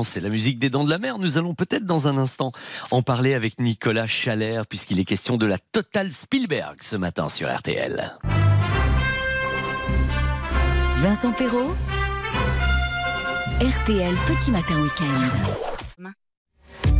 C'est 0.03 0.21
la 0.21 0.29
musique 0.29 0.59
des 0.59 0.69
Dents 0.69 0.83
de 0.83 0.89
la 0.89 0.97
Mer. 0.97 1.19
Nous 1.19 1.37
allons 1.37 1.53
peut-être 1.53 1.85
dans 1.85 2.07
un 2.07 2.17
instant 2.17 2.51
en 2.91 3.01
parler 3.01 3.33
avec 3.33 3.59
Nicolas 3.59 4.07
Chalère, 4.07 4.65
puisqu'il 4.67 4.99
est 4.99 5.05
question 5.05 5.37
de 5.37 5.45
la 5.45 5.57
Total 5.57 6.11
Spielberg 6.11 6.77
ce 6.81 6.95
matin 6.95 7.29
sur 7.29 7.53
RTL. 7.53 8.17
Vincent 10.97 11.33
Perrault, 11.33 11.75
RTL 13.61 14.15
Petit 14.27 14.51
Matin 14.51 14.81
Week-end. 14.81 16.11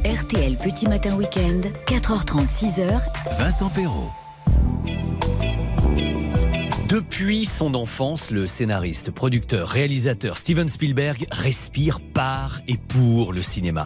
RTL 0.06 0.58
Petit 0.58 0.88
Matin 0.88 1.16
Week-end, 1.16 1.62
4h30, 1.88 2.48
6h. 2.48 3.02
Vincent 3.40 3.70
Perrault. 3.70 4.12
Depuis 6.96 7.44
son 7.44 7.74
enfance, 7.76 8.32
le 8.32 8.48
scénariste, 8.48 9.12
producteur, 9.12 9.68
réalisateur 9.68 10.38
Steven 10.38 10.70
Spielberg 10.70 11.28
respire 11.30 12.00
par 12.00 12.62
et 12.70 12.78
pour 12.78 13.34
le 13.34 13.42
cinéma. 13.42 13.86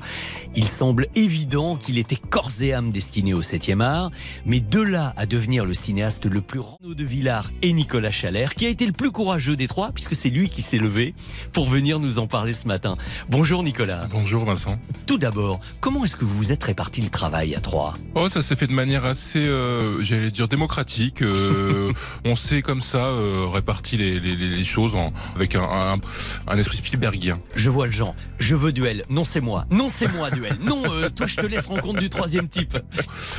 Il 0.56 0.68
semble 0.68 1.08
évident 1.16 1.76
qu'il 1.76 1.98
était 1.98 2.18
corps 2.18 2.52
et 2.62 2.72
âme 2.72 2.92
destiné 2.92 3.34
au 3.34 3.42
7e 3.42 3.82
art, 3.82 4.12
mais 4.46 4.60
de 4.60 4.80
là 4.80 5.16
à 5.18 5.26
devenir 5.26 5.66
le 5.66 5.74
cinéaste 5.74 6.28
le 6.28 6.42
plus 6.42 6.60
Renaud 6.60 6.94
de 6.94 7.04
Villard 7.04 7.50
et 7.64 7.74
Nicolas 7.74 8.12
Chalère, 8.12 8.54
qui 8.54 8.68
a 8.68 8.70
été 8.70 8.86
le 8.86 8.92
plus 8.92 9.10
courageux 9.10 9.56
des 9.56 9.68
trois, 9.68 9.92
puisque 9.92 10.14
c'est 10.14 10.30
lui 10.30 10.48
qui 10.48 10.62
s'est 10.62 10.78
levé 10.78 11.16
pour 11.52 11.66
venir 11.66 11.98
nous 12.00 12.20
en 12.20 12.28
parler 12.28 12.54
ce 12.54 12.68
matin. 12.68 12.96
Bonjour 13.28 13.64
Nicolas. 13.64 14.06
Bonjour 14.12 14.46
Vincent. 14.46 14.78
Tout 15.08 15.18
d'abord, 15.18 15.62
comment 15.82 16.06
est-ce 16.06 16.16
que 16.16 16.26
vous 16.26 16.38
vous 16.38 16.52
êtes 16.52 16.64
réparti 16.64 17.02
le 17.02 17.10
travail 17.10 17.56
à 17.56 17.60
trois? 17.60 17.96
Oh, 18.14 18.30
ça 18.30 18.44
s'est 18.44 18.56
fait 18.56 18.68
de 18.68 18.74
manière 18.74 19.06
assez, 19.06 19.40
euh, 19.40 20.00
j'allais 20.04 20.30
dire, 20.30 20.48
démocratique. 20.48 21.24
Euh, 21.24 21.92
on 22.24 22.36
s'est 22.36 22.62
comme 22.62 22.82
ça 22.82 22.99
euh, 23.06 23.48
réparti 23.48 23.98
les, 23.98 24.20
les- 24.20 24.36
les 24.36 24.66
choses 24.66 24.96
en- 24.96 25.14
avec 25.36 25.56
un, 25.56 25.64
un- 25.64 26.00
un 26.48 26.58
esprit 26.58 26.78
Spielbergien. 26.78 27.40
Je 27.56 27.70
vois 27.70 27.86
le 27.86 27.92
genre. 27.92 28.16
Je 28.40 28.56
veux 28.56 28.72
duel. 28.72 29.04
Non, 29.10 29.24
c'est 29.24 29.42
moi. 29.42 29.66
Non, 29.72 29.88
c'est 29.90 30.08
moi, 30.08 30.32
duel. 30.32 30.58
Non, 30.62 30.84
euh, 30.92 31.10
toi, 31.10 31.28
je 31.28 31.36
te 31.36 31.46
laisse 31.46 31.68
rendre 31.68 31.82
compte 31.82 31.98
du 32.00 32.10
troisième 32.10 32.48
type. 32.48 32.78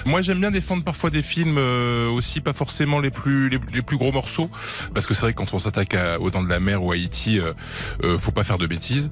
Moi, 0.05 0.23
j'aime 0.23 0.41
bien 0.41 0.51
défendre 0.51 0.85
parfois 0.85 1.11
des 1.11 1.23
films 1.23 1.57
euh, 1.59 2.09
aussi, 2.11 2.41
pas 2.41 2.53
forcément 2.53 3.01
les 3.01 3.11
plus 3.11 3.49
les, 3.49 3.59
les 3.73 3.83
plus 3.83 3.97
gros 3.97 4.13
morceaux, 4.13 4.51
parce 4.95 5.07
que 5.07 5.15
c'est 5.15 5.23
vrai 5.23 5.33
que 5.33 5.39
quand 5.39 5.53
on 5.55 5.59
s'attaque 5.59 5.97
aux 6.21 6.31
Dents 6.31 6.43
de 6.43 6.49
la 6.49 6.61
Mer 6.61 6.83
ou 6.83 6.93
à 6.93 6.95
Haïti, 6.95 7.41
euh, 7.41 8.19
faut 8.19 8.33
pas 8.33 8.45
faire 8.45 8.59
de 8.59 8.67
bêtises, 8.67 9.11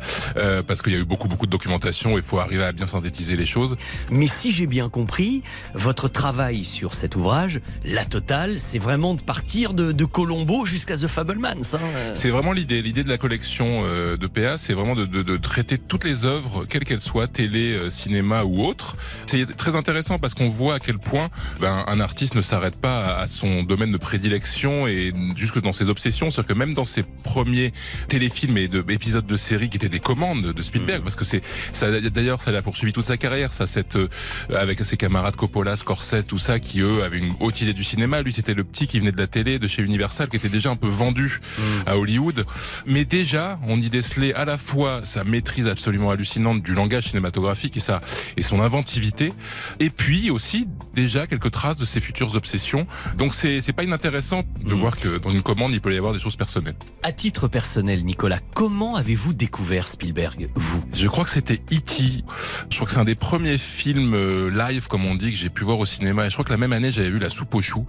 parce 0.66 0.82
qu'il 0.82 0.92
y 0.92 0.96
a 0.96 0.98
eu 0.98 1.04
beaucoup 1.04 1.28
beaucoup 1.28 1.46
de 1.46 1.50
documentation 1.50 2.12
et 2.12 2.16
il 2.16 2.22
faut 2.22 2.38
arriver 2.38 2.64
à 2.64 2.72
bien 2.72 2.86
synthétiser 2.86 3.36
les 3.36 3.46
choses. 3.46 3.76
Mais 4.10 4.26
si 4.26 4.52
j'ai 4.52 4.66
bien 4.66 4.88
compris, 4.88 5.42
votre 5.74 6.08
travail 6.08 6.64
sur 6.64 6.94
cet 6.94 7.16
ouvrage, 7.16 7.60
la 7.84 8.04
totale, 8.04 8.60
c'est 8.60 8.78
vraiment 8.78 9.14
de 9.14 9.20
partir 9.22 9.74
de, 9.74 9.92
de 9.92 10.04
Colombo 10.28 10.66
jusqu'à 10.66 10.94
The 10.98 11.06
Fablemans. 11.06 11.74
hein. 11.74 11.78
C'est 12.12 12.28
vraiment 12.28 12.52
l'idée. 12.52 12.82
L'idée 12.82 13.02
de 13.02 13.09
la 13.09 13.16
collection 13.16 13.84
euh, 13.86 14.18
de 14.18 14.26
PA, 14.26 14.59
c'est 14.59 14.74
vraiment 14.74 14.94
de, 14.94 15.06
de- 15.06 15.22
de 15.22 15.36
traiter 15.38 15.78
toutes 15.78 16.05
les 16.05 16.26
œuvres, 16.26 16.66
quelles 16.68 16.84
qu'elles 16.84 17.00
soient, 17.00 17.26
télé, 17.28 17.72
euh, 17.72 17.88
cinéma 17.88 18.44
ou 18.44 18.62
autres. 18.62 18.96
C'est 19.26 19.56
très 19.56 19.74
intéressant 19.74 20.18
parce 20.18 20.34
qu'on 20.34 20.50
voit 20.50 20.74
à 20.74 20.78
quel 20.80 20.98
point 20.98 21.30
ben, 21.60 21.82
un 21.86 22.00
artiste 22.00 22.34
ne 22.34 22.42
s'arrête 22.42 22.78
pas 22.78 23.16
à, 23.16 23.26
son 23.26 23.62
domaine 23.62 23.90
de 23.90 23.96
prédilection 23.96 24.86
et 24.86 25.14
jusque 25.34 25.62
dans 25.62 25.72
ses 25.72 25.88
obsessions. 25.88 26.30
C'est-à-dire 26.30 26.48
que 26.55 26.59
même 26.59 26.74
dans 26.74 26.84
ses 26.84 27.05
premiers 27.24 27.72
téléfilms 28.09 28.59
et 28.59 28.68
de, 28.68 28.84
épisodes 28.90 29.26
de 29.26 29.36
séries 29.38 29.70
qui 29.70 29.78
étaient 29.78 29.88
des 29.88 29.98
commandes 30.00 30.52
de 30.52 30.62
Spielberg, 30.62 31.02
parce 31.02 31.16
que 31.16 31.24
c'est 31.24 31.40
ça 31.72 31.88
d'ailleurs 32.00 32.42
ça 32.42 32.52
l'a 32.52 32.60
poursuivi 32.60 32.92
toute 32.92 33.05
sa 33.05 33.16
carrière, 33.16 33.55
ça 33.55 33.66
cette 33.66 33.96
euh, 33.96 34.09
avec 34.55 34.84
ses 34.84 34.98
camarades 34.98 35.36
Coppola, 35.36 35.76
Scorsese, 35.76 36.26
tout 36.26 36.36
ça 36.36 36.59
qui 36.60 36.80
eux 36.80 37.02
avaient 37.02 37.18
une 37.18 37.32
haute 37.40 37.62
idée 37.62 37.72
du 37.72 37.84
cinéma. 37.84 38.20
Lui 38.20 38.34
c'était 38.34 38.52
le 38.52 38.64
petit 38.64 38.86
qui 38.86 38.98
venait 39.00 39.12
de 39.12 39.16
la 39.16 39.26
télé, 39.26 39.59
de 39.59 39.66
chez 39.68 39.82
Universal, 39.82 40.17
qui 40.26 40.36
était 40.36 40.48
déjà 40.48 40.70
un 40.70 40.76
peu 40.76 40.88
vendu 40.88 41.40
à 41.86 41.96
Hollywood. 41.96 42.44
Mais 42.86 43.04
déjà, 43.04 43.58
on 43.68 43.80
y 43.80 43.88
décelait 43.88 44.34
à 44.34 44.44
la 44.44 44.58
fois 44.58 45.00
sa 45.04 45.24
maîtrise 45.24 45.66
absolument 45.66 46.10
hallucinante 46.10 46.62
du 46.62 46.74
langage 46.74 47.08
cinématographique 47.08 47.76
et 47.76 47.80
sa 47.80 48.00
et 48.36 48.42
son 48.42 48.60
inventivité, 48.60 49.32
et 49.80 49.90
puis 49.90 50.30
aussi 50.30 50.68
déjà 50.94 51.26
quelques 51.26 51.50
traces 51.50 51.78
de 51.78 51.84
ses 51.84 52.00
futures 52.00 52.34
obsessions. 52.34 52.86
Donc 53.16 53.34
c'est 53.34 53.60
c'est 53.60 53.72
pas 53.72 53.84
inintéressant 53.84 54.42
de 54.64 54.74
voir 54.74 54.96
que 54.96 55.18
dans 55.18 55.30
une 55.30 55.42
commande 55.42 55.72
il 55.72 55.80
peut 55.80 55.92
y 55.92 55.96
avoir 55.96 56.12
des 56.12 56.18
choses 56.18 56.36
personnelles. 56.36 56.76
À 57.02 57.12
titre 57.12 57.48
personnel, 57.48 58.04
Nicolas, 58.04 58.40
comment 58.54 58.96
avez-vous 58.96 59.34
découvert 59.34 59.86
Spielberg, 59.86 60.48
vous? 60.54 60.82
Je 60.94 61.06
crois 61.08 61.24
que 61.24 61.30
c'était 61.30 61.60
E.T. 61.72 62.24
Je 62.70 62.76
crois 62.76 62.86
que 62.86 62.92
c'est 62.92 62.98
un 62.98 63.04
des 63.04 63.14
premiers 63.14 63.58
films 63.58 64.14
euh, 64.14 64.50
live, 64.50 64.88
comme 64.88 65.04
on 65.04 65.14
dit, 65.14 65.30
que 65.30 65.36
j'ai 65.36 65.50
pu 65.50 65.64
voir 65.64 65.78
au 65.78 65.86
cinéma. 65.86 66.26
Et 66.26 66.30
je 66.30 66.34
crois 66.34 66.44
que 66.44 66.50
la 66.50 66.56
même 66.56 66.72
année, 66.72 66.92
j'avais 66.92 67.10
vu 67.10 67.18
La 67.18 67.30
Soupe 67.30 67.54
aux 67.54 67.62
choux. 67.62 67.86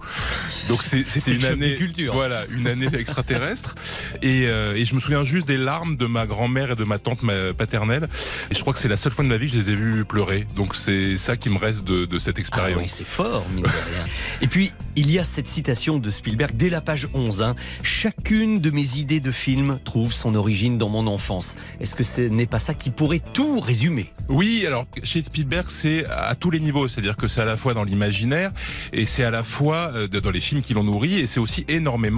Donc 0.68 0.82
c'était 0.82 1.32
une 1.32 1.44
année. 1.44 1.70
des 1.70 1.76
cultures. 1.76 2.14
Voilà, 2.20 2.44
une 2.50 2.66
année 2.66 2.86
extraterrestre. 2.98 3.74
Et, 4.20 4.44
euh, 4.46 4.74
et 4.76 4.84
je 4.84 4.94
me 4.94 5.00
souviens 5.00 5.24
juste 5.24 5.48
des 5.48 5.56
larmes 5.56 5.96
de 5.96 6.04
ma 6.04 6.26
grand-mère 6.26 6.72
et 6.72 6.74
de 6.74 6.84
ma 6.84 6.98
tante 6.98 7.22
ma- 7.22 7.54
paternelle. 7.54 8.08
Et 8.50 8.54
je 8.54 8.60
crois 8.60 8.74
que 8.74 8.78
c'est 8.78 8.88
la 8.88 8.98
seule 8.98 9.12
fois 9.12 9.24
de 9.24 9.30
ma 9.30 9.38
vie 9.38 9.46
que 9.50 9.54
je 9.56 9.58
les 9.62 9.70
ai 9.70 9.74
vus 9.74 10.04
pleurer. 10.04 10.46
Donc 10.54 10.74
c'est 10.76 11.16
ça 11.16 11.38
qui 11.38 11.48
me 11.48 11.56
reste 11.56 11.84
de, 11.84 12.04
de 12.04 12.18
cette 12.18 12.38
expérience. 12.38 12.76
Ah 12.78 12.82
oui, 12.82 12.88
c'est 12.88 13.06
fort, 13.06 13.46
mine 13.54 13.62
de 13.64 13.68
rien. 13.68 14.04
Et 14.42 14.48
puis, 14.48 14.70
il 14.96 15.10
y 15.10 15.18
a 15.18 15.24
cette 15.24 15.48
citation 15.48 15.96
de 15.98 16.10
Spielberg 16.10 16.50
dès 16.54 16.68
la 16.68 16.82
page 16.82 17.08
11. 17.14 17.40
hein. 17.40 17.56
Chacune 17.82 18.60
de 18.60 18.70
mes 18.70 18.98
idées 18.98 19.20
de 19.20 19.30
film 19.30 19.78
trouve 19.82 20.12
son 20.12 20.34
origine 20.34 20.76
dans 20.76 20.90
mon 20.90 21.06
enfance. 21.06 21.56
Est-ce 21.80 21.94
que 21.94 22.04
ce 22.04 22.20
n'est 22.20 22.44
pas 22.46 22.58
ça 22.58 22.74
qui 22.74 22.90
pourrait 22.90 23.22
tout 23.32 23.60
résumer? 23.60 24.12
Oui, 24.28 24.64
alors 24.66 24.84
chez 25.04 25.22
Spielberg, 25.24 25.66
c'est 25.70 26.04
à 26.06 26.34
tous 26.34 26.50
les 26.50 26.60
niveaux. 26.60 26.86
C'est-à-dire 26.86 27.16
que 27.16 27.28
c'est 27.28 27.40
à 27.40 27.46
la 27.46 27.56
fois 27.56 27.72
dans 27.72 27.84
l'imaginaire 27.84 28.50
et 28.92 29.06
c'est 29.06 29.24
à 29.24 29.30
la 29.30 29.42
fois 29.42 29.90
euh, 29.94 30.06
dans 30.06 30.30
les 30.30 30.40
films 30.40 30.60
qui 30.60 30.74
l'ont 30.74 30.84
nourri 30.84 31.18
et 31.18 31.26
c'est 31.26 31.40
aussi 31.40 31.64
énormément 31.68 32.09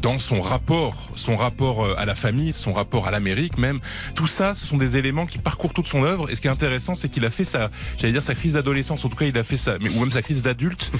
dans 0.00 0.18
son 0.18 0.40
rapport, 0.40 1.10
son 1.16 1.36
rapport 1.36 1.84
euh, 1.84 1.94
à 1.98 2.06
la 2.06 2.14
famille, 2.14 2.52
son 2.52 2.72
rapport 2.72 3.06
à 3.06 3.10
l'Amérique 3.10 3.58
même. 3.58 3.80
Tout 4.14 4.26
ça, 4.26 4.54
ce 4.54 4.66
sont 4.66 4.76
des 4.76 4.96
éléments 4.96 5.26
qui 5.26 5.38
parcourent 5.38 5.72
toute 5.72 5.86
son 5.86 6.04
œuvre. 6.04 6.30
Et 6.30 6.36
ce 6.36 6.40
qui 6.40 6.46
est 6.46 6.50
intéressant, 6.50 6.94
c'est 6.94 7.08
qu'il 7.08 7.24
a 7.24 7.30
fait 7.30 7.44
sa, 7.44 7.70
j'allais 7.98 8.12
dire 8.12 8.22
sa 8.22 8.34
crise 8.34 8.54
d'adolescence. 8.54 9.04
En 9.04 9.08
tout 9.08 9.16
cas, 9.16 9.26
il 9.26 9.36
a 9.36 9.44
fait 9.44 9.56
ça, 9.56 9.76
mais 9.80 9.90
ou 9.90 10.00
même 10.00 10.12
sa 10.12 10.22
crise 10.22 10.42
d'adulte 10.42 10.90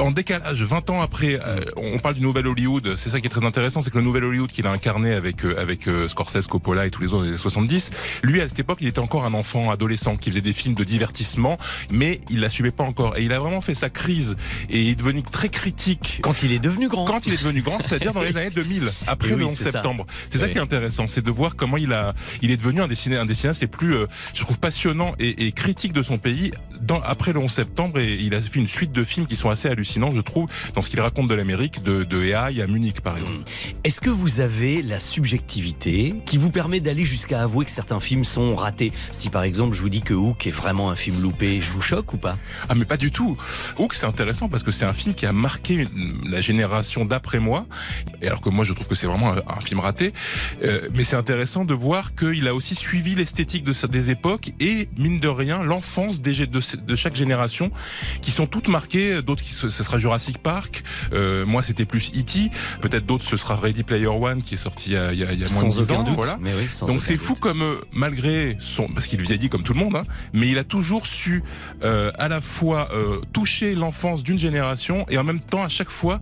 en 0.00 0.10
décalage. 0.10 0.62
20 0.62 0.90
ans 0.90 1.00
après, 1.00 1.38
euh, 1.44 1.60
on 1.76 1.98
parle 1.98 2.14
du 2.14 2.22
nouvel 2.22 2.46
Hollywood. 2.46 2.94
C'est 2.96 3.10
ça 3.10 3.20
qui 3.20 3.26
est 3.26 3.30
très 3.30 3.44
intéressant, 3.44 3.80
c'est 3.80 3.90
que 3.90 3.98
le 3.98 4.04
nouvel 4.04 4.24
Hollywood 4.24 4.50
qu'il 4.50 4.66
a 4.66 4.70
incarné 4.70 5.14
avec 5.14 5.44
euh, 5.44 5.54
avec 5.58 5.88
Scorsese, 6.08 6.46
Coppola 6.46 6.86
et 6.86 6.90
tous 6.90 7.00
les 7.00 7.12
autres 7.12 7.22
des 7.22 7.28
années 7.28 7.36
70. 7.36 7.90
Lui, 8.22 8.40
à 8.40 8.48
cette 8.48 8.58
époque, 8.58 8.78
il 8.80 8.88
était 8.88 8.98
encore 8.98 9.24
un 9.24 9.34
enfant 9.34 9.70
adolescent 9.70 10.16
qui 10.16 10.30
faisait 10.30 10.40
des 10.40 10.52
films 10.52 10.74
de 10.74 10.84
divertissement, 10.84 11.58
mais 11.90 12.20
il 12.30 12.40
l'assumait 12.40 12.70
pas 12.70 12.84
encore. 12.84 13.16
Et 13.16 13.22
il 13.22 13.32
a 13.32 13.38
vraiment 13.38 13.60
fait 13.60 13.74
sa 13.74 13.90
crise 13.90 14.36
et 14.68 14.82
il 14.82 14.88
est 14.88 14.94
devenu 14.94 15.22
très 15.22 15.48
critique. 15.48 16.20
Quand 16.22 16.42
il 16.42 16.52
est 16.52 16.58
devenu 16.58 16.88
grand. 16.88 17.04
Quand 17.04 17.26
il 17.26 17.32
est 17.32 17.42
devenu 17.42 17.62
grand, 17.62 17.78
c'est-à-dire 17.88 18.12
dans 18.12 18.22
les 18.22 18.36
années 18.36 18.50
2000, 18.50 18.90
après 19.06 19.32
oui, 19.32 19.38
le 19.40 19.44
11 19.46 19.52
c'est 19.56 19.64
ça. 19.64 19.72
septembre. 19.72 20.06
C'est 20.30 20.38
ça 20.38 20.46
Oui. 20.46 20.52
qui 20.52 20.58
est 20.58 20.60
intéressant, 20.62 21.06
c'est 21.06 21.22
de 21.24 21.30
voir 21.30 21.56
comment 21.56 21.76
il 21.76 21.92
a, 21.92 22.14
il 22.42 22.50
est 22.50 22.56
devenu 22.56 22.80
un 22.80 22.88
des 22.88 22.94
ciné- 22.94 23.16
un 23.18 23.26
des 23.26 23.34
cinéastes 23.34 23.60
les 23.60 23.66
plus, 23.66 23.94
euh, 23.94 24.06
je 24.34 24.40
trouve 24.42 24.58
passionnant 24.58 25.14
et, 25.18 25.46
et 25.46 25.52
critique 25.52 25.92
de 25.92 26.02
son 26.02 26.18
pays 26.18 26.52
dans, 26.80 27.00
après 27.02 27.32
le 27.32 27.38
11 27.40 27.50
septembre. 27.50 27.98
Et 28.00 28.14
il 28.14 28.34
a 28.34 28.40
fait 28.40 28.60
une 28.60 28.66
suite 28.68 28.92
de 28.92 29.04
films 29.04 29.26
qui 29.26 29.36
sont 29.36 29.50
assez 29.50 29.68
hallucinants, 29.68 30.10
je 30.10 30.20
trouve, 30.20 30.48
dans 30.74 30.82
ce 30.82 30.90
qu'il 30.90 31.00
raconte 31.00 31.28
de 31.28 31.34
l'Amérique, 31.34 31.82
de, 31.82 32.04
de 32.04 32.32
Haï 32.32 32.60
à 32.62 32.66
Munich, 32.66 33.00
par 33.00 33.16
exemple. 33.18 33.44
Est-ce 33.84 34.00
que 34.00 34.10
vous 34.10 34.40
avez 34.40 34.82
la 34.82 34.98
subjectivité 35.00 36.14
qui 36.26 36.38
vous 36.38 36.50
permet 36.50 36.80
d'aller 36.80 37.04
jusqu'à 37.04 37.42
avouer 37.42 37.64
que 37.64 37.70
certains 37.70 38.00
films 38.00 38.24
sont 38.24 38.54
ratés? 38.54 38.92
Si 39.12 39.28
par 39.30 39.42
exemple 39.42 39.74
je 39.76 39.80
vous 39.82 39.88
dis 39.88 40.00
que 40.00 40.14
Hook 40.14 40.46
est 40.46 40.50
vraiment 40.50 40.90
un 40.90 40.96
film 40.96 41.20
loupé, 41.20 41.60
je 41.60 41.70
vous 41.70 41.80
choque 41.82 42.12
ou 42.12 42.16
pas? 42.16 42.38
Ah 42.68 42.74
mais 42.74 42.84
pas 42.84 42.96
du 42.96 43.10
tout. 43.10 43.36
Hook 43.78 43.94
c'est 43.94 44.06
intéressant 44.06 44.48
parce 44.48 44.62
que 44.62 44.70
c'est 44.70 44.84
un 44.84 44.92
film 44.92 45.14
qui 45.14 45.26
a 45.26 45.32
marqué 45.32 45.74
une- 45.74 46.20
la 46.28 46.40
génération 46.40 47.04
d'après 47.04 47.40
moi. 47.40 47.66
Et 48.22 48.26
alors 48.28 48.40
que 48.40 48.48
moi 48.48 48.64
je 48.64 48.72
trouve 48.72 48.88
que 48.88 48.94
c'est 48.94 49.06
vraiment 49.06 49.32
un, 49.34 49.42
un 49.46 49.60
film 49.60 49.80
raté. 49.80 50.12
Euh, 50.62 50.88
mais 50.94 51.04
c'est 51.04 51.16
intéressant 51.16 51.64
de 51.64 51.74
voir 51.74 52.14
qu'il 52.14 52.46
a 52.48 52.54
aussi 52.54 52.74
suivi 52.74 53.14
l'esthétique 53.14 53.64
de 53.64 53.74
des 53.86 54.10
époques 54.10 54.52
et 54.60 54.88
mine 54.96 55.20
de 55.20 55.28
rien 55.28 55.62
l'enfance 55.62 56.22
des 56.22 56.46
de, 56.46 56.60
de 56.72 56.96
chaque 56.96 57.16
génération 57.16 57.70
qui 58.22 58.30
sont 58.30 58.46
toutes 58.46 58.68
marquées. 58.68 59.22
D'autres 59.22 59.42
ce 59.44 59.68
sera 59.70 59.98
Jurassic 59.98 60.38
Park. 60.38 60.82
Euh, 61.12 61.44
moi 61.46 61.62
c'était 61.62 61.84
plus 61.84 62.12
E.T. 62.16 62.50
Peut-être 62.80 63.06
d'autres 63.06 63.24
ce 63.24 63.36
sera 63.36 63.56
Ready 63.56 63.82
Player 63.82 64.06
One 64.06 64.42
qui 64.42 64.54
est 64.54 64.58
sorti 64.58 64.90
il 64.90 64.92
y 64.94 64.96
a, 64.96 65.12
il 65.12 65.18
y 65.18 65.22
a- 65.24 65.26
moins 65.36 65.46
Sans 65.48 65.68
de 65.68 65.72
10 65.72 65.78
aucun 65.80 65.94
ans. 65.94 66.02
doute, 66.04 66.14
Voilà. 66.16 66.38
mais 66.40 66.52
oui, 66.54 66.66
Donc 66.86 67.02
c'est 67.02 67.16
fou 67.16 67.34
comme 67.34 67.62
euh, 67.62 67.76
malgré 67.92 68.56
son 68.60 68.88
parce 68.88 69.06
qu'il 69.06 69.20
vieillit 69.22 69.48
comme 69.48 69.62
tout 69.62 69.74
le 69.74 69.80
monde, 69.80 69.96
hein, 69.96 70.02
mais 70.32 70.48
il 70.48 70.58
a 70.58 70.64
toujours 70.64 71.06
su 71.06 71.42
euh, 71.82 72.10
à 72.18 72.28
la 72.28 72.40
fois 72.40 72.88
euh, 72.92 73.20
toucher 73.32 73.74
l'enfance 73.74 74.22
d'une 74.22 74.38
génération 74.38 75.06
et 75.08 75.18
en 75.18 75.24
même 75.24 75.40
temps 75.40 75.62
à 75.62 75.68
chaque 75.68 75.90
fois 75.90 76.20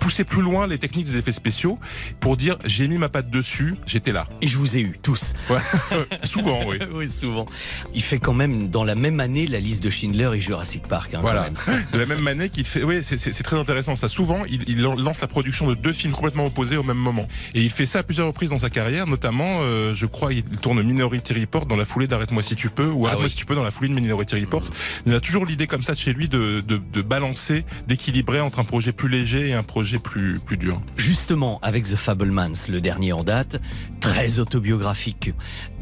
pousser 0.00 0.24
plus 0.24 0.42
loin 0.42 0.66
les 0.66 0.78
techniques 0.78 1.06
des 1.06 1.16
effets 1.16 1.32
spéciaux 1.32 1.78
pour 2.20 2.36
dire 2.36 2.56
j'ai 2.64 2.88
mis 2.88 2.98
ma 2.98 3.08
patte 3.08 3.30
dessus, 3.30 3.74
j'étais 3.86 4.12
là. 4.12 4.26
Et 4.40 4.46
je 4.48 4.56
vous 4.58 4.76
ai 4.76 4.80
eu 4.80 4.98
tous. 5.02 5.32
Ouais. 5.50 5.58
Souvent, 6.24 6.60
oui. 6.66 6.78
oui, 6.94 7.10
souvent. 7.10 7.46
Il 7.94 8.02
fait 8.02 8.18
quand 8.18 8.32
même 8.32 8.68
dans 8.68 8.84
la 8.84 8.94
même 8.94 9.20
année 9.20 9.46
la 9.46 9.60
liste 9.60 9.73
de 9.80 9.90
Schindler 9.90 10.30
et 10.34 10.40
Jurassic 10.40 10.82
Park. 10.86 11.10
hein, 11.14 11.18
quand 11.20 11.22
Voilà. 11.22 11.42
même. 11.42 11.54
De 11.92 11.98
la 11.98 12.06
même 12.06 12.20
manière 12.20 12.50
qu'il 12.50 12.64
fait. 12.64 12.82
Oui, 12.82 13.00
c'est- 13.02 13.16
très 13.42 13.58
intéressant. 13.58 13.94
Ça, 13.96 14.08
souvent, 14.08 14.44
il, 14.48 14.62
il 14.68 14.80
lance 14.82 15.20
la 15.20 15.26
production 15.28 15.68
de 15.68 15.74
deux 15.74 15.92
films 15.92 16.12
complètement 16.12 16.46
opposés 16.46 16.76
au 16.76 16.82
même 16.82 16.96
moment. 16.98 17.26
Et 17.54 17.62
il 17.62 17.70
fait 17.70 17.86
ça 17.86 18.00
à 18.00 18.02
plusieurs 18.02 18.26
reprises 18.28 18.50
dans 18.50 18.58
sa 18.58 18.70
carrière, 18.70 19.06
notamment, 19.06 19.58
euh, 19.62 19.94
je 19.94 20.06
crois, 20.06 20.32
il 20.32 20.42
tourne 20.42 20.82
Minority 20.82 21.32
Report 21.34 21.66
dans 21.66 21.76
la 21.76 21.84
foulée 21.84 22.06
d'Arrête-moi 22.06 22.42
si 22.42 22.56
tu 22.56 22.70
peux, 22.70 22.86
ou 22.88 23.06
Arrête-moi 23.06 23.24
oui. 23.26 23.30
si 23.30 23.36
tu 23.36 23.46
peux 23.46 23.54
dans 23.54 23.64
la 23.64 23.70
foulée 23.70 23.88
de 23.90 23.94
Minority 23.94 24.36
Report. 24.40 24.64
Il 25.06 25.14
a 25.14 25.20
toujours 25.20 25.44
l'idée 25.46 25.66
comme 25.66 25.82
ça 25.82 25.92
de 25.94 25.98
chez 25.98 26.12
lui 26.12 26.28
de, 26.28 26.62
de, 26.66 26.80
de 26.92 27.02
balancer, 27.02 27.64
d'équilibrer 27.88 28.40
entre 28.40 28.58
un 28.60 28.64
projet 28.64 28.92
plus 28.92 29.08
léger 29.08 29.48
et 29.48 29.52
un 29.54 29.62
projet 29.62 29.98
plus, 29.98 30.38
plus 30.38 30.56
dur. 30.56 30.80
Justement, 30.96 31.58
avec 31.62 31.84
The 31.84 31.96
Fablemans, 31.96 32.52
le 32.68 32.80
dernier 32.80 33.12
en 33.12 33.24
date, 33.24 33.60
très 34.00 34.38
autobiographique. 34.38 35.32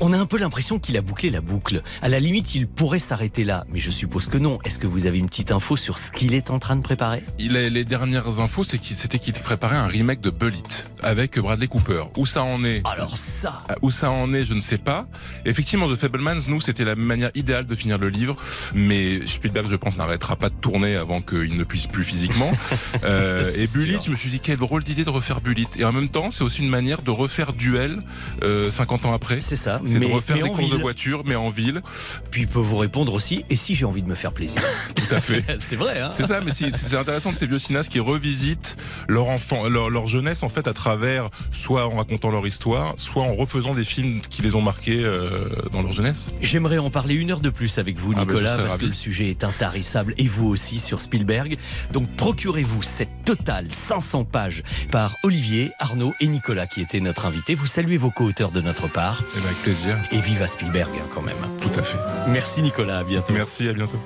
On 0.01 0.13
a 0.13 0.19
un 0.19 0.27
peu 0.27 0.39
l'impression 0.39 0.79
qu'il 0.79 0.97
a 0.97 1.03
bouclé 1.03 1.31
la 1.31 1.41
boucle. 1.41 1.83
À 2.03 2.09
la 2.09 2.19
limite, 2.21 2.55
il 2.55 2.67
pourrait 2.67 2.99
s'arrêter 2.99 3.45
là, 3.45 3.65
mais 3.71 3.79
je 3.83 3.91
suppose 3.91 4.27
que 4.29 4.39
non. 4.39 4.59
Est-ce 4.65 4.79
que 4.79 4.87
vous 4.87 5.07
avez 5.07 5.19
une 5.19 5.27
petite 5.29 5.51
info 5.51 5.75
sur 5.77 5.99
ce 5.99 6.13
qu'il 6.13 6.35
est 6.35 6.51
en 6.51 6.59
train 6.61 6.77
de 6.77 6.83
préparer? 6.83 7.25
Il 7.41 7.57
a, 7.57 7.69
les 7.69 7.85
dernières 7.85 8.39
infos, 8.39 8.63
c'est 8.63 8.79
qu'il 8.79 8.97
c'était 8.97 9.19
qu'il 9.19 9.33
préparait 9.35 9.77
un 9.77 9.89
remake 9.89 10.21
de 10.21 10.31
Bullet 10.31 10.63
avec 11.03 11.37
Bradley 11.39 11.67
Cooper. 11.67 12.05
Où 12.17 12.25
ça 12.25 12.45
en 12.45 12.63
est? 12.65 12.83
Alors 12.87 13.17
ça 13.17 13.65
Où 13.83 13.91
ça 13.91 14.11
en 14.13 14.33
est, 14.35 14.45
je 14.45 14.55
ne 14.55 14.61
sais 14.61 14.79
pas. 14.79 15.07
Effectivement, 15.45 15.89
The 15.93 15.97
Fablemans, 15.97 16.47
nous, 16.47 16.61
c'était 16.61 16.85
la 16.85 16.95
manière 16.95 17.31
idéale 17.35 17.67
de 17.67 17.75
finir 17.75 17.99
le 17.99 18.09
livre, 18.09 18.37
mais 18.73 19.27
Spielberg, 19.27 19.67
je 19.69 19.75
pense, 19.77 19.97
n'arrêtera 19.97 20.37
pas 20.37 20.49
de 20.49 20.55
tourner 20.55 20.95
avant 20.95 21.21
qu'il 21.21 21.57
ne 21.57 21.65
puisse 21.65 21.87
plus 21.89 22.05
physiquement. 22.05 22.53
Euh, 23.05 23.45
et 23.57 23.67
Bullet, 23.67 23.95
sûr. 23.95 24.03
je 24.05 24.11
me 24.11 24.17
suis 24.17 24.31
dit 24.31 24.39
quelle 24.39 24.59
drôle 24.59 24.85
d'idée 24.85 25.03
de 25.03 25.11
refaire 25.11 25.41
Bullet. 25.41 25.67
Et 25.77 25.85
en 25.85 25.93
même 25.93 26.09
temps, 26.09 26.31
c'est 26.31 26.45
aussi 26.45 26.61
une 26.63 26.69
manière 26.69 27.03
de 27.03 27.11
refaire 27.11 27.53
Duel 27.53 27.99
euh, 28.45 28.71
50 28.71 29.07
ans 29.07 29.13
après. 29.13 29.41
C'est 29.41 29.57
ça. 29.57 29.81
C'est 29.85 29.95
de 29.95 29.99
mais- 29.99 30.13
refaire 30.13 30.37
mais 30.37 30.43
des 30.43 30.49
courses 30.51 30.71
de 30.71 30.77
voiture, 30.77 31.23
mais 31.25 31.35
en 31.35 31.51
ville. 31.51 31.83
Puis 32.31 32.43
il 32.43 32.49
peut 32.49 32.61
vous 32.61 32.77
répondre 32.77 33.13
aussi, 33.15 33.45
et 33.51 33.57
si 33.57 33.72
j'ai 33.75 33.85
envie 33.85 34.03
de 34.03 34.09
me 34.09 34.15
faire 34.15 34.33
plaisir 34.33 34.63
Tout 34.95 35.15
à 35.15 35.21
fait. 35.21 35.45
C'est 35.59 35.77
vrai, 35.77 36.01
hein 36.01 36.11
C'est 36.15 36.27
ça, 36.27 36.41
mais 36.41 36.53
c'est 36.53 36.97
intéressant 36.97 37.33
de 37.33 37.37
ces 37.37 37.47
vieux 37.47 37.59
cinéastes 37.59 37.91
qui 37.91 38.01
revisitent 38.01 38.77
leur 39.09 39.29
enfant, 39.29 39.69
leur, 39.69 39.91
leur 39.91 40.07
jeunesse 40.07 40.43
en 40.43 40.49
fait 40.49 40.67
à 40.69 40.73
travers 40.73 41.29
soit 41.51 41.87
en 41.87 41.97
racontant 41.97 42.31
leur 42.31 42.47
histoire, 42.47 42.95
soit 42.99 43.23
en 43.23 43.35
refaisant 43.35 43.75
des 43.75 43.85
films 43.85 44.21
qui 44.29 44.43
les 44.43 44.55
ont 44.55 44.63
marqués 44.63 45.03
euh, 45.05 45.37
dans 45.73 45.83
leur 45.83 45.93
jeunesse. 45.93 46.29
J'aimerais 46.41 46.79
en 46.79 46.91
parler 46.91 47.15
une 47.15 47.31
heure 47.31 47.41
de 47.41 47.51
plus 47.51 47.79
avec 47.79 47.99
vous, 47.99 48.13
Ah 48.13 48.17
bah, 48.17 48.21
Nicolas, 48.23 48.57
parce 48.57 48.73
ravi. 48.73 48.81
que 48.83 48.87
le 48.87 48.95
sujet 48.95 49.29
est 49.29 49.45
intarissable, 49.45 50.15
et 50.19 50.29
vous 50.29 50.49
aussi 50.49 50.79
sur 50.79 51.01
Spielberg. 51.01 51.57
Donc 51.93 52.09
procurez-vous 52.17 52.83
cette 52.83 53.25
totale 53.25 53.67
500 53.71 54.25
pages 54.25 54.63
par 54.91 55.15
Olivier, 55.23 55.71
Arnaud 55.79 56.13
et 56.21 56.27
Nicolas 56.27 56.67
qui 56.67 56.81
étaient 56.81 57.01
notre 57.01 57.27
invités. 57.27 57.55
Vous 57.55 57.67
saluez 57.67 57.97
vos 57.97 58.11
co-auteurs 58.11 58.51
de 58.51 58.61
notre 58.61 58.89
part. 58.89 59.23
Et 59.37 59.41
ben, 59.41 59.47
avec 59.47 59.59
plaisir. 59.63 59.97
Et 60.11 60.21
vive 60.21 60.43
à 60.43 60.47
Spielberg 60.47 60.91
hein, 60.97 61.07
quand 61.15 61.23
même. 61.23 61.37
Tout 61.61 61.79
à 61.79 61.83
fait. 61.83 61.99
Merci 62.29 62.63
Nicolas, 62.63 62.99
à 62.99 63.05
bientôt. 63.05 63.33
Merci, 63.33 63.62
à 63.69 63.73
bientôt. 63.73 63.99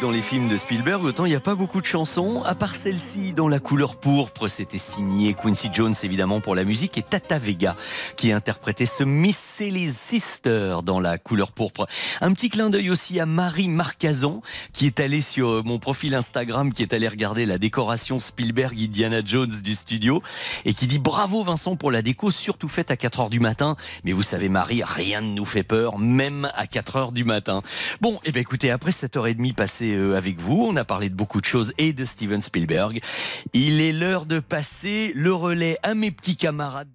Dans 0.00 0.10
les 0.10 0.22
films 0.22 0.48
de 0.48 0.56
Spielberg, 0.56 1.04
autant 1.04 1.24
il 1.24 1.30
n'y 1.30 1.34
a 1.34 1.40
pas 1.40 1.54
beaucoup 1.54 1.80
de 1.80 1.86
chansons, 1.86 2.42
à 2.44 2.54
part 2.54 2.74
celle-ci 2.74 3.32
dans 3.32 3.48
La 3.48 3.58
couleur 3.58 3.96
pourpre, 3.96 4.48
c'était 4.48 4.78
signé 4.78 5.34
Quincy 5.34 5.70
Jones 5.72 5.94
évidemment 6.02 6.40
pour 6.40 6.54
la 6.54 6.64
musique 6.64 6.98
et 6.98 7.02
Tata 7.02 7.38
Vega 7.38 7.76
qui 8.16 8.32
interprétait 8.32 8.86
ce 8.86 9.04
Miss 9.04 9.53
Sally's 9.56 9.96
Sister 9.96 10.78
dans 10.84 10.98
La 10.98 11.16
couleur 11.16 11.52
pourpre. 11.52 11.86
Un 12.20 12.32
petit 12.32 12.50
clin 12.50 12.70
d'œil 12.70 12.90
aussi 12.90 13.20
à 13.20 13.26
Marie 13.26 13.68
Marcazon 13.68 14.42
qui 14.72 14.86
est 14.86 14.98
allée 14.98 15.20
sur 15.20 15.48
euh, 15.48 15.62
mon 15.64 15.78
profil 15.78 16.16
Instagram, 16.16 16.72
qui 16.72 16.82
est 16.82 16.92
allée 16.92 17.06
regarder 17.06 17.46
la 17.46 17.56
décoration 17.56 18.18
Spielberg 18.18 18.76
Indiana 18.76 19.20
Jones 19.24 19.52
du 19.62 19.76
studio 19.76 20.24
et 20.64 20.74
qui 20.74 20.88
dit 20.88 20.98
bravo 20.98 21.44
Vincent 21.44 21.76
pour 21.76 21.92
la 21.92 22.02
déco, 22.02 22.32
surtout 22.32 22.68
faite 22.68 22.90
à 22.90 22.96
4 22.96 23.20
heures 23.20 23.30
du 23.30 23.38
matin. 23.38 23.76
Mais 24.02 24.10
vous 24.10 24.24
savez 24.24 24.48
Marie, 24.48 24.82
rien 24.82 25.20
ne 25.20 25.34
nous 25.34 25.44
fait 25.44 25.62
peur, 25.62 26.00
même 26.00 26.50
à 26.56 26.66
4 26.66 26.96
heures 26.96 27.12
du 27.12 27.22
matin. 27.22 27.62
Bon, 28.00 28.18
et 28.24 28.32
ben 28.32 28.40
écoutez, 28.40 28.72
après 28.72 28.90
7h30 28.90 29.54
passées 29.54 29.94
euh, 29.94 30.16
avec 30.16 30.40
vous, 30.40 30.66
on 30.68 30.74
a 30.74 30.84
parlé 30.84 31.10
de 31.10 31.14
beaucoup 31.14 31.40
de 31.40 31.46
choses 31.46 31.74
et 31.78 31.92
de 31.92 32.04
Steven 32.04 32.42
Spielberg. 32.42 32.98
Il 33.52 33.80
est 33.80 33.92
l'heure 33.92 34.26
de 34.26 34.40
passer 34.40 35.12
le 35.14 35.32
relais 35.32 35.78
à 35.84 35.94
mes 35.94 36.10
petits 36.10 36.36
camarades. 36.36 36.88